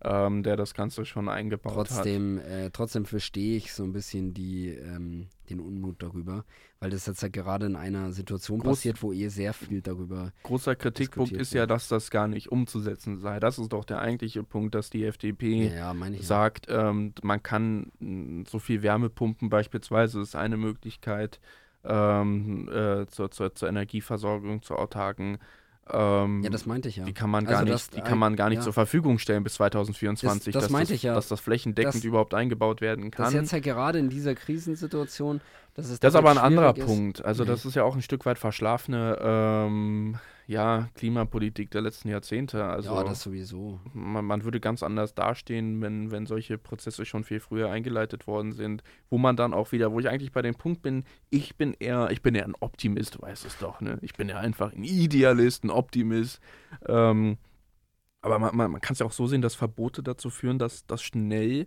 ähm, 0.05 0.43
der 0.43 0.57
das 0.57 0.75
Ganze 0.75 1.07
schon 1.07 1.29
eingebaut 1.31 1.77
hat. 1.77 1.89
Trotzdem, 1.89 2.39
äh, 2.39 2.71
trotzdem 2.73 3.07
verstehe 3.07 3.57
ich 3.57 3.73
so 3.73 3.85
ein 3.85 3.93
bisschen 3.93 4.35
die, 4.35 4.69
ähm, 4.69 5.29
den 5.49 5.61
Unmut 5.61 6.03
darüber, 6.03 6.45
weil 6.81 6.91
das 6.91 7.07
jetzt 7.07 7.23
ja 7.23 7.29
gerade 7.29 7.67
in 7.67 7.77
einer 7.77 8.13
Situation 8.13 8.61
Groß- 8.61 8.65
passiert, 8.65 9.03
wo 9.03 9.13
eh 9.13 9.29
sehr 9.29 9.55
viel 9.55 9.81
darüber. 9.81 10.33
Großer 10.43 10.75
Kritikpunkt 10.77 11.33
ist 11.33 11.55
ja, 11.55 11.67
dass 11.67 11.89
das 11.89 12.11
gar 12.11 12.27
nicht 12.29 12.51
umzusetzen 12.53 13.19
sei. 13.19 13.39
Das 13.41 13.59
ist 13.59 13.73
doch 13.73 13.85
der 13.85 14.01
eigentliche 14.01 14.43
Punkt, 14.43 14.75
dass 14.75 14.91
die 14.91 15.05
FDP 15.05 15.71
sagt, 16.21 16.67
ähm, 16.69 17.15
man 17.23 17.43
kann 17.43 17.93
mh, 18.01 18.45
so 18.51 18.59
viel 18.59 18.83
Wärmepumpen 18.83 19.49
beispielsweise, 19.49 20.21
ist 20.21 20.35
eine 20.37 20.57
Möglichkeit 20.59 21.41
ähm, 21.85 22.69
äh, 22.69 23.07
zur, 23.07 23.31
zur, 23.31 23.55
zur 23.55 23.69
Energieversorgung, 23.69 24.63
zur 24.63 24.79
autarken 24.79 25.39
Ähm, 25.91 26.43
Ja, 26.45 26.51
das 26.51 26.65
meinte 26.65 26.89
ich 26.89 26.97
ja. 26.97 27.05
die 27.05 27.13
kann 27.13 27.29
man 27.29 27.45
Also 27.45 27.57
gar 27.59 27.65
das 27.67 27.91
nicht, 27.91 27.97
die 27.97 28.09
kann 28.09 28.17
man 28.17 28.37
gar 28.37 28.49
nicht 28.51 28.59
ja. 28.59 28.63
zur 28.63 28.73
Verfügung 28.73 29.19
stellen 29.19 29.43
bis 29.43 29.55
2024, 29.55 30.53
Das- 30.53 30.53
das 30.55 30.63
dass, 30.63 30.71
meinte 30.71 30.93
das, 30.93 30.97
ich 30.97 31.03
ja. 31.03 31.15
dass 31.15 31.27
das 31.27 31.41
flächendeckend 31.41 31.95
Das- 31.97 32.05
überhaupt 32.05 32.35
eingebaut 32.35 32.81
werden 32.81 33.11
Das 33.11 33.17
kann. 33.17 33.27
ist 33.27 33.33
jetzt 33.35 33.53
halt 33.53 33.65
gerade 33.65 33.99
in 33.99 34.09
dieser 34.09 34.37
Krisensituation, 34.37 35.41
dass 35.75 35.89
es 35.91 35.99
Das 35.99 36.15
ist 36.15 36.17
aber 36.19 36.31
ein 36.31 36.39
anderer 36.39 36.77
ist. 36.77 36.87
Punkt. 36.87 37.25
Also 37.25 37.43
Nee. 37.43 37.51
das 37.51 37.65
ist 37.65 37.75
ja 37.75 37.83
auch 37.83 37.97
ein 37.97 38.03
Stück 38.03 38.25
weit 38.27 38.39
verschlafene 38.39 39.19
ähm, 39.21 40.19
ja, 40.53 40.89
Klimapolitik 40.95 41.71
der 41.71 41.81
letzten 41.81 42.09
Jahrzehnte. 42.09 42.65
Also 42.65 42.95
ja, 42.95 43.03
das 43.03 43.23
sowieso. 43.23 43.81
man, 43.93 44.25
man 44.25 44.45
würde 44.45 44.61
ganz 44.61 44.83
anders 44.83 45.15
dastehen, 45.15 45.81
wenn, 45.81 46.11
wenn 46.11 46.27
solche 46.27 46.59
Prozesse 46.59 47.05
schon 47.05 47.25
viel 47.25 47.41
früher 47.41 47.71
eingeleitet 47.71 48.27
worden 48.27 48.53
sind, 48.53 48.83
wo 49.09 49.19
man 49.19 49.37
dann 49.37 49.55
auch 49.55 49.73
wieder, 49.73 49.93
wo 49.93 49.99
ich 49.99 50.09
eigentlich 50.09 50.33
bei 50.33 50.43
dem 50.43 50.55
Punkt 50.55 50.83
bin, 50.83 51.05
ich 51.31 51.57
bin 51.57 51.75
eher, 51.79 52.11
ich 52.11 52.23
bin 52.23 52.35
eher 52.35 52.45
ein 52.45 52.55
Optimist, 52.61 53.17
du 53.17 53.23
weißt 53.23 53.47
es 53.47 53.59
doch, 53.59 53.81
ne? 53.81 53.99
Ich 54.03 54.13
bin 54.13 54.29
ja 54.29 54.39
einfach 54.39 54.73
ein 54.73 54.85
Idealist, 54.85 55.65
ein 55.65 55.71
Optimist. 55.71 56.41
Ähm, 56.87 57.39
aber 58.21 58.39
man, 58.39 58.55
man, 58.55 58.71
man 58.71 58.81
kann 58.81 58.93
es 58.93 59.01
ja 59.01 59.07
auch 59.07 59.13
so 59.13 59.27
sehen, 59.27 59.43
dass 59.43 59.55
Verbote 59.55 60.03
dazu 60.03 60.31
führen, 60.31 60.59
dass, 60.59 60.87
dass 60.87 61.03
schnell 61.03 61.67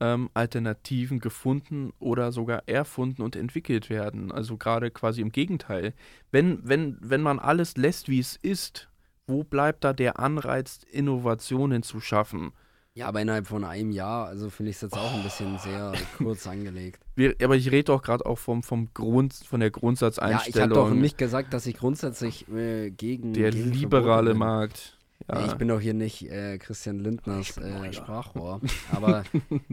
ähm, 0.00 0.30
Alternativen 0.34 1.20
gefunden 1.20 1.92
oder 1.98 2.32
sogar 2.32 2.62
erfunden 2.66 3.22
und 3.22 3.36
entwickelt 3.36 3.90
werden. 3.90 4.32
Also 4.32 4.56
gerade 4.56 4.90
quasi 4.90 5.20
im 5.20 5.30
Gegenteil. 5.30 5.94
Wenn, 6.30 6.60
wenn, 6.62 6.96
wenn 7.00 7.22
man 7.22 7.38
alles 7.38 7.76
lässt, 7.76 8.08
wie 8.08 8.18
es 8.18 8.36
ist, 8.36 8.88
wo 9.26 9.44
bleibt 9.44 9.84
da 9.84 9.92
der 9.92 10.18
Anreiz, 10.18 10.80
Innovationen 10.90 11.82
zu 11.82 12.00
schaffen? 12.00 12.52
Ja, 12.96 13.08
aber 13.08 13.22
innerhalb 13.22 13.48
von 13.48 13.64
einem 13.64 13.90
Jahr, 13.90 14.26
also 14.26 14.50
finde 14.50 14.70
ich 14.70 14.76
es 14.76 14.82
jetzt 14.82 14.96
auch 14.96 15.12
ein 15.14 15.22
bisschen 15.24 15.58
sehr 15.58 15.92
kurz 16.16 16.46
angelegt. 16.46 17.00
Wir, 17.16 17.34
aber 17.42 17.56
ich 17.56 17.70
rede 17.72 17.84
doch 17.84 18.02
gerade 18.02 18.24
auch 18.24 18.38
vom, 18.38 18.62
vom 18.62 18.92
Grund, 18.94 19.34
von 19.34 19.58
der 19.60 19.68
Ja, 19.68 19.70
ich 19.70 19.74
habe 19.74 19.80
Grundsatzeinstellung. 19.80 20.70
doch 20.74 20.90
nicht 20.90 21.18
gesagt, 21.18 21.52
dass 21.54 21.66
ich 21.66 21.76
grundsätzlich 21.76 22.46
äh, 22.48 22.90
gegen 22.90 23.32
der 23.32 23.50
gegen 23.50 23.72
liberale. 23.72 24.34
Markt. 24.34 24.96
Ja. 25.28 25.46
Ich 25.46 25.54
bin 25.54 25.68
doch 25.68 25.80
hier 25.80 25.94
nicht 25.94 26.30
äh, 26.30 26.58
Christian 26.58 26.98
Lindners 26.98 27.56
äh. 27.56 27.92
Sprachrohr. 27.92 28.60
Aber 28.92 29.24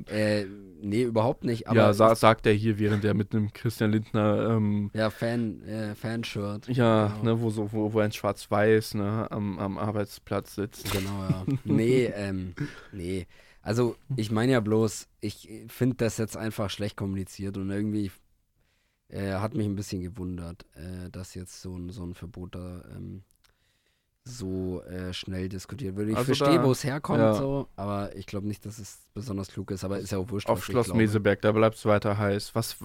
äh, 0.08 0.46
nee, 0.82 1.04
überhaupt 1.04 1.44
nicht. 1.44 1.68
Aber 1.68 1.78
ja, 1.78 1.94
sa 1.94 2.16
sagt 2.16 2.46
er 2.46 2.54
hier, 2.54 2.80
während 2.80 3.04
er 3.04 3.14
mit 3.14 3.36
einem 3.36 3.52
Christian 3.52 3.92
Lindner 3.92 4.50
ähm, 4.52 4.92
ja, 4.94 5.10
Fan, 5.10 5.62
äh, 5.64 5.94
Fanshirt. 5.96 6.68
ja, 6.70 7.08
Genau. 7.08 7.24
ne, 7.24 7.42
wo, 7.42 7.50
so, 7.50 7.72
wo, 7.74 7.92
wo 7.92 8.00
ein 8.00 8.12
Schwarz-Weiß 8.14 8.94
ne, 8.94 9.30
am, 9.30 9.60
am 9.60 9.78
Arbeitsplatz 9.78 10.56
sitzt. 10.56 10.90
Genau, 10.92 11.24
ja. 11.30 11.46
Nee, 11.66 12.06
ähm, 12.16 12.54
nee. 12.94 13.28
Also, 13.62 13.96
ich 14.16 14.32
meine 14.32 14.54
ja 14.54 14.60
bloß, 14.60 15.08
ich 15.20 15.48
finde 15.68 15.98
das 15.98 16.18
jetzt 16.18 16.38
einfach 16.38 16.70
schlecht 16.70 16.96
kommuniziert 16.96 17.58
und 17.58 17.70
irgendwie 17.70 18.10
äh, 19.10 19.34
hat 19.34 19.54
mich 19.54 19.66
ein 19.68 19.76
bisschen 19.76 20.02
gewundert, 20.02 20.66
äh, 20.76 21.10
dass 21.12 21.36
jetzt 21.36 21.62
so 21.62 21.76
ein, 21.78 21.90
so 21.90 22.04
ein 22.04 22.14
Verbot 22.16 22.56
da 22.56 22.84
ähm, 22.96 23.24
so 24.24 24.82
äh, 24.84 25.14
schnell 25.14 25.50
diskutiert 25.50 25.96
wird. 25.96 26.10
Ich 26.10 26.16
Also 26.16 26.34
verstehe, 26.34 26.64
wo 26.64 26.72
es 26.72 26.84
herkommt, 26.84 27.20
ja. 27.20 27.34
so, 27.34 27.68
aber 27.76 28.16
ich 28.16 28.28
glaube 28.28 28.48
nicht, 28.48 28.66
dass 28.66 28.78
es 28.78 29.00
besonders 29.14 29.50
klug 29.50 29.72
ist, 29.72 29.84
aber 29.84 30.00
ist 30.00 30.12
ja 30.12 30.20
auch 30.20 30.30
wurscht. 30.30 30.48
Auf 30.50 30.64
Schloss. 30.64 30.94
Meseberg, 30.94 31.42
da 31.42 31.52
bleibt 31.52 31.76
es 31.78 31.86
weiter 31.86 32.18
heiß. 32.18 32.54
Was, 32.54 32.78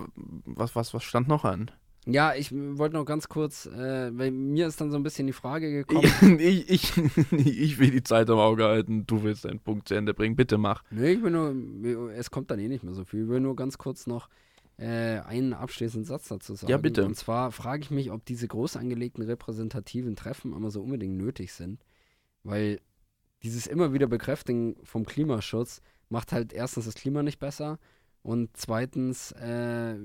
was, 0.44 0.74
was, 0.74 0.94
was 0.94 1.04
stand 1.04 1.28
noch 1.28 1.44
an? 1.44 1.70
Ja, 2.08 2.34
ich 2.34 2.52
wollte 2.52 2.94
noch 2.94 3.04
ganz 3.04 3.28
kurz, 3.28 3.66
äh, 3.66 4.16
weil 4.16 4.30
mir 4.30 4.68
ist 4.68 4.80
dann 4.80 4.92
so 4.92 4.96
ein 4.96 5.02
bisschen 5.02 5.26
die 5.26 5.32
Frage 5.32 5.70
gekommen. 5.72 6.08
Ich, 6.38 6.70
ich, 6.70 6.92
ich 7.32 7.78
will 7.80 7.90
die 7.90 8.04
Zeit 8.04 8.30
am 8.30 8.38
Auge 8.38 8.64
halten. 8.64 9.06
Du 9.06 9.24
willst 9.24 9.44
deinen 9.44 9.58
Punkt 9.58 9.88
zu 9.88 9.94
Ende 9.94 10.14
bringen. 10.14 10.36
Bitte 10.36 10.56
mach. 10.56 10.84
Nee, 10.90 11.14
ich 11.14 11.22
will 11.22 11.32
nur, 11.32 12.12
es 12.12 12.30
kommt 12.30 12.50
dann 12.52 12.60
eh 12.60 12.68
nicht 12.68 12.84
mehr 12.84 12.94
so 12.94 13.04
viel. 13.04 13.24
Ich 13.24 13.28
will 13.28 13.40
nur 13.40 13.56
ganz 13.56 13.76
kurz 13.76 14.06
noch 14.06 14.28
äh, 14.78 15.20
einen 15.20 15.52
abschließenden 15.52 16.04
Satz 16.04 16.28
dazu 16.28 16.54
sagen. 16.54 16.70
Ja, 16.70 16.76
bitte. 16.76 17.04
Und 17.04 17.16
zwar 17.16 17.52
frage 17.52 17.82
ich 17.82 17.90
mich, 17.90 18.10
ob 18.10 18.24
diese 18.24 18.46
groß 18.46 18.76
angelegten 18.76 19.22
repräsentativen 19.22 20.16
Treffen 20.16 20.52
immer 20.52 20.70
so 20.70 20.82
unbedingt 20.82 21.16
nötig 21.16 21.52
sind. 21.52 21.84
Weil 22.42 22.80
dieses 23.42 23.66
immer 23.66 23.92
wieder 23.92 24.06
Bekräftigen 24.06 24.76
vom 24.84 25.06
Klimaschutz 25.06 25.80
macht 26.08 26.32
halt 26.32 26.52
erstens 26.52 26.84
das 26.84 26.94
Klima 26.94 27.22
nicht 27.22 27.38
besser 27.38 27.78
und 28.22 28.56
zweitens 28.56 29.32
äh, 29.32 29.96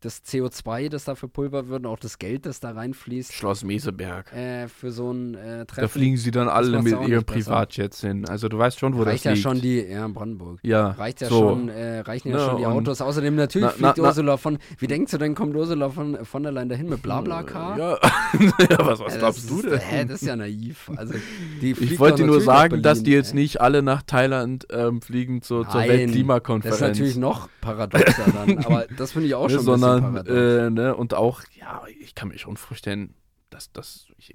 das 0.00 0.22
CO2, 0.24 0.90
das 0.90 1.04
da 1.04 1.14
verpulvert 1.14 1.68
wird 1.68 1.80
und 1.80 1.86
auch 1.86 1.98
das 1.98 2.18
Geld, 2.18 2.44
das 2.44 2.60
da 2.60 2.72
reinfließt 2.72 3.32
Schloss 3.32 3.64
Meseberg. 3.64 4.30
äh, 4.32 4.68
für 4.68 4.92
so 4.92 5.10
ein 5.10 5.34
äh, 5.34 5.64
Treffen. 5.64 5.80
Da 5.80 5.88
fliegen 5.88 6.16
sie 6.18 6.30
dann 6.30 6.48
alle 6.48 6.82
mit 6.82 6.92
ihren 6.92 7.08
besser. 7.08 7.22
Privatjets 7.24 8.02
hin. 8.02 8.28
Also 8.28 8.48
du 8.48 8.58
weißt 8.58 8.78
schon, 8.78 8.94
wo 8.96 9.02
reicht 9.02 9.20
das 9.20 9.24
ja 9.24 9.30
liegt. 9.32 9.42
schon 9.42 9.60
die, 9.60 9.80
ja, 9.80 10.04
in 10.04 10.12
Brandenburg. 10.12 10.60
ja, 10.62 10.88
Reicht 10.90 11.22
ja 11.22 11.28
so. 11.28 11.48
schon, 11.48 11.68
äh, 11.70 12.00
reichen 12.00 12.28
ja 12.28 12.36
Ne, 12.36 12.44
schon 12.44 12.56
die 12.58 12.66
Autos. 12.66 13.00
Außerdem 13.00 13.34
natürlich 13.36 13.68
Na, 13.78 13.92
fliegt 13.92 13.96
na- 13.98 14.08
Ursula 14.08 14.36
von, 14.36 14.58
wie 14.78 14.86
denkst 14.86 15.12
du 15.12 15.18
denn, 15.18 15.34
kommt 15.34 15.56
Ursula 15.56 15.88
von, 15.88 16.24
von 16.26 16.42
der 16.42 16.52
Leyen 16.52 16.68
dahin 16.68 16.88
mit 16.90 17.00
Blabla-Car? 17.02 17.78
Ja, 17.78 17.92
ja 18.70 18.78
was, 18.86 19.00
was 19.00 19.14
Äh, 19.14 19.18
glaubst 19.18 19.48
du 19.50 19.62
denn? 19.62 19.78
Hä, 19.78 20.04
das 20.04 20.20
ist 20.20 20.28
ja 20.28 20.36
naiv. 20.36 20.90
Also, 20.94 21.14
die 21.62 21.70
ich 21.72 21.98
wollte 21.98 22.18
dir 22.22 22.26
nur 22.26 22.42
sagen, 22.42 22.82
dass 22.82 22.98
die 22.98 23.04
Berlin, 23.04 23.18
jetzt 23.18 23.34
nicht 23.34 23.60
alle 23.62 23.82
nach 23.82 24.02
Thailand 24.02 24.66
ähm, 24.70 25.00
fliegen 25.00 25.40
zur, 25.40 25.66
zur 25.68 25.80
Weltklimakonferenz. 25.80 26.78
Das 26.80 26.88
ist 26.90 26.94
natürlich 26.98 27.16
noch 27.16 27.48
paradoxer 27.62 28.24
dann, 28.32 28.58
aber 28.58 28.86
das 28.96 29.12
finde 29.12 29.28
ich 29.28 29.34
auch 29.34 29.48
ne, 29.48 29.54
schon 29.54 29.64
sondern 29.86 30.26
äh, 30.26 30.70
ne, 30.70 30.96
und 30.96 31.14
auch, 31.14 31.42
ja, 31.58 31.82
ich 32.00 32.14
kann 32.14 32.28
mir 32.28 32.38
schon 32.38 32.56
vorstellen, 32.56 33.14
dass 33.50 33.72
das. 33.72 34.06
Ich, 34.18 34.32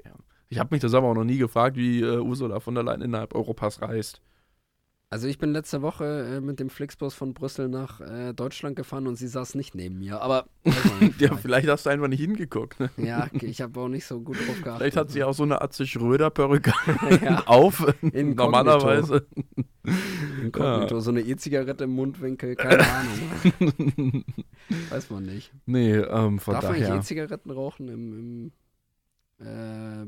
ich 0.50 0.60
habe 0.60 0.74
mich 0.74 0.82
das 0.82 0.94
aber 0.94 1.08
auch 1.08 1.14
noch 1.16 1.24
nie 1.24 1.38
gefragt, 1.38 1.78
wie 1.78 2.02
äh, 2.02 2.18
Ursula 2.18 2.60
von 2.60 2.76
der 2.76 2.84
Leyen 2.84 3.02
innerhalb 3.02 3.36
Europas 3.36 3.82
reist. 3.82 4.22
Also 5.14 5.28
ich 5.28 5.38
bin 5.38 5.52
letzte 5.52 5.82
Woche 5.82 6.38
äh, 6.38 6.40
mit 6.40 6.62
dem 6.62 6.70
Flixbus 6.70 7.14
von 7.14 7.34
Brüssel 7.34 7.68
nach 7.68 8.00
äh, 8.00 8.34
Deutschland 8.34 8.78
gefahren 8.78 9.08
und 9.08 9.18
sie 9.18 9.28
saß 9.28 9.56
nicht 9.56 9.76
neben 9.76 10.00
mir, 10.00 10.22
aber 10.22 10.46
man 10.64 10.74
nicht, 11.02 11.20
Ja, 11.20 11.28
vielleicht. 11.28 11.42
vielleicht 11.42 11.68
hast 11.68 11.86
du 11.86 11.90
einfach 11.90 12.08
nicht 12.08 12.22
hingeguckt. 12.22 12.80
Ne? 12.80 12.90
ja, 12.96 13.28
ich 13.42 13.62
habe 13.62 13.78
auch 13.82 13.90
nicht 13.90 14.06
so 14.06 14.22
gut 14.22 14.38
drauf 14.38 14.56
geachtet. 14.62 14.78
Vielleicht 14.78 14.96
hat 14.96 15.12
sie 15.12 15.26
auch 15.26 15.34
so 15.34 15.44
eine 15.44 15.62
Atze 15.62 15.86
Schröder-Perücke 15.86 16.72
Ja. 17.26 17.44
auf. 17.46 17.82
Inkognito. 18.02 18.36
Normalerweise. 18.44 19.28
Inkognito, 20.42 21.02
so 21.02 21.12
eine 21.12 21.20
E-Zigarette 21.22 21.84
im 21.84 21.90
Mundwinkel, 21.92 22.56
keine 22.56 22.86
Ahnung. 22.88 24.24
Weiß 24.92 25.10
man 25.10 25.26
nicht. 25.26 25.52
Nee, 25.66 25.96
ähm, 25.98 26.40
von 26.40 26.54
Darf 26.54 26.64
man 26.64 26.72
eigentlich 26.76 26.88
daher. 26.88 27.00
E-Zigaretten 27.02 27.52
rauchen 27.52 27.90
im, 27.90 28.52
im 29.40 29.46
äh, 29.46 30.06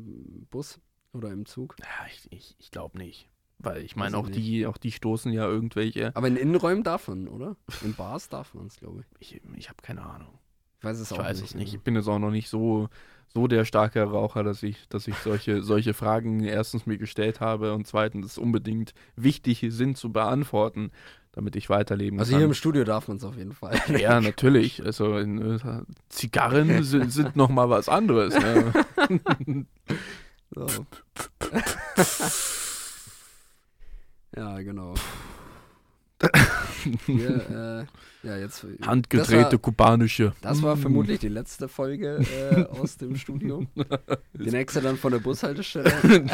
Bus 0.50 0.80
oder 1.12 1.30
im 1.32 1.46
Zug? 1.46 1.76
Ja, 1.82 2.08
ich 2.10 2.32
ich, 2.32 2.56
ich 2.58 2.72
glaube 2.72 2.98
nicht. 2.98 3.30
Weil 3.64 3.82
ich 3.84 3.96
meine, 3.96 4.18
auch 4.18 4.30
die, 4.30 4.68
auch 4.68 4.78
die 4.78 4.92
stoßen 4.92 5.32
ja 5.34 5.48
irgendwelche. 5.48 6.16
Aber 6.16 6.28
in 6.28 6.36
Innenräumen 6.36 6.84
darf 6.84 7.08
man, 7.08 7.28
oder? 7.28 7.56
In 7.84 7.94
Bars 7.96 8.30
darf 8.30 8.54
man 8.54 8.68
es, 8.68 8.78
glaube 8.78 9.02
ich. 9.20 9.34
Ich, 9.36 9.42
ich 9.58 9.70
habe 9.70 9.78
keine 9.82 10.02
Ahnung. 10.04 10.38
Ich 10.80 10.84
weiß 10.84 11.00
es 11.00 11.12
Ich 11.12 11.18
auch 11.18 11.24
weiß 11.24 11.38
nicht. 11.42 11.50
es 11.52 11.56
nicht. 11.56 11.66
also. 11.68 11.78
Ich 11.78 11.84
bin 11.84 11.96
jetzt 11.96 12.08
auch 12.08 12.20
noch 12.20 12.32
nicht 12.32 12.50
so, 12.50 12.90
so 13.34 13.48
der 13.48 13.64
starke 13.66 14.04
Raucher, 14.04 14.44
dass 14.44 14.62
ich, 14.64 14.88
dass 14.90 15.08
ich 15.08 15.16
solche, 15.18 15.64
solche 15.64 15.94
Fragen 15.94 16.44
erstens 16.44 16.86
mir 16.86 16.98
gestellt 16.98 17.40
habe 17.40 17.74
und 17.74 17.88
zweitens 17.88 18.38
unbedingt 18.38 18.94
wichtig 19.16 19.64
sind 19.70 19.98
zu 19.98 20.12
beantworten, 20.12 20.92
damit 21.32 21.56
ich 21.56 21.70
weiterleben 21.70 22.20
Also 22.20 22.32
kann. 22.32 22.40
hier 22.42 22.48
im 22.48 22.54
Studio 22.54 22.84
darf 22.84 23.08
man 23.08 23.16
es 23.18 23.24
auf 23.24 23.38
jeden 23.38 23.54
Fall. 23.54 23.80
ja, 23.98 24.20
natürlich. 24.22 24.86
Also 24.86 25.18
in, 25.18 25.54
äh, 25.56 25.60
Zigarren 26.10 26.84
sind, 26.84 27.12
sind 27.14 27.36
noch 27.38 27.50
mal 27.50 27.70
was 27.70 27.88
anderes. 27.90 28.36
Ne? 28.38 29.66
So. 30.56 30.68
Ja, 34.36 34.62
genau. 34.62 34.94
Hier, 37.06 37.88
äh, 38.24 38.28
ja, 38.28 38.38
jetzt. 38.38 38.66
Handgedrehte 38.82 39.42
Das 39.44 39.52
war, 39.52 39.60
kubanische. 39.60 40.34
das 40.42 40.62
war 40.62 40.76
Mm. 40.76 40.80
vermutlich 40.80 41.20
die 41.20 41.28
letzte 41.28 41.68
Folge 41.68 42.20
äh, 42.40 42.64
aus 42.80 42.98
dem 42.98 43.16
Studio. 43.18 43.66
Die 44.34 44.50
nächste 44.52 44.82
dann 44.82 44.96
von 44.98 45.12
der 45.12 45.20
Bushaltestelle. 45.20 45.92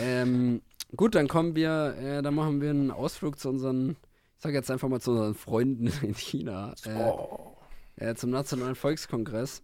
ähm, 0.00 0.62
gut, 0.96 1.14
dann 1.14 1.28
kommen 1.28 1.54
wir, 1.54 1.94
äh, 2.00 2.22
dann 2.22 2.34
machen 2.34 2.60
wir 2.60 2.70
einen 2.70 2.90
Ausflug 2.90 3.38
zu 3.38 3.48
unseren, 3.50 3.90
ich 4.36 4.42
sage 4.42 4.54
jetzt 4.56 4.70
einfach 4.70 4.88
mal 4.88 5.00
zu 5.00 5.12
unseren 5.12 5.34
Freunden 5.34 5.86
in 6.02 6.14
China, 6.14 6.74
äh, 6.84 6.94
Oh. 6.94 7.56
äh, 7.96 8.14
zum 8.14 8.30
Nationalen 8.30 8.74
Volkskongress. 8.74 9.62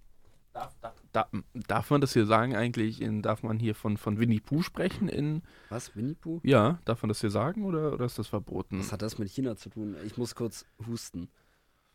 Da, 1.12 1.28
darf 1.54 1.90
man 1.90 2.00
das 2.00 2.12
hier 2.14 2.26
sagen 2.26 2.56
eigentlich? 2.56 3.00
In, 3.00 3.22
darf 3.22 3.42
man 3.42 3.58
hier 3.58 3.74
von, 3.74 3.96
von 3.96 4.18
Winnie 4.18 4.40
Pooh 4.40 4.62
sprechen? 4.62 5.08
In, 5.08 5.42
Was, 5.68 5.94
Winnie 5.96 6.14
Pooh? 6.14 6.40
ja, 6.42 6.78
darf 6.84 7.02
man 7.02 7.08
das 7.08 7.20
hier 7.20 7.30
sagen 7.30 7.64
oder, 7.64 7.92
oder 7.92 8.06
ist 8.06 8.18
das 8.18 8.28
verboten? 8.28 8.78
Was 8.78 8.92
hat 8.92 9.02
das 9.02 9.18
mit 9.18 9.28
China 9.28 9.56
zu 9.56 9.68
tun? 9.70 9.96
Ich 10.06 10.16
muss 10.16 10.34
kurz 10.34 10.64
husten. 10.86 11.28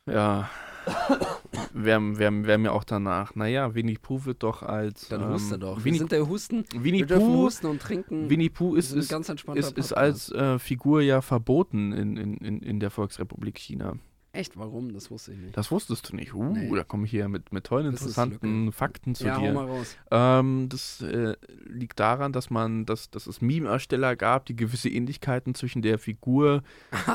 Ja. 0.05 0.49
Wär, 1.73 1.99
wär, 2.17 2.45
wär 2.45 2.57
mir 2.57 2.71
auch 2.73 2.83
danach. 2.83 3.35
Naja, 3.35 3.75
Winnie 3.75 3.97
Pooh 4.01 4.25
wird 4.25 4.43
doch 4.43 4.63
als. 4.63 5.09
Dann 5.09 5.21
ähm, 5.21 5.33
huste 5.33 5.59
doch. 5.59 5.77
Wir 5.77 5.85
Winnie, 5.85 5.97
sind 5.99 6.11
der 6.11 6.27
Husten. 6.27 6.65
Winnie 6.75 7.07
Wir 7.07 7.17
Pooh, 7.17 7.45
husten 7.45 7.67
und 7.67 7.81
trinken. 7.81 8.29
Winnie 8.29 8.49
Pooh 8.49 8.73
Wir 8.73 8.79
ist, 8.79 8.93
ist, 8.93 9.11
ist, 9.11 9.77
ist 9.77 9.93
als 9.93 10.31
äh, 10.31 10.59
Figur 10.59 11.01
ja 11.01 11.21
verboten 11.21 11.91
in, 11.93 12.17
in, 12.17 12.37
in, 12.37 12.61
in 12.61 12.79
der 12.79 12.89
Volksrepublik 12.89 13.57
China. 13.57 13.97
Echt, 14.37 14.55
warum? 14.55 14.93
Das 14.93 15.09
wusste 15.09 15.31
ich 15.33 15.39
nicht. 15.39 15.57
Das 15.57 15.71
wusstest 15.71 16.11
du 16.11 16.15
nicht. 16.15 16.33
Uh, 16.35 16.53
Nee. 16.53 16.69
da 16.75 16.83
komme 16.83 17.05
ich 17.05 17.11
hier 17.11 17.27
mit, 17.27 17.51
mit 17.51 17.63
tollen, 17.63 17.91
Wissenslücke. 17.91 18.33
interessanten 18.35 18.71
Fakten 18.71 19.15
zu 19.15 19.25
ja, 19.25 19.35
hau 19.37 19.41
dir. 19.41 19.53
mal 19.53 19.65
raus. 19.65 19.97
Ähm, 20.11 20.69
das 20.69 21.01
äh, 21.01 21.35
liegt 21.65 21.99
daran, 21.99 22.33
dass 22.33 22.51
man, 22.51 22.85
dass, 22.85 23.09
dass 23.09 23.25
es 23.25 23.41
Meme-Ersteller 23.41 24.15
gab, 24.15 24.45
die 24.45 24.55
gewisse 24.55 24.89
Ähnlichkeiten 24.89 25.55
zwischen 25.55 25.81
der 25.81 25.97
Figur 25.97 26.61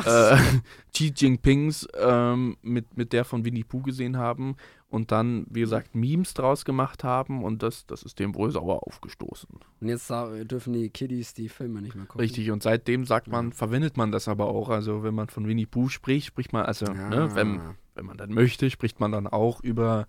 äh, 0.04 0.36
Xi 0.92 1.12
Jinpings 1.16 1.86
ähm, 1.96 2.56
mit, 2.62 2.96
mit 2.96 3.12
der 3.12 3.24
von 3.24 3.44
Winnie 3.44 3.62
Pooh 3.62 3.82
gesehen 3.82 4.16
haben. 4.16 4.56
Und 4.92 5.10
dann, 5.10 5.46
wie 5.48 5.60
gesagt, 5.60 5.94
Memes 5.94 6.34
draus 6.34 6.66
gemacht 6.66 7.02
haben 7.02 7.42
und 7.42 7.62
das, 7.62 7.86
das 7.86 8.02
ist 8.02 8.18
dem 8.18 8.34
wohl 8.34 8.50
sauer 8.50 8.86
aufgestoßen. 8.86 9.48
Und 9.80 9.88
jetzt 9.88 10.10
dürfen 10.10 10.74
die 10.74 10.90
Kiddies 10.90 11.32
die 11.32 11.48
Filme 11.48 11.80
nicht 11.80 11.94
mehr 11.94 12.04
gucken. 12.04 12.20
Richtig, 12.20 12.50
und 12.50 12.62
seitdem 12.62 13.06
sagt 13.06 13.28
man, 13.28 13.46
Ja. 13.48 13.54
verwendet 13.54 13.96
man 13.96 14.12
das 14.12 14.28
aber 14.28 14.46
auch. 14.48 14.68
Also 14.68 15.02
wenn 15.02 15.14
man 15.14 15.28
von 15.30 15.48
Winnie 15.48 15.64
Pooh 15.66 15.88
spricht, 15.88 16.26
spricht 16.26 16.52
man, 16.52 16.66
also, 16.66 16.86
Ja. 16.86 17.08
ne, 17.08 17.34
wenn, 17.34 17.60
wenn 17.94 18.04
man 18.04 18.18
dann 18.18 18.32
möchte, 18.34 18.70
spricht 18.70 19.00
man 19.00 19.12
dann 19.12 19.26
auch 19.26 19.62
über, 19.62 20.06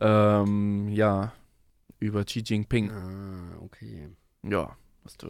ähm, 0.00 0.88
ja, 0.88 1.32
über 1.98 2.24
Xi 2.24 2.44
Jinping. 2.46 2.90
Ah, 2.92 3.56
okay. 3.60 4.10
Ja, 4.44 4.76
hast 5.04 5.24
du 5.24 5.28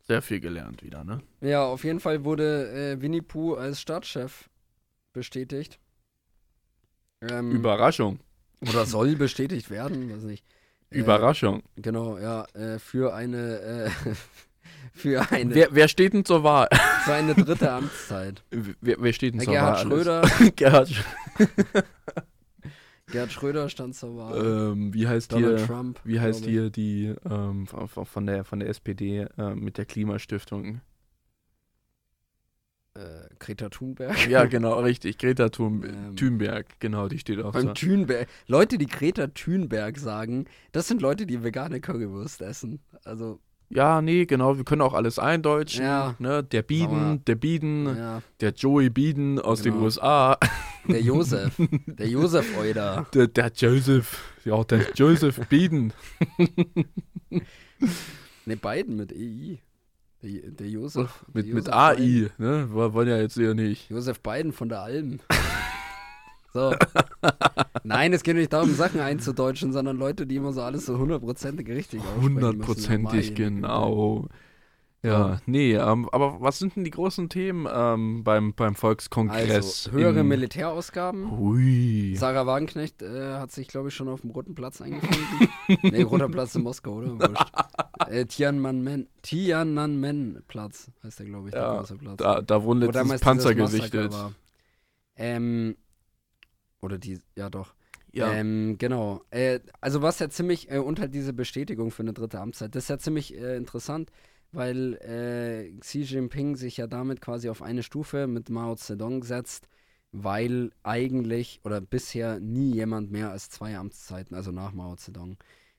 sehr 0.00 0.22
viel 0.22 0.40
gelernt 0.40 0.82
wieder, 0.82 1.04
ne? 1.04 1.20
Ja, 1.42 1.64
auf 1.66 1.84
jeden 1.84 2.00
Fall 2.00 2.24
wurde 2.24 2.70
äh, 2.72 3.02
Winnie 3.02 3.20
Pooh 3.20 3.54
als 3.54 3.82
Staatschef 3.82 4.48
bestätigt. 5.12 5.78
Ähm, 7.20 7.50
Überraschung. 7.50 8.18
Oder 8.60 8.84
soll 8.86 9.16
bestätigt 9.16 9.70
werden, 9.70 10.12
weiß 10.14 10.22
nicht. 10.24 10.44
Äh, 10.90 10.98
Überraschung. 10.98 11.62
Genau, 11.76 12.18
ja, 12.18 12.44
äh, 12.54 12.78
für 12.78 13.14
eine, 13.14 13.58
äh, 13.60 13.90
für 14.92 15.30
eine, 15.30 15.54
Wer, 15.54 15.68
wer 15.72 15.88
steht 15.88 16.12
denn 16.12 16.24
zur 16.24 16.42
Wahl? 16.44 16.68
für 17.04 17.14
eine 17.14 17.34
dritte 17.34 17.70
Amtszeit. 17.72 18.42
Wer, 18.50 18.96
wer 19.00 19.12
steht 19.12 19.34
denn 19.34 19.40
Äh, 19.40 19.44
zur 19.44 19.52
Gerhard 19.54 19.76
Wahl? 19.78 19.86
Schröder, 19.86 20.22
Gerhard 20.56 20.88
Schröder. 20.90 21.84
Gerhard 23.10 23.32
Schröder 23.32 23.68
stand 23.68 23.96
zur 23.96 24.16
Wahl. 24.16 24.72
ähm, 24.72 24.94
wie 24.94 25.08
heißt 25.08 25.32
Donald 25.32 25.58
hier, 25.58 25.66
Trump. 25.66 26.00
wie 26.04 26.20
heißt 26.20 26.44
hier 26.44 26.70
die 26.70 27.12
ähm, 27.28 27.66
von, 27.66 28.26
der, 28.26 28.44
von 28.44 28.60
der 28.60 28.68
SPD 28.68 29.26
äh, 29.36 29.54
mit 29.54 29.78
der 29.78 29.84
Klimastiftung? 29.84 30.80
Greta 33.40 33.68
Thunberg. 33.68 34.28
Ja, 34.28 34.44
genau, 34.46 34.78
richtig. 34.80 35.18
Greta 35.18 35.48
Thun 35.48 35.82
Ähm, 35.84 36.14
Thunberg, 36.16 36.66
genau, 36.78 37.08
die 37.08 37.18
steht 37.18 37.40
auch 37.42 37.52
Beim 37.52 37.68
so. 37.68 37.72
Thunberg. 37.74 38.28
Leute, 38.46 38.78
die 38.78 38.86
Greta 38.86 39.26
Thunberg 39.26 39.98
sagen, 39.98 40.44
das 40.72 40.86
sind 40.86 41.02
Leute, 41.02 41.26
die 41.26 41.42
vegane 41.42 41.80
Currywurst 41.80 42.42
essen. 42.42 42.80
Also, 43.04 43.40
Ja, 43.70 44.02
nee, 44.02 44.26
genau, 44.26 44.56
wir 44.56 44.64
können 44.64 44.82
auch 44.82 44.94
alles 44.94 45.18
eindeutschen. 45.18 45.84
Ja. 45.84 46.14
Ne? 46.18 46.42
Der 46.44 46.62
Biden, 46.62 47.24
der 47.24 47.34
Biden, 47.36 47.86
ja, 47.96 48.22
der 48.40 48.50
Joey 48.52 48.90
Biden 48.90 49.38
aus 49.40 49.62
den 49.62 49.72
Genau. 49.72 49.84
USA, 49.86 50.36
der 50.88 51.00
Josef. 51.00 51.54
der 51.86 52.08
Josef 52.08 52.58
Euder. 52.58 53.06
der, 53.14 53.26
der 53.28 53.52
Joseph, 53.54 54.34
ja, 54.44 54.62
der 54.64 54.86
Joseph 54.94 55.40
Biden. 55.48 55.92
Ne, 58.46 58.56
Biden 58.56 58.96
mit 58.96 59.12
EI. 59.12 59.58
Der, 60.22 60.50
der 60.50 60.68
Josef. 60.68 61.24
Mit, 61.32 61.46
der 61.46 61.54
mit 61.54 61.72
AI, 61.72 61.94
Biden. 61.96 62.30
ne? 62.38 62.68
Wollen 62.72 63.08
ja 63.08 63.16
jetzt 63.16 63.38
eher 63.38 63.54
nicht. 63.54 63.90
Josef 63.90 64.20
Biden 64.20 64.52
von 64.52 64.68
der 64.68 64.82
Alm. 64.82 65.20
So. 66.52 66.74
Nein, 67.84 68.12
es 68.12 68.24
geht 68.24 68.34
nicht 68.34 68.52
darum, 68.52 68.74
Sachen 68.74 68.98
einzudeutschen, 68.98 69.72
sondern 69.72 69.96
Leute, 69.96 70.26
die 70.26 70.34
immer 70.34 70.52
so 70.52 70.62
alles 70.62 70.84
so 70.84 70.98
hundertprozentig 70.98 71.68
richtig 71.68 72.00
aussprechen. 72.00 72.22
Hundertprozentig, 72.22 73.36
genau. 73.36 74.26
Ja, 75.02 75.40
nee, 75.46 75.74
ähm, 75.74 76.10
aber 76.10 76.42
was 76.42 76.58
sind 76.58 76.76
denn 76.76 76.84
die 76.84 76.90
großen 76.90 77.30
Themen 77.30 77.66
ähm, 77.72 78.22
beim, 78.22 78.52
beim. 78.52 78.74
Volkskongress? 78.74 79.86
Also, 79.86 79.92
höhere 79.92 80.24
Militärausgaben. 80.24 81.38
Hui. 81.38 82.14
Sarah 82.16 82.46
Wagenknecht 82.46 83.00
äh, 83.00 83.34
hat 83.34 83.50
sich, 83.50 83.68
glaube 83.68 83.88
ich, 83.88 83.94
schon 83.94 84.08
auf 84.08 84.20
dem 84.20 84.30
Roten 84.30 84.54
Platz 84.54 84.82
eingefunden. 84.82 85.48
nee, 85.82 86.02
Roter 86.02 86.28
Platz 86.28 86.54
in 86.54 86.62
Moskau, 86.62 86.96
oder? 86.96 87.18
Wurscht. 87.18 87.52
Äh, 88.08 88.26
Tiananmen, 88.26 89.08
Tiananmen-Platz 89.22 90.90
heißt 91.02 91.20
der, 91.20 91.26
glaube 91.26 91.48
ich, 91.48 91.52
der 91.52 91.62
Ja, 91.62 91.78
große 91.78 91.96
Platz. 91.96 92.16
Da, 92.18 92.42
da 92.42 92.62
wurden 92.62 92.80
letztens 92.80 93.20
Panzer 93.20 93.54
gesichtet. 93.54 94.14
Ähm, 95.16 95.76
oder 96.82 96.98
die, 96.98 97.20
ja 97.36 97.48
doch. 97.48 97.74
Ja. 98.12 98.32
Ähm, 98.32 98.76
genau. 98.78 99.22
Äh, 99.30 99.60
also 99.80 100.02
was 100.02 100.18
ja 100.18 100.28
ziemlich, 100.28 100.70
äh, 100.70 100.78
und 100.78 101.00
halt 101.00 101.14
diese 101.14 101.32
Bestätigung 101.32 101.90
für 101.90 102.02
eine 102.02 102.12
dritte 102.12 102.40
Amtszeit, 102.40 102.74
das 102.74 102.84
ist 102.84 102.88
ja 102.88 102.98
ziemlich 102.98 103.36
äh, 103.36 103.56
interessant, 103.56 104.10
weil 104.52 104.94
äh, 104.96 105.72
Xi 105.80 106.02
Jinping 106.02 106.56
sich 106.56 106.76
ja 106.76 106.86
damit 106.86 107.20
quasi 107.20 107.48
auf 107.48 107.62
eine 107.62 107.82
Stufe 107.82 108.26
mit 108.26 108.50
Mao 108.50 108.74
Zedong 108.76 109.22
setzt, 109.24 109.68
weil 110.12 110.70
eigentlich 110.82 111.60
oder 111.64 111.80
bisher 111.80 112.40
nie 112.40 112.74
jemand 112.74 113.10
mehr 113.12 113.30
als 113.30 113.50
zwei 113.50 113.76
Amtszeiten, 113.76 114.34
also 114.36 114.50
nach 114.52 114.72
Mao 114.72 114.96
Zedong, 114.96 115.36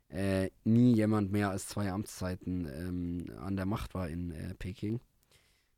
äh, 0.09 0.49
nie 0.63 0.93
jemand 0.93 1.31
mehr 1.31 1.49
als 1.49 1.67
zwei 1.67 1.91
Amtszeiten 1.91 2.65
ähm, 2.65 3.25
an 3.39 3.55
der 3.55 3.65
Macht 3.65 3.93
war 3.93 4.09
in 4.09 4.31
äh, 4.31 4.53
Peking. 4.55 4.99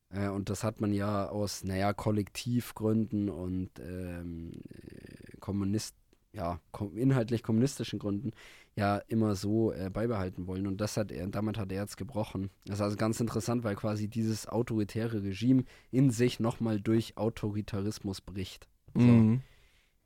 Äh, 0.09 0.29
und 0.29 0.49
das 0.49 0.63
hat 0.63 0.81
man 0.81 0.93
ja 0.93 1.27
aus, 1.29 1.63
naja, 1.63 1.93
Kollektivgründen 1.93 3.29
und 3.29 3.71
ähm, 3.79 4.51
äh, 4.69 5.37
Kommunist, 5.39 5.95
ja, 6.33 6.59
kom 6.71 6.97
inhaltlich 6.97 7.43
kommunistischen 7.43 7.99
Gründen 7.99 8.31
ja 8.76 8.97
immer 9.07 9.36
so 9.36 9.71
äh, 9.71 9.89
beibehalten 9.91 10.47
wollen. 10.47 10.67
Und 10.67 10.82
das 10.82 10.97
hat 10.97 11.11
er, 11.11 11.28
damit 11.28 11.57
hat 11.57 11.71
er 11.71 11.82
jetzt 11.82 11.97
gebrochen. 11.97 12.49
Das 12.65 12.76
ist 12.76 12.82
also 12.82 12.97
ganz 12.97 13.19
interessant, 13.19 13.63
weil 13.63 13.76
quasi 13.76 14.07
dieses 14.07 14.47
autoritäre 14.47 15.24
Regime 15.24 15.63
in 15.91 16.09
sich 16.09 16.39
nochmal 16.39 16.82
durch 16.82 17.17
Autoritarismus 17.17 18.21
bricht. 18.21 18.67
So. 18.95 19.01
Mhm. 19.01 19.41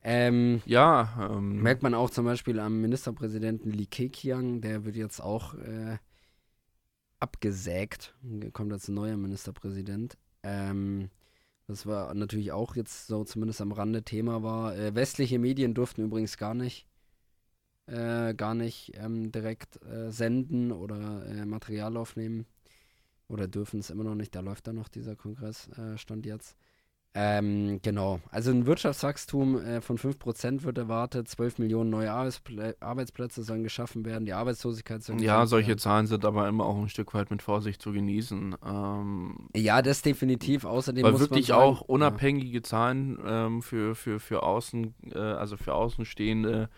Ähm, 0.04 0.62
Ja, 0.66 1.30
ähm, 1.32 1.62
Merkt 1.62 1.84
man 1.84 1.94
auch 1.94 2.10
zum 2.10 2.26
Beispiel 2.26 2.60
am 2.60 2.82
Ministerpräsidenten 2.82 3.72
Li 3.72 3.86
Keqiang, 3.86 4.62
der 4.62 4.86
wird 4.86 4.96
jetzt 4.96 5.22
auch 5.22 5.54
äh, 5.56 5.98
abgesägt. 7.20 8.16
Kommt 8.54 8.72
ein 8.72 8.94
neuer 8.94 9.18
Ministerpräsident. 9.18 10.18
Ähm, 10.44 11.10
das 11.68 11.86
war 11.86 12.14
natürlich 12.14 12.52
auch 12.52 12.76
jetzt 12.76 13.08
so 13.08 13.24
zumindest 13.26 13.60
am 13.60 13.72
Rande 13.72 14.04
Thema 14.04 14.44
war. 14.44 14.78
Äh, 14.78 14.96
westliche 14.96 15.40
Medien 15.40 15.74
durften 15.74 16.04
übrigens 16.04 16.38
gar 16.38 16.54
nicht 16.54 16.88
äh, 17.88 18.34
gar 18.34 18.54
nicht 18.54 18.94
ähm, 18.96 19.32
direkt 19.32 19.82
äh, 19.84 20.12
senden 20.12 20.72
oder 20.72 21.26
äh, 21.28 21.46
Material 21.46 21.98
aufnehmen. 21.98 22.46
Oder 23.30 23.48
dürfen 23.48 23.80
es 23.80 23.90
immer 23.90 24.04
noch 24.04 24.16
nicht. 24.16 24.36
Da 24.36 24.40
läuft 24.40 24.68
dann 24.68 24.76
noch 24.76 24.88
dieser 24.88 25.16
Kongress, 25.16 25.70
äh, 25.78 25.98
stand 25.98 26.26
jetzt. 26.26 26.56
Ähm, 27.20 27.80
genau. 27.82 28.20
Also 28.30 28.52
ein 28.52 28.68
Wirtschaftswachstum 28.68 29.60
äh, 29.60 29.82
von 29.82 29.98
5% 29.98 30.62
wird 30.62 30.78
erwartet, 30.78 31.28
12 31.28 31.58
Millionen 31.58 31.90
neue 31.90 32.12
Arbeitsplä 32.12 32.76
Arbeitsplätze 32.80 33.42
sollen 33.42 33.64
geschaffen 33.64 34.06
werden, 34.06 34.26
die 34.26 34.34
Arbeitslosigkeit 34.34 35.02
soll 35.02 35.20
ja, 35.24 35.48
solche 35.48 35.70
werden. 35.70 35.80
Zahlen 35.80 36.06
sind 36.06 36.26
aber 36.26 36.48
immer 36.48 36.68
auch 36.68 36.78
ein 36.78 36.90
Stück 36.90 37.16
weit 37.16 37.32
mit 37.32 37.42
Vorsicht 37.42 37.82
zu 37.82 37.92
genießen. 37.92 38.56
Ähm, 38.64 39.50
Ja, 39.56 39.82
das 39.82 40.04
definitiv. 40.04 40.64
Außerdem 40.64 41.04
weil 41.04 41.12
muss 41.14 41.22
wirklich 41.22 41.50
man 41.50 41.58
sagen, 41.58 41.72
auch 41.72 41.82
unabhängige 41.82 42.62
Zahlen 42.62 43.18
ähm, 43.26 43.62
für, 43.64 43.96
für, 43.96 44.20
für 44.20 44.44
Außen, 44.44 44.94
äh, 45.16 45.18
also 45.18 45.58
für 45.58 45.74
Außenstehende, 45.74 46.70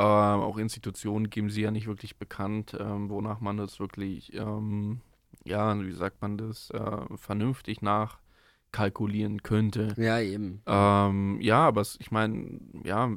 auch 0.00 0.58
Institutionen 0.58 1.30
geben 1.30 1.50
sie 1.50 1.62
ja 1.62 1.70
nicht 1.70 1.86
wirklich 1.86 2.16
bekannt, 2.16 2.76
ähm, 2.78 3.10
wonach 3.10 3.40
man 3.40 3.56
das 3.56 3.78
wirklich, 3.78 4.34
ähm, 4.34 5.00
ja, 5.44 5.78
wie 5.78 5.92
sagt 5.92 6.22
man 6.22 6.38
das, 6.38 6.70
äh, 6.70 7.16
vernünftig 7.16 7.82
nachkalkulieren 7.82 9.42
könnte. 9.42 9.94
Ja, 9.96 10.20
eben. 10.20 10.62
Ähm, 10.66 11.38
ja, 11.40 11.66
aber 11.66 11.82
ich 11.82 12.10
meine, 12.10 12.60
ja, 12.84 13.10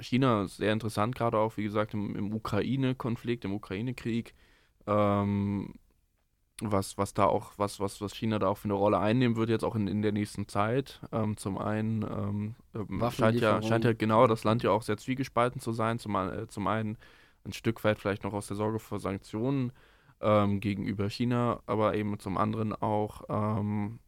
China 0.00 0.44
ist 0.44 0.56
sehr 0.56 0.72
interessant, 0.72 1.14
gerade 1.14 1.38
auch, 1.38 1.56
wie 1.56 1.64
gesagt, 1.64 1.94
im, 1.94 2.16
im 2.16 2.34
Ukraine-Konflikt, 2.34 3.44
im 3.44 3.52
Ukraine-Krieg. 3.52 4.34
Ähm, 4.86 5.74
was, 6.70 6.98
was 6.98 7.14
da 7.14 7.24
auch, 7.24 7.52
was, 7.56 7.80
was, 7.80 8.00
was 8.00 8.14
China 8.14 8.38
da 8.38 8.48
auch 8.48 8.58
für 8.58 8.66
eine 8.66 8.74
Rolle 8.74 8.98
einnehmen 8.98 9.36
wird, 9.36 9.50
jetzt 9.50 9.64
auch 9.64 9.74
in, 9.74 9.88
in 9.88 10.02
der 10.02 10.12
nächsten 10.12 10.46
Zeit. 10.46 11.00
Ähm, 11.10 11.36
zum 11.36 11.58
einen 11.58 12.02
ähm, 12.02 12.54
ähm, 12.74 13.10
scheint 13.10 13.40
ja, 13.40 13.60
scheint 13.62 13.84
ja 13.84 13.92
genau 13.92 14.26
das 14.26 14.44
Land 14.44 14.62
ja 14.62 14.70
auch 14.70 14.82
sehr 14.82 14.96
zwiegespalten 14.96 15.60
zu 15.60 15.72
sein. 15.72 15.98
Zum, 15.98 16.14
äh, 16.14 16.46
zum 16.48 16.66
einen 16.66 16.98
ein 17.44 17.52
Stück 17.52 17.82
weit 17.82 17.98
vielleicht 17.98 18.22
noch 18.22 18.32
aus 18.32 18.46
der 18.46 18.56
Sorge 18.56 18.78
vor 18.78 19.00
Sanktionen 19.00 19.72
ähm, 20.20 20.60
gegenüber 20.60 21.08
China, 21.10 21.60
aber 21.66 21.94
eben 21.94 22.18
zum 22.20 22.36
anderen 22.36 22.72
auch 22.72 23.24
ähm, 23.28 23.98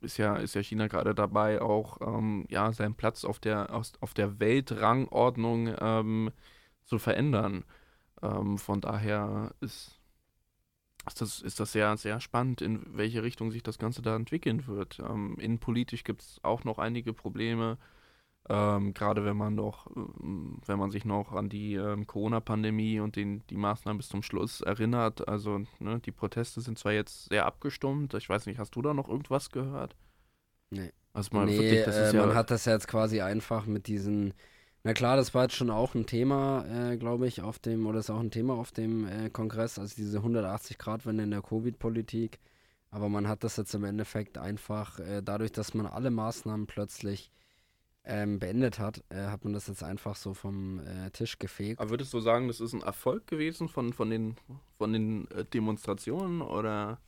ist 0.00 0.16
ja, 0.16 0.36
ist 0.36 0.54
ja 0.54 0.62
China 0.62 0.88
gerade 0.88 1.14
dabei, 1.14 1.62
auch 1.62 2.00
ähm, 2.00 2.46
ja, 2.48 2.72
seinen 2.72 2.94
Platz 2.94 3.24
auf 3.24 3.38
der, 3.38 3.72
aus, 3.72 3.92
auf 4.00 4.14
der 4.14 4.40
Weltrangordnung 4.40 6.32
zu 6.84 6.98
verändern. 6.98 7.64
Von 8.56 8.80
daher 8.80 9.50
ist, 9.60 10.00
ist, 11.06 11.20
das, 11.20 11.40
ist 11.40 11.60
das 11.60 11.72
sehr, 11.72 11.96
sehr 11.96 12.20
spannend, 12.20 12.62
in 12.62 12.84
welche 12.96 13.22
Richtung 13.22 13.50
sich 13.50 13.62
das 13.62 13.78
Ganze 13.78 14.02
da 14.02 14.16
entwickeln 14.16 14.66
wird. 14.66 14.98
Ähm, 15.00 15.36
innenpolitisch 15.38 16.04
gibt 16.04 16.22
es 16.22 16.40
auch 16.42 16.64
noch 16.64 16.78
einige 16.78 17.12
Probleme. 17.12 17.78
Ähm, 18.48 18.92
Gerade 18.92 19.24
wenn 19.24 19.36
man 19.36 19.54
noch, 19.54 19.86
ähm, 19.96 20.58
wenn 20.66 20.78
man 20.78 20.90
sich 20.90 21.04
noch 21.04 21.32
an 21.32 21.48
die 21.48 21.74
ähm, 21.74 22.06
Corona-Pandemie 22.06 23.00
und 23.00 23.16
den, 23.16 23.42
die 23.48 23.56
Maßnahmen 23.56 23.98
bis 23.98 24.08
zum 24.08 24.22
Schluss 24.22 24.60
erinnert. 24.60 25.26
Also 25.28 25.62
ne, 25.78 26.00
die 26.00 26.12
Proteste 26.12 26.60
sind 26.60 26.78
zwar 26.78 26.92
jetzt 26.92 27.30
sehr 27.30 27.46
abgestummt. 27.46 28.12
Ich 28.14 28.28
weiß 28.28 28.46
nicht, 28.46 28.58
hast 28.58 28.76
du 28.76 28.82
da 28.82 28.92
noch 28.92 29.08
irgendwas 29.08 29.50
gehört? 29.50 29.96
Nee. 30.70 30.92
Also 31.14 31.34
mal 31.34 31.46
nee, 31.46 31.58
wirklich, 31.58 31.84
das 31.84 31.96
äh, 31.96 32.06
ist 32.06 32.12
ja. 32.12 32.26
man 32.26 32.34
hat 32.34 32.50
das 32.50 32.64
ja 32.64 32.72
jetzt 32.72 32.88
quasi 32.88 33.20
einfach 33.20 33.66
mit 33.66 33.86
diesen. 33.86 34.34
Na 34.86 34.92
klar, 34.92 35.16
das 35.16 35.32
war 35.32 35.44
jetzt 35.44 35.54
schon 35.56 35.70
auch 35.70 35.94
ein 35.94 36.04
Thema, 36.04 36.66
äh, 36.66 36.98
glaube 36.98 37.26
ich, 37.26 37.40
auf 37.40 37.58
dem, 37.58 37.86
oder 37.86 38.00
ist 38.00 38.10
auch 38.10 38.20
ein 38.20 38.30
Thema 38.30 38.52
auf 38.52 38.70
dem 38.70 39.08
äh, 39.08 39.30
Kongress, 39.30 39.78
also 39.78 39.94
diese 39.96 40.18
180-Grad-Wende 40.18 41.24
in 41.24 41.30
der 41.30 41.40
Covid-Politik. 41.40 42.38
Aber 42.90 43.08
man 43.08 43.26
hat 43.26 43.44
das 43.44 43.56
jetzt 43.56 43.74
im 43.74 43.84
Endeffekt 43.84 44.36
einfach 44.36 44.98
äh, 45.00 45.22
dadurch, 45.22 45.52
dass 45.52 45.72
man 45.72 45.86
alle 45.86 46.10
Maßnahmen 46.10 46.66
plötzlich 46.66 47.30
ähm, 48.04 48.38
beendet 48.38 48.78
hat, 48.78 49.02
äh, 49.08 49.28
hat 49.28 49.44
man 49.44 49.54
das 49.54 49.68
jetzt 49.68 49.82
einfach 49.82 50.16
so 50.16 50.34
vom 50.34 50.80
äh, 50.80 51.10
Tisch 51.12 51.38
gefegt. 51.38 51.80
Aber 51.80 51.88
würdest 51.88 52.12
du 52.12 52.20
sagen, 52.20 52.48
das 52.48 52.60
ist 52.60 52.74
ein 52.74 52.82
Erfolg 52.82 53.26
gewesen 53.26 53.70
von, 53.70 53.94
von 53.94 54.10
den, 54.10 54.36
von 54.76 54.92
den 54.92 55.30
äh, 55.30 55.46
Demonstrationen 55.46 56.42
oder? 56.42 57.00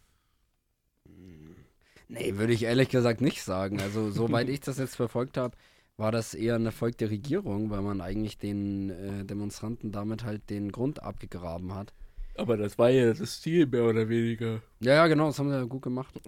Nee, 2.09 2.39
würde 2.39 2.55
ich 2.55 2.63
ehrlich 2.63 2.89
gesagt 2.89 3.21
nicht 3.21 3.43
sagen. 3.43 3.83
Also, 3.83 4.11
soweit 4.11 4.49
ich 4.49 4.61
das 4.61 4.79
jetzt 4.79 4.97
verfolgt 4.97 5.37
habe, 5.37 5.57
war 5.97 6.13
das 6.13 6.35
eher 6.35 6.57
ein 6.57 6.67
Erfolg 6.67 6.99
der 6.99 7.11
Regierung, 7.11 7.71
weil 7.71 7.83
man 7.83 8.01
eigentlich 8.01 8.39
den 8.39 8.91
äh, 8.91 9.25
Demonstranten 9.25 9.93
damit 9.93 10.25
halt 10.25 10.51
den 10.51 10.71
Grund 10.73 11.03
abgegraben 11.03 11.75
hat. 11.75 11.93
Aber 12.39 12.59
das 12.59 12.77
war 12.79 12.91
ja 12.91 13.15
das 13.15 13.41
Ziel, 13.41 13.67
mehr 13.67 13.85
oder 13.85 14.09
weniger. 14.09 14.61
Ja, 14.81 14.93
ja, 14.93 15.07
genau, 15.07 15.29
das 15.29 15.39
haben 15.39 15.49
sie 15.49 15.57
ja 15.57 15.65
gut 15.65 15.83
gemacht. 15.83 16.21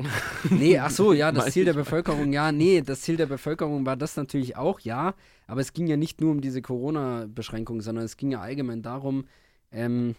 nee, 0.51 0.79
ach 0.79 0.91
so, 0.91 1.13
ja, 1.13 1.31
das 1.33 1.47
Ziel 1.53 1.67
der. 1.67 1.75
Bevölkerung, 1.75 2.33
ja, 2.33 2.51
nee, 2.51 2.81
das 2.81 3.03
Ziel 3.03 3.17
der 3.17 3.27
Bevölkerung 3.27 3.85
war 3.85 3.97
das 3.97 4.17
natürlich 4.17 4.57
auch, 4.57 4.81
ja, 4.81 5.15
aber 5.47 5.61
es 5.61 5.75
ging 5.75 5.87
ja 5.87 5.99
nicht 5.99 6.21
nur 6.21 6.31
um 6.31 6.41
diese 6.41 6.63
Corona-Beschränkung, 6.63 7.83
sondern 7.83 8.07
es 8.07 8.17
ging 8.17 8.31
ja 8.31 8.41
allgemein 8.41 8.81
darum, 8.81 9.27
ähm, 9.71 10.15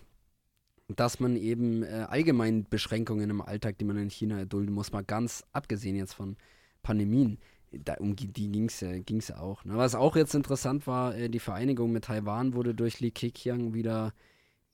dass 0.95 1.19
man 1.19 1.35
eben 1.35 1.83
äh, 1.83 2.05
allgemein 2.07 2.65
Beschränkungen 2.69 3.29
im 3.29 3.41
Alltag, 3.41 3.77
die 3.79 3.85
man 3.85 3.97
in 3.97 4.09
China 4.09 4.37
erdulden 4.37 4.73
muss, 4.73 4.91
mal 4.91 5.03
ganz 5.03 5.43
abgesehen 5.53 5.95
jetzt 5.95 6.13
von 6.13 6.37
Pandemien, 6.83 7.39
da, 7.71 7.95
um 7.95 8.15
die 8.15 8.31
ging 8.31 8.65
es 8.65 8.79
ja 8.81 9.37
auch. 9.37 9.63
Ne? 9.65 9.77
Was 9.77 9.95
auch 9.95 10.15
jetzt 10.15 10.35
interessant 10.35 10.87
war, 10.87 11.15
äh, 11.15 11.29
die 11.29 11.39
Vereinigung 11.39 11.91
mit 11.91 12.05
Taiwan 12.05 12.53
wurde 12.53 12.73
durch 12.73 12.99
Li 12.99 13.11
Keqiang 13.11 13.73
wieder 13.73 14.13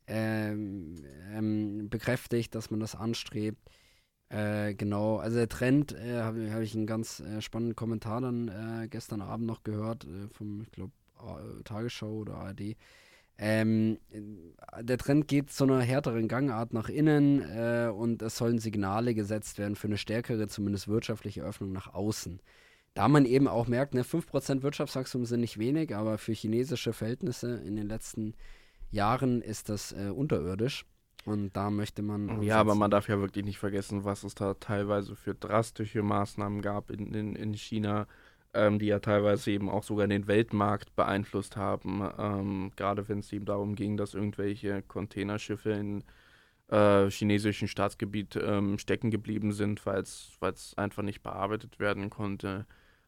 ähm, 0.07 0.95
ähm, 1.33 1.89
bekräftigt, 1.89 2.55
dass 2.55 2.71
man 2.71 2.79
das 2.79 2.95
anstrebt. 2.95 3.69
Äh, 4.29 4.73
genau, 4.73 5.17
also 5.17 5.37
der 5.37 5.49
Trend, 5.49 5.93
äh, 5.93 6.21
habe 6.21 6.51
hab 6.51 6.61
ich 6.61 6.75
einen 6.75 6.87
ganz 6.87 7.19
äh, 7.19 7.41
spannenden 7.41 7.75
Kommentar 7.75 8.21
dann 8.21 8.47
äh, 8.47 8.87
gestern 8.87 9.21
Abend 9.21 9.45
noch 9.45 9.63
gehört, 9.63 10.05
äh, 10.05 10.27
vom, 10.31 10.61
ich 10.61 10.71
glaube, 10.71 10.93
Tagesschau 11.63 12.11
oder 12.11 12.35
ARD. 12.35 12.75
Ähm, 13.37 13.99
äh, 14.11 14.83
der 14.83 14.97
Trend 14.97 15.27
geht 15.27 15.51
zu 15.51 15.65
einer 15.65 15.81
härteren 15.81 16.27
Gangart 16.27 16.73
nach 16.73 16.89
innen 16.89 17.41
äh, 17.41 17.89
und 17.89 18.21
es 18.21 18.37
sollen 18.37 18.59
Signale 18.59 19.13
gesetzt 19.13 19.57
werden 19.57 19.75
für 19.75 19.87
eine 19.87 19.97
stärkere, 19.97 20.47
zumindest 20.47 20.87
wirtschaftliche 20.87 21.43
Öffnung 21.43 21.71
nach 21.71 21.93
außen. 21.93 22.39
Da 22.95 23.09
man 23.09 23.25
eben 23.25 23.47
auch 23.47 23.67
merkt, 23.67 23.93
ne, 23.93 24.03
5% 24.03 24.63
Wirtschaftswachstum 24.63 25.25
sind 25.25 25.41
nicht 25.41 25.59
wenig, 25.59 25.93
aber 25.93 26.17
für 26.17 26.31
chinesische 26.31 26.93
Verhältnisse 26.93 27.55
in 27.57 27.75
den 27.75 27.87
letzten 27.87 28.33
Jahren 28.89 29.41
ist 29.41 29.67
das 29.67 29.91
äh, 29.91 30.09
unterirdisch. 30.09 30.85
Und 31.25 31.57
da 31.57 31.69
möchte 31.69 32.01
man. 32.01 32.41
Ja, 32.41 32.57
aber 32.57 32.73
man 32.75 32.91
darf 32.91 33.09
ja 33.09 33.19
wirklich 33.19 33.43
nicht 33.43 33.57
vergessen, 33.57 34.05
was 34.05 34.23
es 34.23 34.35
da 34.35 34.53
teilweise 34.53 35.15
für 35.15 35.35
drastische 35.35 36.03
Maßnahmen 36.03 36.61
gab 36.61 36.89
in, 36.89 37.13
in, 37.13 37.35
in 37.35 37.53
China, 37.53 38.07
ähm, 38.53 38.79
die 38.79 38.85
ja 38.85 38.99
teilweise 38.99 39.51
eben 39.51 39.69
auch 39.69 39.83
sogar 39.83 40.07
den 40.07 40.27
Weltmarkt 40.27 40.95
beeinflusst 40.95 41.57
haben. 41.57 42.07
Ähm, 42.17 42.71
gerade 42.77 43.09
wenn 43.09 43.19
es 43.19 43.33
eben 43.33 43.45
darum 43.45 43.75
ging, 43.75 43.97
dass 43.97 44.13
irgendwelche 44.13 44.83
Containerschiffe 44.83 45.71
in 45.71 46.03
äh, 46.69 47.09
chinesischen 47.09 47.67
Staatsgebiet 47.67 48.37
ähm, 48.41 48.77
stecken 48.77 49.11
geblieben 49.11 49.51
sind, 49.51 49.85
weil 49.85 50.01
es 50.01 50.73
einfach 50.77 51.03
nicht 51.03 51.23
bearbeitet 51.23 51.79
werden 51.79 52.09
konnte. 52.09 52.65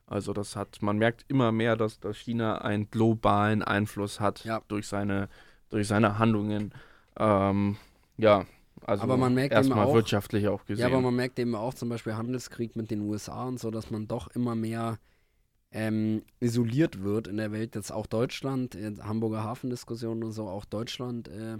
Also 0.07 0.31
das 0.33 0.55
hat, 0.55 0.81
man 0.81 0.97
merkt 0.97 1.25
immer 1.27 1.51
mehr, 1.51 1.75
dass, 1.75 1.99
dass 1.99 2.17
China 2.17 2.59
einen 2.61 2.89
globalen 2.89 3.61
Einfluss 3.61 4.19
hat 4.21 4.43
Ja. 4.45 4.61
durch 4.69 4.87
seine, 4.87 5.27
durch 5.69 5.87
seine 5.87 6.17
Handlungen. 6.17 6.73
Ähm, 7.19 7.75
ja, 8.17 8.45
also 8.85 9.03
Aber 9.03 9.17
man 9.17 9.33
merkt 9.33 9.53
erstmal 9.53 9.85
auch- 9.85 9.93
wirtschaftlich 9.93 10.47
auch 10.47 10.63
gesehen. 10.65 10.81
Ja, 10.81 10.87
aber 10.87 11.01
man 11.01 11.15
merkt 11.15 11.37
eben 11.39 11.55
auch 11.55 11.73
zum 11.73 11.89
Beispiel 11.89 12.15
Handelskrieg 12.15 12.75
mit 12.77 12.89
den 12.89 13.01
USA 13.01 13.43
und 13.45 13.59
so, 13.59 13.69
dass 13.69 13.91
man 13.91 14.07
doch 14.07 14.29
immer 14.29 14.55
mehr 14.55 14.97
ähm, 15.71 16.23
isoliert 16.39 17.03
wird 17.03 17.27
in 17.27 17.35
der 17.35 17.51
Welt. 17.51 17.75
Jetzt 17.75 17.91
auch 17.91 18.05
Deutschland, 18.05 18.75
äh, 18.75 18.93
Hamburger 19.01 19.43
Hafendiskussion 19.43 20.23
und 20.23 20.31
so, 20.31 20.47
auch 20.47 20.63
Deutschland 20.63 21.27
äh, 21.27 21.57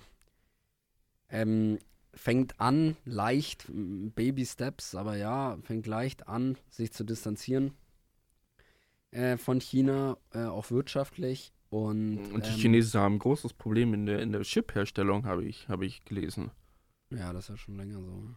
ähm, 1.30 1.80
fängt 2.14 2.60
an, 2.62 2.95
leicht, 3.04 3.66
Baby 3.68 4.45
Steps, 4.45 4.95
aber 4.95 5.18
ja, 5.18 5.58
fängt 5.64 5.86
leicht 5.86 6.30
an, 6.30 6.58
sich 6.70 6.93
zu 6.93 7.04
distanzieren 7.04 7.74
äh, 9.18 9.38
von 9.38 9.59
China, 9.59 10.18
äh, 10.34 10.43
auch 10.45 10.70
wirtschaftlich. 10.72 11.51
Und, 11.70 12.20
Und 12.34 12.45
die 12.45 12.51
ähm, 12.51 12.55
Chinesen 12.57 13.01
haben 13.01 13.15
ein 13.15 13.20
großes 13.20 13.53
Problem 13.53 13.93
in 13.93 14.05
der, 14.05 14.20
in 14.22 14.32
der 14.32 14.41
Chip-Herstellung, 14.43 15.26
habe 15.26 15.43
ich, 15.43 15.68
habe 15.68 15.86
ich 15.86 16.05
gelesen. 16.05 16.51
Ja, 17.09 17.34
das 17.34 17.45
ist 17.45 17.49
ja 17.49 17.57
schon 17.57 17.76
länger 17.78 17.99
so. 18.01 18.30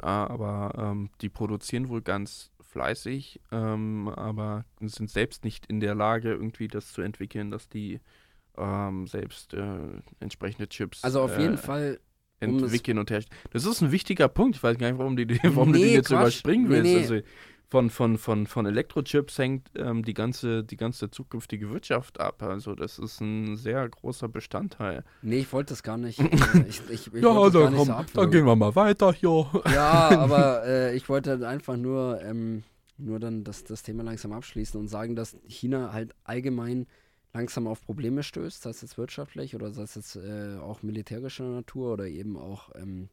Ja, 0.00 0.26
aber 0.30 0.72
ähm, 0.78 1.10
die 1.20 1.28
produzieren 1.28 1.88
wohl 1.88 2.02
ganz 2.02 2.50
fleißig, 2.60 3.40
ähm, 3.50 4.08
aber 4.08 4.64
sind 4.80 5.10
selbst 5.10 5.44
nicht 5.44 5.66
in 5.66 5.80
der 5.80 5.94
Lage, 5.94 6.30
irgendwie 6.30 6.68
das 6.68 6.92
zu 6.92 7.02
entwickeln, 7.02 7.50
dass 7.50 7.68
die 7.68 8.00
ähm, 8.56 9.06
selbst 9.06 9.54
äh, 9.54 9.78
entsprechende 10.20 10.68
Chips 10.68 11.02
Also 11.04 11.20
auf 11.22 11.36
äh, 11.36 11.42
jeden 11.42 11.58
Fall 11.58 12.00
um 12.40 12.56
es- 12.56 12.62
entwickeln 12.62 12.98
und 12.98 13.10
herstellen. 13.10 13.38
Das 13.50 13.64
ist 13.64 13.82
ein 13.82 13.90
wichtiger 13.92 14.28
Punkt. 14.28 14.56
Ich 14.56 14.62
weiß 14.62 14.78
gar 14.78 14.88
nicht, 14.88 14.98
warum, 14.98 15.16
die, 15.16 15.26
warum 15.42 15.72
du 15.72 15.78
Nee, 15.78 15.86
den 15.86 15.94
jetzt 15.94 16.08
Quatsch. 16.08 16.20
überspringen 16.20 16.64
Nee, 16.68 16.70
willst. 16.70 16.84
nee. 17.10 17.16
Also 17.16 17.26
von, 17.70 17.90
von, 17.90 18.16
von, 18.16 18.46
von 18.46 18.64
Elektrochips 18.64 19.38
hängt 19.38 19.70
ähm, 19.76 20.02
die, 20.02 20.14
ganze, 20.14 20.64
die 20.64 20.78
ganze 20.78 21.10
zukünftige 21.10 21.70
Wirtschaft 21.70 22.18
ab. 22.18 22.42
Also 22.42 22.74
das 22.74 22.98
ist 22.98 23.20
ein 23.20 23.56
sehr 23.56 23.86
großer 23.86 24.28
Bestandteil. 24.28 25.04
Nee, 25.20 25.40
ich 25.40 25.52
wollte 25.52 25.72
das 25.74 25.82
gar 25.82 25.98
nicht. 25.98 26.18
Äh, 26.38 26.64
ich, 26.68 26.80
ich, 26.88 27.06
ich 27.06 27.12
wollte 27.12 27.58
das 27.58 27.62
gar 27.62 27.70
nicht 27.70 27.86
so 27.86 27.92
abwürgen. 27.92 28.46
wir 28.46 28.56
mal 28.56 28.74
weiter 28.74 29.12
hier. 29.12 29.46
Ja, 29.72 30.08
aber 30.18 30.64
äh, 30.64 30.96
ich 30.96 31.08
wollte 31.08 31.30
halt 31.30 31.42
einfach 31.42 31.76
nur, 31.76 32.20
ähm, 32.22 32.62
nur 32.96 33.18
dann 33.18 33.44
das, 33.44 33.64
das 33.64 33.82
Thema 33.82 34.02
langsam 34.02 34.32
abschließen 34.32 34.78
und 34.78 34.88
sagen, 34.88 35.16
dass 35.16 35.36
China 35.46 35.92
halt 35.92 36.14
allgemein 36.24 36.86
langsam 37.34 37.66
auf 37.66 37.82
Probleme 37.82 38.22
stößt, 38.22 38.62
sei 38.62 38.70
es 38.70 38.82
jetzt 38.82 38.98
wirtschaftlich 38.98 39.54
oder 39.54 39.72
sei 39.72 39.82
es 39.82 39.94
jetzt 39.94 40.16
äh, 40.16 40.56
auch 40.58 40.82
militärischer 40.82 41.44
Natur 41.44 41.92
oder 41.92 42.06
eben 42.06 42.36
auch 42.36 42.70
ähm, 42.74 43.08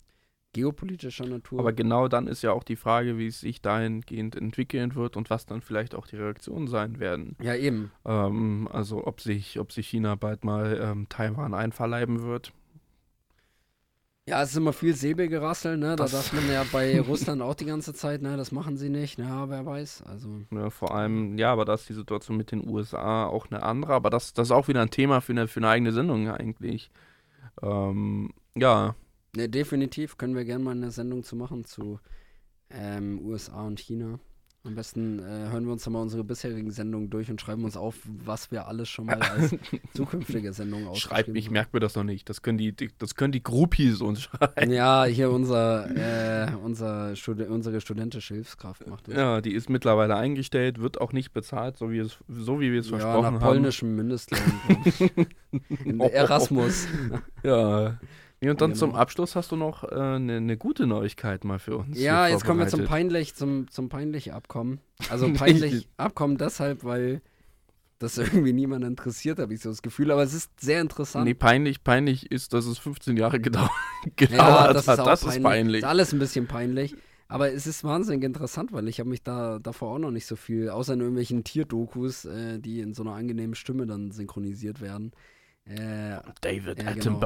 geopolitischer 0.56 1.26
Natur. 1.28 1.60
Aber 1.60 1.74
genau 1.74 2.08
dann 2.08 2.28
ist 2.28 2.42
ja 2.42 2.52
auch 2.52 2.64
die 2.64 2.78
Frage, 2.78 3.18
wie 3.18 3.28
es 3.28 3.42
sich 3.42 3.62
dahingehend 3.62 4.36
entwickeln 4.36 4.96
wird 4.96 5.18
und 5.18 5.30
was 5.30 5.46
dann 5.46 5.62
vielleicht 5.62 5.94
auch 5.94 6.08
die 6.08 6.16
Reaktionen 6.16 6.68
sein 6.68 7.00
werden. 7.00 7.36
ja, 7.42 7.54
eben. 7.56 7.92
Ähm, 8.06 8.68
also 8.72 9.06
ob 9.06 9.22
sich, 9.22 9.60
ob 9.60 9.72
sich 9.72 9.88
China 9.90 10.16
bald 10.16 10.44
mal 10.44 10.80
ähm, 10.82 11.08
Taiwan 11.10 11.54
einverleiben 11.54 12.24
wird. 12.24 12.54
Ja, 14.28 14.42
es 14.42 14.50
ist 14.52 14.58
immer 14.58 14.74
viel 14.74 14.96
Säbelgerassel, 14.96 15.78
ne? 15.78 15.90
Da 15.90 15.96
Das- 16.06 16.12
sagt 16.12 16.34
man 16.34 16.52
ja 16.52 16.66
bei 16.72 17.00
Russland 17.08 17.44
auch 17.44 17.54
die 17.54 17.66
ganze 17.66 17.94
Zeit, 17.94 18.24
ne? 18.24 18.38
Das 18.38 18.52
machen 18.52 18.76
sie 18.76 18.90
nicht, 18.90 19.20
ja, 19.20 19.50
wer 19.50 19.66
weiß. 19.68 20.02
Also. 20.08 20.30
Ne, 20.50 20.72
vor 20.72 20.96
allem, 20.96 21.38
ja, 21.38 21.52
aber 21.52 21.64
da 21.66 21.76
ist 21.76 21.88
die 21.90 21.94
Situation 21.94 22.36
mit 22.38 22.52
den 22.52 22.68
USA 22.68 23.28
auch 23.28 23.46
eine 23.52 23.62
andere, 23.62 23.94
aber 23.94 24.10
das, 24.10 24.34
das 24.34 24.48
ist 24.48 24.52
auch 24.52 24.68
wieder 24.68 24.82
ein 24.82 24.90
Thema 24.90 25.22
für 25.22 25.34
eine, 25.34 25.48
für 25.48 25.60
eine 25.60 25.70
eigene 25.70 25.92
Sendung 25.92 26.28
eigentlich. 26.28 26.90
Ähm, 27.62 28.34
ja, 28.56 28.96
Ne, 29.36 29.50
definitiv 29.50 30.18
können 30.18 30.36
wir 30.36 30.46
gerne 30.46 30.64
mal 30.64 30.72
eine 30.72 30.92
Sendung 30.92 31.24
zu 31.24 31.36
machen 31.36 31.66
zu 31.66 32.00
ähm, 32.70 33.20
USA 33.22 33.64
und 33.64 33.80
China. 33.80 34.20
Am 34.64 34.74
besten 34.74 35.20
äh, 35.20 35.50
hören 35.52 35.66
wir 35.66 35.74
uns 35.74 35.88
mal 35.88 36.02
unsere 36.02 36.24
bisherigen 36.24 36.72
Sendungen 36.72 37.12
durch 37.12 37.30
und 37.30 37.40
schreiben 37.40 37.64
uns 37.66 37.78
auf, 37.78 37.98
was 38.04 38.50
wir 38.50 38.66
alles 38.68 38.90
schon 38.90 39.06
mal 39.06 39.22
als 39.22 39.56
zukünftige 39.94 40.54
Sendungen 40.54 40.86
schreibt 40.96 41.04
ausgeschrieben 41.06 41.34
mich, 41.34 41.46
ich 41.46 41.52
merke 41.52 41.70
mir 41.74 41.82
das 41.82 41.96
noch 41.96 42.04
nicht. 42.04 42.28
Das 42.30 42.42
können 42.42 42.58
die, 42.58 42.76
das 42.98 43.14
können 43.14 43.32
die 43.32 43.44
Groupies 43.44 44.02
uns 44.02 44.24
schreiben. 44.24 44.72
Ja, 44.72 45.04
hier 45.06 45.30
unser, 45.32 45.88
äh, 45.96 46.56
unser 46.56 47.16
Studi 47.16 47.44
unsere 47.44 47.80
studentische 47.80 48.34
Hilfskraft 48.34 48.88
macht 48.88 49.08
das. 49.08 49.16
Ja, 49.16 49.40
die 49.42 49.54
ist 49.54 49.70
mittlerweile 49.70 50.16
eingestellt, 50.16 50.82
wird 50.82 51.00
auch 51.00 51.14
nicht 51.14 51.32
bezahlt, 51.32 51.78
so 51.78 51.92
wie, 51.92 52.00
es, 52.00 52.18
so 52.28 52.60
wie 52.60 52.72
wir 52.72 52.80
es 52.80 52.90
Ja, 52.90 52.98
versprochen 52.98 53.36
nach 53.36 53.42
haben. 53.42 53.54
polnischem 53.54 53.96
Mindestlohn. 53.96 54.42
Erasmus. 56.12 56.88
Ja. 57.44 58.00
Nee, 58.46 58.52
und 58.52 58.62
dann 58.62 58.72
Genau. 58.74 58.80
zum 58.80 58.94
Abschluss 58.96 59.36
hast 59.36 59.52
du 59.52 59.56
noch 59.56 59.84
eine 59.84 60.18
äh, 60.18 60.20
ne 60.20 60.40
ne 60.40 60.56
gute 60.56 60.86
Neuigkeit 60.86 61.44
mal 61.44 61.58
für 61.58 61.78
uns. 61.78 62.00
Ja, 62.00 62.28
jetzt 62.28 62.46
kommen 62.46 62.60
wir 62.60 62.68
zum 62.68 62.84
peinlich, 62.84 63.34
zum, 63.34 63.68
zum 63.72 63.90
peinlich 63.90 64.34
Abkommen. 64.34 64.82
Also 65.10 65.28
peinlich 65.34 65.90
Abkommen 65.98 66.38
deshalb, 66.38 66.84
weil 66.84 67.24
das 67.98 68.20
irgendwie 68.20 68.54
niemand 68.54 68.86
interessiert, 68.86 69.40
habe 69.40 69.52
ich 69.56 69.62
so 69.62 69.70
das 69.70 69.82
Gefühl. 69.82 70.12
Aber 70.12 70.22
es 70.22 70.36
ist 70.36 70.60
sehr 70.62 70.80
interessant. 70.80 71.26
Nee, 71.26 71.34
peinlich, 71.34 71.84
peinlich 71.84 72.32
ist, 72.32 72.54
dass 72.54 72.68
es 72.68 72.78
15 72.78 73.18
Jahre 73.18 73.40
gedauert, 73.40 73.72
ja, 74.06 74.12
gedauert 74.16 74.76
das 74.76 74.88
hat. 74.88 75.00
ist 75.00 75.06
das 75.08 75.22
peinlich. 75.22 75.38
ist 75.38 75.44
peinlich. 75.44 75.78
Ist 75.80 75.88
alles 75.88 76.14
ein 76.14 76.20
bisschen 76.20 76.46
peinlich. 76.46 76.96
Aber 77.28 77.52
es 77.52 77.66
ist 77.66 77.84
wahnsinnig 77.84 78.24
interessant, 78.24 78.74
weil 78.74 78.88
ich 78.88 79.00
habe 79.00 79.10
mich 79.10 79.24
da 79.24 79.58
davor 79.58 79.96
auch 79.96 79.98
noch 80.00 80.12
nicht 80.12 80.28
so 80.28 80.36
viel, 80.36 80.70
außer 80.70 80.94
in 80.94 81.00
irgendwelchen 81.00 81.44
Tierdokus, 81.44 82.26
äh, 82.26 82.60
die 82.60 82.82
in 82.82 82.94
so 82.94 83.02
einer 83.02 83.14
angenehmen 83.14 83.56
Stimme 83.56 83.88
dann 83.88 84.12
synchronisiert 84.12 84.82
werden. 84.82 85.14
Äh, 85.66 86.20
David 86.42 86.84
Ja, 86.84 86.94
genau. 86.94 87.20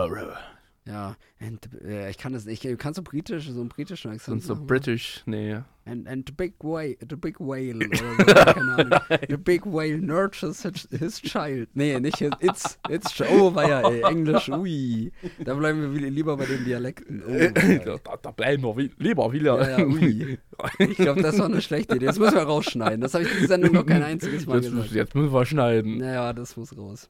Ja, 0.89 1.15
and, 1.39 1.69
äh, 1.85 2.09
ich 2.09 2.17
kann 2.17 2.33
das 2.33 2.45
nicht. 2.45 2.65
Kannst 2.79 2.97
du 2.97 3.03
britisch, 3.03 3.47
so 3.47 3.59
einen 3.59 3.69
britischen 3.69 4.09
Akzent 4.09 4.41
so 4.41 4.55
machen? 4.55 4.65
British, 4.65 5.21
nee. 5.27 5.57
And, 5.85 6.07
and 6.07 6.27
the 6.27 6.33
big 6.35 6.53
whale, 6.61 6.95
the 7.07 7.15
big 7.15 7.39
whale 7.39 7.75
oder 7.75 7.95
so, 7.95 8.25
keine 8.25 8.73
Ahnung. 8.75 8.99
The 9.29 9.37
big 9.37 9.65
whale 9.67 9.99
nurtures 9.99 10.63
his, 10.63 10.87
his 10.89 11.21
child. 11.21 11.67
Nee, 11.75 11.99
nicht 11.99 12.17
his, 12.17 12.31
it's, 12.39 12.79
it's, 12.89 13.21
oh, 13.21 13.53
war 13.53 13.69
ja 13.69 13.87
ey, 13.87 14.01
Englisch, 14.01 14.49
ui. 14.49 15.11
Da 15.45 15.53
bleiben 15.53 15.93
wir 15.93 16.09
lieber 16.09 16.35
bei 16.37 16.45
den 16.47 16.65
Dialekten. 16.65 17.21
Oh, 17.23 17.29
weia. 17.33 17.97
da, 18.03 18.17
da 18.19 18.31
bleiben 18.31 18.63
wir 18.63 18.75
wi- 18.75 18.91
lieber 18.97 19.31
wieder. 19.31 19.61
ja, 19.69 19.77
ja, 19.79 19.85
ui. 19.85 20.39
Ich 20.79 20.97
glaube, 20.97 21.21
das 21.21 21.37
war 21.37 21.45
eine 21.45 21.61
schlechte 21.61 21.97
Idee. 21.97 22.07
Das 22.07 22.17
müssen 22.17 22.33
wir 22.35 22.43
rausschneiden. 22.43 23.01
Das 23.01 23.13
habe 23.13 23.25
ich 23.25 23.29
in 23.31 23.35
dieser 23.37 23.47
Sendung 23.49 23.73
noch 23.73 23.85
kein 23.85 24.01
einziges 24.01 24.47
Mal 24.47 24.55
Jetzt, 24.63 24.71
gesagt. 24.71 24.91
jetzt 24.91 25.13
müssen 25.15 25.33
wir 25.33 25.45
schneiden. 25.45 25.97
Naja, 25.99 26.33
das 26.33 26.57
muss 26.57 26.75
raus. 26.75 27.09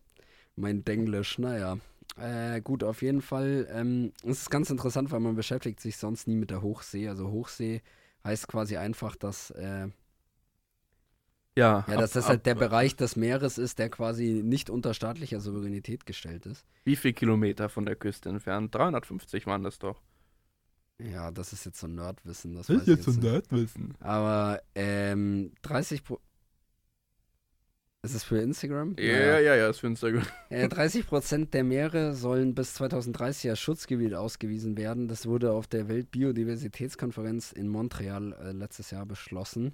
Mein 0.57 0.83
Denglisch, 0.83 1.39
naja. 1.39 1.77
Äh, 2.17 2.61
gut, 2.61 2.83
auf 2.83 3.01
jeden 3.01 3.21
Fall. 3.21 3.67
Ähm, 3.71 4.11
es 4.23 4.41
ist 4.41 4.49
ganz 4.49 4.69
interessant, 4.69 5.11
weil 5.11 5.19
man 5.21 5.35
beschäftigt 5.35 5.79
sich 5.79 5.97
sonst 5.97 6.27
nie 6.27 6.35
mit 6.35 6.49
der 6.51 6.61
Hochsee. 6.61 7.07
Also 7.07 7.29
Hochsee 7.31 7.81
heißt 8.23 8.47
quasi 8.47 8.77
einfach, 8.77 9.15
dass, 9.15 9.51
äh, 9.51 9.87
Ja, 11.55 11.85
ja, 11.87 11.97
dass 11.97 12.11
ab- 12.11 12.13
das 12.15 12.27
halt 12.27 12.39
ab- 12.39 12.43
der 12.45 12.55
Bereich 12.55 12.95
des 12.95 13.15
Meeres 13.15 13.57
ist, 13.57 13.79
der 13.79 13.89
quasi 13.89 14.41
nicht 14.43 14.69
unter 14.69 14.93
staatlicher 14.93 15.39
Souveränität 15.39 16.05
gestellt 16.05 16.45
ist. 16.45 16.65
Wie 16.83 16.95
viel 16.95 17.13
Kilometer 17.13 17.69
von 17.69 17.85
der 17.85 17.95
Küste 17.95 18.29
entfernt? 18.29 18.73
350 18.75 19.45
waren 19.47 19.63
das 19.63 19.79
doch. 19.79 20.01
Ja, 20.99 21.31
das 21.31 21.53
ist 21.53 21.65
jetzt 21.65 21.79
so 21.79 21.87
Nerdwissen. 21.87 22.55
Das 22.55 22.69
weiß 22.69 22.81
ich 22.81 22.87
jetzt 22.87 23.07
nicht. 23.07 23.23
Nerdwissen. 23.23 23.95
Aber 24.01 24.61
ähm, 24.75 25.53
30 25.61 26.03
Pro 26.03 26.19
ist 28.01 28.15
es 28.15 28.23
für 28.23 28.37
Instagram? 28.39 28.95
Ja, 28.97 29.13
Naja. 29.13 29.39
ja, 29.39 29.55
ja, 29.55 29.69
ist 29.69 29.79
für 29.79 29.87
Instagram. 29.87 30.23
Äh, 30.49 30.67
30 30.69 31.05
Prozent 31.07 31.53
der 31.53 31.63
Meere 31.63 32.13
sollen 32.15 32.55
bis 32.55 32.73
2030 32.75 33.49
als 33.49 33.59
Schutzgebiet 33.59 34.13
ausgewiesen 34.15 34.77
werden. 34.77 35.07
Das 35.07 35.25
wurde 35.27 35.51
auf 35.51 35.67
der 35.67 35.87
Weltbiodiversitätskonferenz 35.89 37.51
in 37.51 37.67
Montreal 37.67 38.33
äh, 38.41 38.51
letztes 38.51 38.91
Jahr 38.91 39.05
beschlossen. 39.05 39.73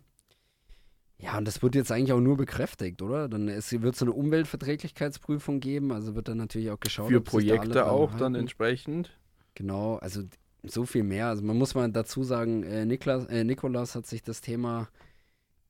Ja, 1.17 1.37
und 1.37 1.47
das 1.47 1.61
wird 1.63 1.75
jetzt 1.75 1.91
eigentlich 1.91 2.11
auch 2.11 2.19
nur 2.19 2.35
bekräftigt, 2.35 3.01
oder? 3.01 3.29
Dann 3.29 3.47
es 3.47 3.71
wird 3.81 3.95
so 3.95 4.03
eine 4.05 4.13
Umweltverträglichkeitsprüfung 4.13 5.61
geben, 5.61 5.93
also 5.93 6.13
wird 6.15 6.27
dann 6.27 6.37
natürlich 6.37 6.71
auch 6.71 6.79
geschaut, 6.79 7.07
Für 7.07 7.21
da 7.21 7.29
Projekte 7.29 7.69
dran 7.69 7.87
auch 7.87 8.11
dann 8.11 8.21
halten. 8.21 8.35
entsprechend. 8.35 9.17
Genau, 9.53 9.95
also 9.97 10.23
so 10.63 10.85
viel 10.85 11.03
mehr. 11.03 11.27
Also 11.27 11.41
man 11.43 11.57
muss 11.57 11.73
mal 11.73 11.89
dazu 11.89 12.23
sagen, 12.23 12.63
äh, 12.63 12.85
Niklas, 12.85 13.27
äh, 13.27 13.45
Nikolas 13.45 13.95
hat 13.95 14.07
sich 14.07 14.23
das 14.23 14.41
Thema 14.41 14.89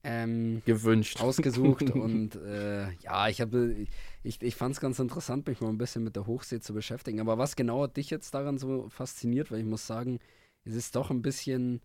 ähm, 0.06 0.62
Gewünscht. 0.66 1.20
ausgesucht 1.22 1.90
und 1.92 2.36
äh, 2.36 2.92
ja, 3.02 3.28
ich 3.28 3.42
habe, 3.42 3.76
ich, 4.24 4.42
ich 4.42 4.56
fand 4.56 4.76
es 4.76 4.80
ganz 4.80 5.00
interessant, 5.00 5.48
mich 5.48 5.60
mal 5.62 5.70
ein 5.70 5.78
bisschen 5.78 6.04
mit 6.04 6.16
der 6.16 6.28
Hochsee 6.28 6.60
zu 6.60 6.74
beschäftigen. 6.74 7.20
Aber 7.20 7.38
was 7.38 7.56
genau 7.56 7.84
hat 7.84 7.98
dich 7.98 8.10
jetzt 8.10 8.34
daran 8.34 8.58
so 8.58 8.88
fasziniert? 8.90 9.52
Weil 9.52 9.60
ich 9.60 9.66
muss 9.66 9.88
sagen, 9.88 10.20
es 10.64 10.76
ist 10.76 10.96
doch 10.96 11.10
ein 11.10 11.22
bisschen 11.22 11.82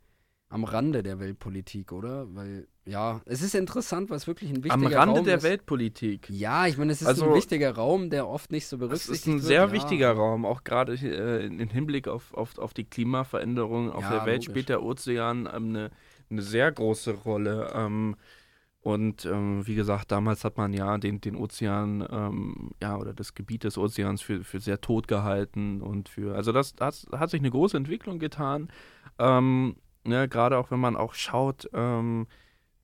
am 0.48 0.64
Rande 0.64 1.04
der 1.04 1.20
Weltpolitik, 1.20 1.92
oder? 1.92 2.26
Weil, 2.34 2.66
ja, 2.84 3.20
es 3.24 3.40
ist 3.40 3.54
interessant, 3.54 4.10
weil 4.10 4.16
es 4.16 4.26
wirklich 4.26 4.50
ein 4.50 4.64
wichtiger 4.64 4.74
Am 4.74 4.84
Rande 4.84 5.16
Raum 5.18 5.24
der 5.24 5.36
ist. 5.36 5.42
Weltpolitik. 5.44 6.28
Ja, 6.28 6.66
ich 6.66 6.76
meine, 6.76 6.90
es 6.90 7.00
ist 7.02 7.06
Also- 7.06 7.28
ein 7.28 7.34
wichtiger 7.34 7.72
Raum, 7.76 8.10
der 8.10 8.26
oft 8.26 8.50
nicht 8.50 8.66
so 8.66 8.74
Es 8.74 8.80
berücksichtigt 8.80 9.16
ist 9.20 9.26
ein 9.28 9.34
wird. 9.34 9.44
sehr 9.44 9.60
ja. 9.66 9.72
wichtiger 9.72 10.10
Raum, 10.10 10.44
auch 10.44 10.64
gerade 10.64 10.94
äh, 10.94 11.46
im 11.46 11.68
Hinblick 11.70 12.08
auf, 12.08 12.34
auf, 12.34 12.58
auf 12.58 12.74
die 12.74 12.82
Klimaveränderung 12.84 13.92
auf 13.92 14.02
Ja, 14.02 14.10
der 14.10 14.26
Welt 14.26 14.42
logisch. 14.42 14.46
spielt 14.50 14.68
der 14.70 14.82
Ozean 14.82 15.46
ähm, 15.54 15.68
eine, 15.68 15.90
eine 16.30 16.42
sehr 16.42 16.70
große 16.70 17.12
Rolle. 17.12 17.72
Ähm, 17.74 18.16
und 18.82 19.26
ähm, 19.26 19.66
wie 19.66 19.74
gesagt, 19.74 20.10
damals 20.10 20.42
hat 20.44 20.56
man 20.56 20.72
ja 20.72 20.96
den, 20.96 21.20
den 21.20 21.36
Ozean, 21.36 22.06
ähm, 22.10 22.70
ja, 22.82 22.96
oder 22.96 23.12
das 23.12 23.34
Gebiet 23.34 23.64
des 23.64 23.76
Ozeans 23.76 24.22
für, 24.22 24.42
für 24.42 24.58
sehr 24.58 24.80
tot 24.80 25.06
gehalten 25.06 25.82
und 25.82 26.08
für, 26.08 26.34
also 26.34 26.50
das, 26.50 26.74
das 26.74 27.06
hat 27.12 27.30
sich 27.30 27.40
eine 27.40 27.50
große 27.50 27.76
Entwicklung 27.76 28.18
getan. 28.18 28.68
Ähm, 29.18 29.76
ne, 30.04 30.28
gerade 30.28 30.56
auch 30.56 30.70
wenn 30.70 30.80
man 30.80 30.96
auch 30.96 31.12
schaut, 31.12 31.68
ähm, 31.74 32.26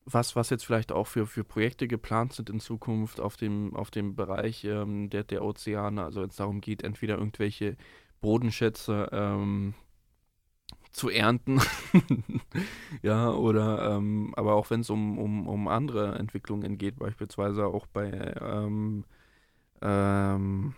was, 0.05 0.37
was 0.37 0.51
jetzt 0.51 0.67
vielleicht 0.67 0.93
auch 0.93 1.07
für, 1.07 1.27
für 1.27 1.45
Projekte 1.45 1.89
geplant 1.89 2.35
sind 2.35 2.51
in 2.51 2.61
Zukunft 2.61 3.19
auf 3.19 3.37
dem, 3.37 3.75
auf 3.75 3.91
dem 3.91 4.15
Bereich 4.15 4.65
ähm, 4.65 5.09
der, 5.09 5.25
der 5.25 5.43
Ozeane. 5.43 6.05
Also 6.05 6.21
wenn 6.21 6.29
es 6.29 6.37
darum 6.37 6.61
geht, 6.61 6.85
entweder 6.85 7.19
irgendwelche 7.19 7.77
Bodenschätze 8.21 9.09
ähm, 9.13 9.75
zu 10.97 11.11
ernten, 11.11 11.61
ja, 13.03 13.31
oder 13.31 13.97
ähm, 13.97 14.33
aber 14.37 14.55
auch 14.55 14.71
wenn 14.71 14.81
es 14.81 14.89
um, 14.89 15.19
um, 15.19 15.47
um 15.47 15.69
andere 15.69 16.19
Entwicklungen 16.19 16.79
geht, 16.79 16.99
beispielsweise 16.99 17.67
auch 17.67 17.87
bei 17.87 18.35
ähm, 18.41 19.05
ähm, 19.83 20.75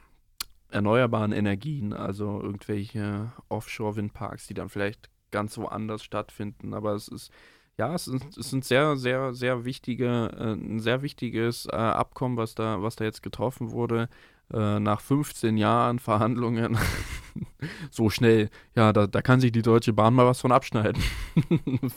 erneuerbaren 0.71 1.31
Energien, 1.31 1.93
also 1.93 2.43
irgendwelche 2.43 3.33
Offshore-Windparks, 3.49 4.49
die 4.49 4.55
dann 4.55 4.69
vielleicht 4.69 5.09
ganz 5.31 5.57
woanders 5.57 6.03
stattfinden. 6.03 6.75
Aber 6.75 6.95
es 6.95 7.07
ist, 7.07 7.31
ja, 7.79 7.95
es 7.95 8.09
ist, 8.09 8.37
es 8.37 8.51
sind 8.51 8.65
sehr, 8.65 8.97
sehr, 8.97 9.35
sehr 9.35 9.65
wichtige, 9.65 10.33
äh, 10.37 10.53
ein 10.55 10.81
sehr 10.81 11.03
wichtiges 11.03 11.67
äh, 11.67 11.77
Abkommen, 11.77 12.37
was 12.37 12.57
da, 12.57 12.83
was 12.83 12.97
da 12.97 13.05
jetzt 13.05 13.23
getroffen 13.23 13.71
wurde. 13.71 14.09
Äh, 14.53 14.81
nach 14.81 15.01
15 15.03 15.57
Jahren 15.59 15.99
Verhandlungen. 15.99 16.79
so 17.91 18.09
schnell. 18.09 18.49
Ja, 18.75 18.93
da, 18.95 19.07
da 19.07 19.21
kann 19.21 19.41
sich 19.41 19.53
die 19.53 19.61
Deutsche 19.63 19.93
Bahn 19.93 20.15
mal 20.15 20.25
was 20.27 20.41
von 20.41 20.53
abschneiden. 20.53 21.03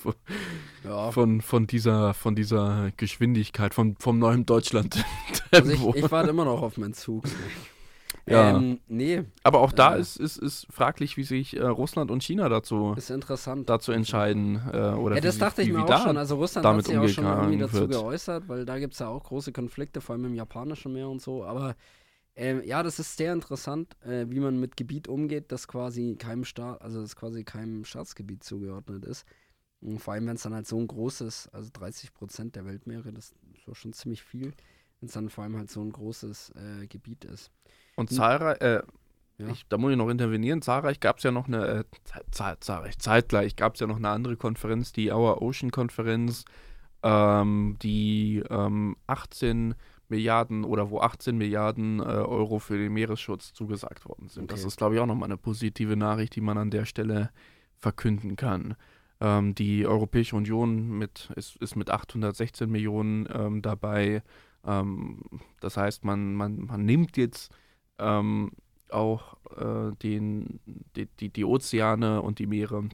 von, 0.02 0.14
Ja, 0.84 1.12
von, 1.12 1.42
von, 1.42 1.68
dieser, 1.68 2.14
von 2.14 2.36
dieser 2.36 2.92
Geschwindigkeit, 2.98 3.74
vom, 3.74 3.96
vom 3.98 4.20
neuen 4.20 4.46
Deutschland. 4.46 5.04
also 5.52 5.72
ich, 5.72 6.04
ich 6.04 6.12
warte 6.12 6.32
immer 6.32 6.44
noch 6.46 6.62
auf 6.62 6.78
meinen 6.78 6.94
Zug. 6.94 7.24
Ja. 8.28 8.56
Ähm, 8.58 8.80
nee, 8.88 9.24
Aber 9.44 9.60
auch 9.62 9.72
da 9.72 9.96
Äh. 9.96 10.02
ist, 10.02 10.18
ist, 10.18 10.38
ist 10.38 10.68
fraglich, 10.70 11.18
wie 11.18 11.24
sich 11.24 11.56
äh, 11.58 11.64
Russland 11.66 12.12
und 12.12 12.22
China 12.22 12.50
dazu, 12.50 12.96
dazu 13.66 13.92
entscheiden. 13.92 14.62
Äh, 14.72 14.78
oder 14.92 15.16
Ja, 15.16 15.22
das 15.22 15.36
wie, 15.36 15.40
dachte 15.40 15.62
ich 15.64 15.70
wie, 15.70 15.72
mir 15.72 15.80
wie 15.80 15.84
auch 15.84 15.88
da 15.88 16.00
schon. 16.04 16.18
Also 16.18 16.36
Russland 16.36 16.66
hat 16.66 16.72
damit 16.72 16.86
sich 16.86 16.98
auch 16.98 17.08
schon 17.08 17.26
irgendwie 17.26 17.58
dazu 17.58 17.74
wird. 17.74 17.92
geäußert, 17.92 18.48
weil 18.48 18.66
da 18.66 18.78
gibt 18.78 18.94
es 18.94 19.00
ja 19.00 19.08
auch 19.08 19.24
große 19.24 19.52
Konflikte, 19.52 20.02
vor 20.02 20.14
allem 20.16 20.26
im 20.26 20.36
japanischen 20.36 20.94
Meer 20.94 21.10
und 21.10 21.22
so. 21.22 21.44
Aber 21.44 21.76
ähm, 22.36 22.62
ja, 22.64 22.82
das 22.84 23.00
ist 23.00 23.18
sehr 23.18 23.34
interessant, 23.34 23.96
äh, 24.04 24.26
wie 24.30 24.40
man 24.40 24.60
mit 24.60 24.78
Gebiet 24.78 25.08
umgeht, 25.08 25.52
das 25.52 25.68
quasi 25.68 26.16
keinem 26.18 26.46
Staat, 26.46 26.82
also 26.82 27.02
das 27.02 27.16
quasi 27.16 27.44
keinem 27.44 27.84
Staatsgebiet 27.86 28.44
zugeordnet 28.44 29.06
ist. 29.06 29.26
Und 29.82 30.00
vor 30.00 30.14
allem, 30.14 30.28
wenn 30.28 30.36
es 30.36 30.44
dann 30.44 30.54
halt 30.54 30.68
so 30.68 30.78
ein 30.80 30.88
großes, 30.88 31.50
also 31.50 31.70
30 31.74 32.14
Prozent 32.14 32.56
der 32.56 32.66
Weltmeere, 32.66 33.12
das 33.12 33.34
ist 33.56 33.68
doch 33.68 33.76
schon 33.76 33.94
ziemlich 33.94 34.22
viel, 34.24 34.54
wenn 35.00 35.08
es 35.08 35.14
dann 35.14 35.30
vor 35.30 35.44
allem 35.44 35.58
halt 35.58 35.72
so 35.72 35.82
ein 35.82 35.92
großes 35.92 36.52
äh, 36.56 36.88
Gebiet 36.88 37.26
ist. 37.26 37.52
Und 37.96 38.12
zahlreich, 38.12 38.62
äh, 38.62 38.84
Ja. 39.38 39.48
ich, 39.50 39.66
da 39.68 39.78
muss 39.78 39.92
ich 39.92 39.98
noch 39.98 40.10
intervenieren, 40.10 40.62
zahlreich 40.62 41.00
gab 41.00 41.18
es 41.18 41.24
ja 41.24 41.32
noch 41.32 41.48
eine, 41.48 41.66
äh, 41.68 41.84
ze- 42.32 42.58
zahlreich, 42.60 43.00
zeitgleich 43.00 43.56
gab 43.56 43.74
es 43.74 43.80
ja 43.80 43.88
noch 43.88 43.96
eine 43.98 44.10
andere 44.10 44.38
Konferenz, 44.38 44.94
die 44.94 45.12
Our 45.12 45.42
Ocean 45.42 45.72
Konferenz, 45.72 46.46
ähm, 47.04 47.78
die 47.82 48.44
ähm, 48.50 48.96
18 49.08 49.74
Milliarden 50.12 50.64
oder 50.64 50.92
wo 50.92 51.00
18 51.00 51.36
Milliarden 51.36 52.00
äh, 52.00 52.04
Euro 52.04 52.60
für 52.60 52.78
den 52.78 52.94
Meeresschutz 52.94 53.54
zugesagt 53.54 54.06
worden 54.06 54.28
sind. 54.30 54.52
Das 54.52 54.60
Okay. 54.60 54.68
ist, 54.68 54.78
glaube 54.78 54.96
ich, 54.96 55.02
auch 55.02 55.08
nochmal 55.08 55.30
eine 55.30 55.38
positive 55.38 55.96
Nachricht, 55.96 56.36
die 56.36 56.42
man 56.42 56.60
an 56.60 56.70
der 56.70 56.86
Stelle 56.86 57.32
verkünden 57.78 58.36
kann. 58.36 58.76
Ähm, 59.20 59.56
die 59.56 59.88
Europäische 59.88 60.36
Union 60.36 60.98
mit, 60.98 61.32
ist, 61.36 61.56
ist 61.58 61.76
mit 61.76 61.90
816 61.90 62.70
Millionen 62.70 63.28
ähm, 63.34 63.62
dabei. 63.62 64.22
Ähm, 64.66 65.22
das 65.62 65.78
heißt, 65.78 66.04
man, 66.06 66.36
man, 66.36 66.66
man 66.66 66.86
nimmt 66.86 67.18
jetzt 67.18 67.52
ähm, 67.98 68.52
auch 68.90 69.38
äh, 69.58 69.96
den, 70.04 70.60
die, 70.96 71.08
die, 71.20 71.30
die 71.30 71.46
Ozeane 71.46 72.22
und 72.22 72.38
die 72.40 72.48
Meere 72.48 72.90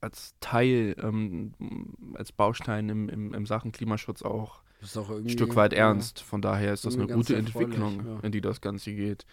als 0.00 0.34
Teil, 0.40 0.94
ähm, 1.02 1.52
als 2.14 2.30
Baustein 2.32 2.88
im, 2.90 3.08
im, 3.08 3.32
im 3.32 3.46
Sachen 3.46 3.72
Klimaschutz 3.72 4.20
Das 4.20 4.30
auch 4.30 4.62
ein 4.96 5.04
irgendwie, 5.08 5.32
Stück 5.32 5.56
weit 5.56 5.72
ernst. 5.72 6.20
Von 6.20 6.42
daher 6.42 6.72
ist 6.72 6.84
das 6.84 6.94
eine 6.94 7.06
gute 7.06 7.36
Entwicklung, 7.36 8.04
ja. 8.06 8.18
in 8.22 8.32
die 8.32 8.40
das 8.40 8.60
Ganze 8.60 8.92
geht. 8.92 9.24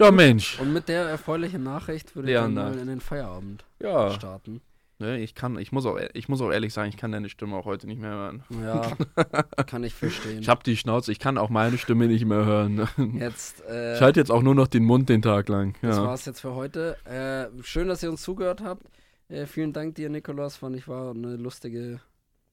Ja, 0.00 0.10
Mensch. 0.10 0.58
Und 0.60 0.72
mit 0.72 0.88
der 0.88 1.02
erfreulichen 1.04 1.62
Nachricht 1.62 2.16
würde 2.16 2.30
ich 2.30 2.34
dann 2.36 2.54
mal 2.54 2.78
in 2.78 2.86
den 2.86 3.00
Feierabend 3.00 3.64
Ja, 3.80 4.10
starten. 4.12 4.62
ne, 4.98 5.20
ich 5.20 5.34
kann, 5.34 5.58
ich 5.58 5.72
muss 5.72 5.84
auch, 5.84 5.98
ich 6.14 6.28
muss 6.30 6.40
auch 6.40 6.50
ehrlich 6.50 6.72
sagen, 6.72 6.88
ich 6.88 6.96
kann 6.96 7.12
deine 7.12 7.28
Stimme 7.28 7.54
auch 7.56 7.66
heute 7.66 7.86
nicht 7.86 8.00
mehr 8.00 8.10
hören. 8.12 8.42
Ja, 8.64 8.92
kann 9.66 9.84
ich 9.84 9.92
verstehen. 9.94 10.40
Ich 10.40 10.48
habe 10.48 10.62
die 10.64 10.78
Schnauze, 10.78 11.12
ich 11.12 11.18
kann 11.18 11.36
auch 11.36 11.50
meine 11.50 11.76
Stimme 11.76 12.06
nicht 12.06 12.24
mehr 12.24 12.46
hören. 12.46 12.88
jetzt, 13.18 13.62
äh, 13.68 13.94
Ich 13.96 14.00
halte 14.00 14.18
jetzt 14.20 14.30
auch 14.30 14.40
nur 14.42 14.54
noch 14.54 14.68
den 14.68 14.84
Mund 14.84 15.10
den 15.10 15.20
Tag 15.20 15.50
lang. 15.50 15.74
das 15.82 15.96
Ja. 15.98 16.04
war's 16.04 16.24
jetzt 16.24 16.40
für 16.40 16.54
heute. 16.54 16.96
Äh, 17.04 17.62
schön, 17.62 17.86
dass 17.88 18.02
ihr 18.02 18.08
uns 18.10 18.22
zugehört 18.22 18.62
habt. 18.62 18.86
Äh, 19.28 19.44
vielen 19.44 19.74
Dank 19.74 19.96
dir, 19.96 20.08
Nikolas. 20.08 20.56
Fand 20.56 20.76
ich 20.76 20.88
war 20.88 21.10
eine 21.10 21.36
lustige 21.36 22.00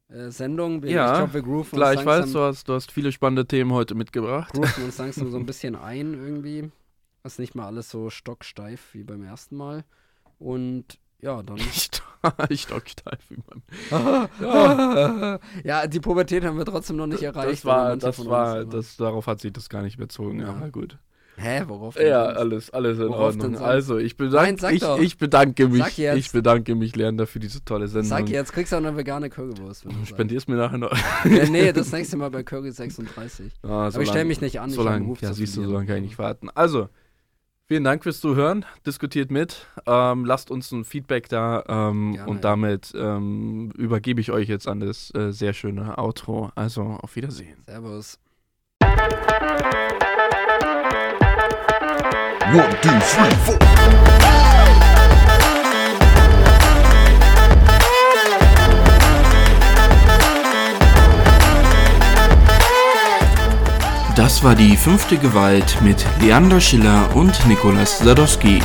äh, 0.10 0.30
Sendung. 0.32 0.84
Wir, 0.84 0.92
Ja, 0.92 1.12
ich 1.12 1.18
glaube, 1.18 1.34
wir 1.34 1.42
grooven 1.42 1.78
Gleich 1.78 1.98
uns, 2.00 2.06
weiß, 2.06 2.32
du 2.32 2.40
hast, 2.40 2.70
du 2.70 2.74
hast 2.74 2.92
viele 2.92 3.12
spannende 3.12 3.46
Themen 3.46 3.72
heute 3.74 3.96
mitgebracht. 3.96 4.54
grooven 4.54 4.84
uns 4.86 4.98
langsam 4.98 5.32
so 5.32 5.38
ein 5.38 5.46
bisschen 5.46 5.76
ein 5.76 6.14
irgendwie. 6.14 6.72
Das 7.24 7.34
ist 7.34 7.40
nicht 7.40 7.56
mal 7.56 7.66
alles 7.66 7.90
so 7.90 8.10
stocksteif 8.10 8.94
wie 8.94 9.04
beim 9.04 9.24
ersten 9.24 9.58
Mal. 9.58 9.84
Und 10.40 11.00
ja, 11.20 11.42
dann. 11.44 11.58
ich 12.50 12.62
stocksteif 12.62 13.20
wie 13.30 13.38
beim 13.38 13.62
ja. 14.40 15.40
ja, 15.64 15.88
die 15.88 16.00
Pubertät 16.00 16.44
haben 16.44 16.58
wir 16.58 16.66
trotzdem 16.66 16.96
noch 16.96 17.08
nicht 17.08 17.24
erreicht. 17.24 17.60
Das 17.60 17.66
war, 17.66 17.98
das 17.98 18.26
war, 18.26 18.66
das, 18.66 18.98
darauf 18.98 19.28
hat 19.28 19.40
sich 19.40 19.54
das 19.54 19.70
gar 19.70 19.82
nicht 19.82 19.98
bezogen, 19.98 20.40
Ja. 20.42 20.50
aber 20.50 20.70
gut. 20.70 20.98
Hä, 21.40 21.64
worauf 21.68 21.96
denn 21.96 22.08
Ja, 22.08 22.24
alles, 22.26 22.72
alles 22.72 22.98
in 22.98 23.10
Worauf 23.10 23.36
Ordnung. 23.36 23.58
Also, 23.58 23.98
ich, 24.00 24.18
Nein, 24.18 24.56
bedank, 24.56 24.60
sag 24.60 24.74
ich, 24.74 24.84
ich 25.04 25.18
bedanke 25.18 25.68
mich. 25.68 26.00
Ich 26.00 26.32
bedanke 26.32 26.74
mich, 26.74 26.96
Leander, 26.96 27.28
für 27.28 27.40
diese 27.40 27.64
tolle 27.64 27.88
Sendung. 27.88 28.10
Sag 28.10 28.30
jetzt, 28.30 28.54
kriegst 28.54 28.72
du 28.72 28.78
auch 28.78 28.82
eine 28.82 28.98
vegane 28.98 29.30
Currywurst. 29.30 29.86
Wenn 29.86 30.00
du. 30.00 30.06
Spendierst 30.06 30.50
mir 30.50 30.56
nachher 30.56 30.80
noch. 30.80 30.92
ja, 31.26 31.46
nee, 31.48 31.72
das 31.74 31.92
nächste 31.92 32.18
Mal 32.18 32.32
bei 32.32 32.42
Curry 32.42 32.72
36. 32.72 33.52
Ah, 33.62 33.88
Aber 33.88 34.02
ich 34.02 34.10
stell 34.10 34.26
mich 34.26 34.42
nicht 34.42 34.60
an, 34.60 34.70
ich 34.70 34.76
So 34.76 34.82
einen 34.82 34.90
lange, 34.90 35.06
Ruf 35.06 35.22
ja, 35.22 35.32
siehst 35.34 35.56
du, 35.58 35.64
so 35.64 35.72
lange 35.74 35.86
kann 35.86 35.98
ich 35.98 36.04
nicht 36.04 36.18
warten. 36.18 36.50
Also, 36.56 36.90
vielen 37.68 37.84
Dank 37.84 38.02
fürs 38.02 38.20
Zuhören. 38.20 38.66
Diskutiert 38.88 39.30
mit. 39.30 39.68
Ähm, 39.86 40.26
lasst 40.26 40.50
uns 40.50 40.72
ein 40.72 40.86
Feedback 40.86 41.30
da. 41.30 41.64
Ähm, 41.68 42.14
Gerne, 42.14 42.32
und 42.32 42.44
damit 42.46 42.94
ähm, 42.98 43.72
übergebe 43.78 44.20
ich 44.22 44.32
euch 44.32 44.48
jetzt 44.50 44.68
an 44.68 44.80
das 44.80 45.14
äh, 45.14 45.32
sehr 45.32 45.54
schöne 45.54 46.00
Outro. 46.00 46.52
Also, 46.56 46.82
auf 46.82 47.16
Wiedersehen. 47.16 47.58
Servus. 47.68 48.18
One, 52.54 52.64
two, 52.82 52.90
three, 53.02 53.30
four. 53.44 53.58
Das 64.16 64.44
war 64.44 64.56
die 64.56 64.78
fünfte 64.78 65.18
Gewalt 65.18 65.78
mit 65.82 66.06
Leander 66.22 66.62
Schiller 66.62 67.14
und 67.16 67.46
Nikolas 67.48 68.00
Sadowski. 68.00 68.62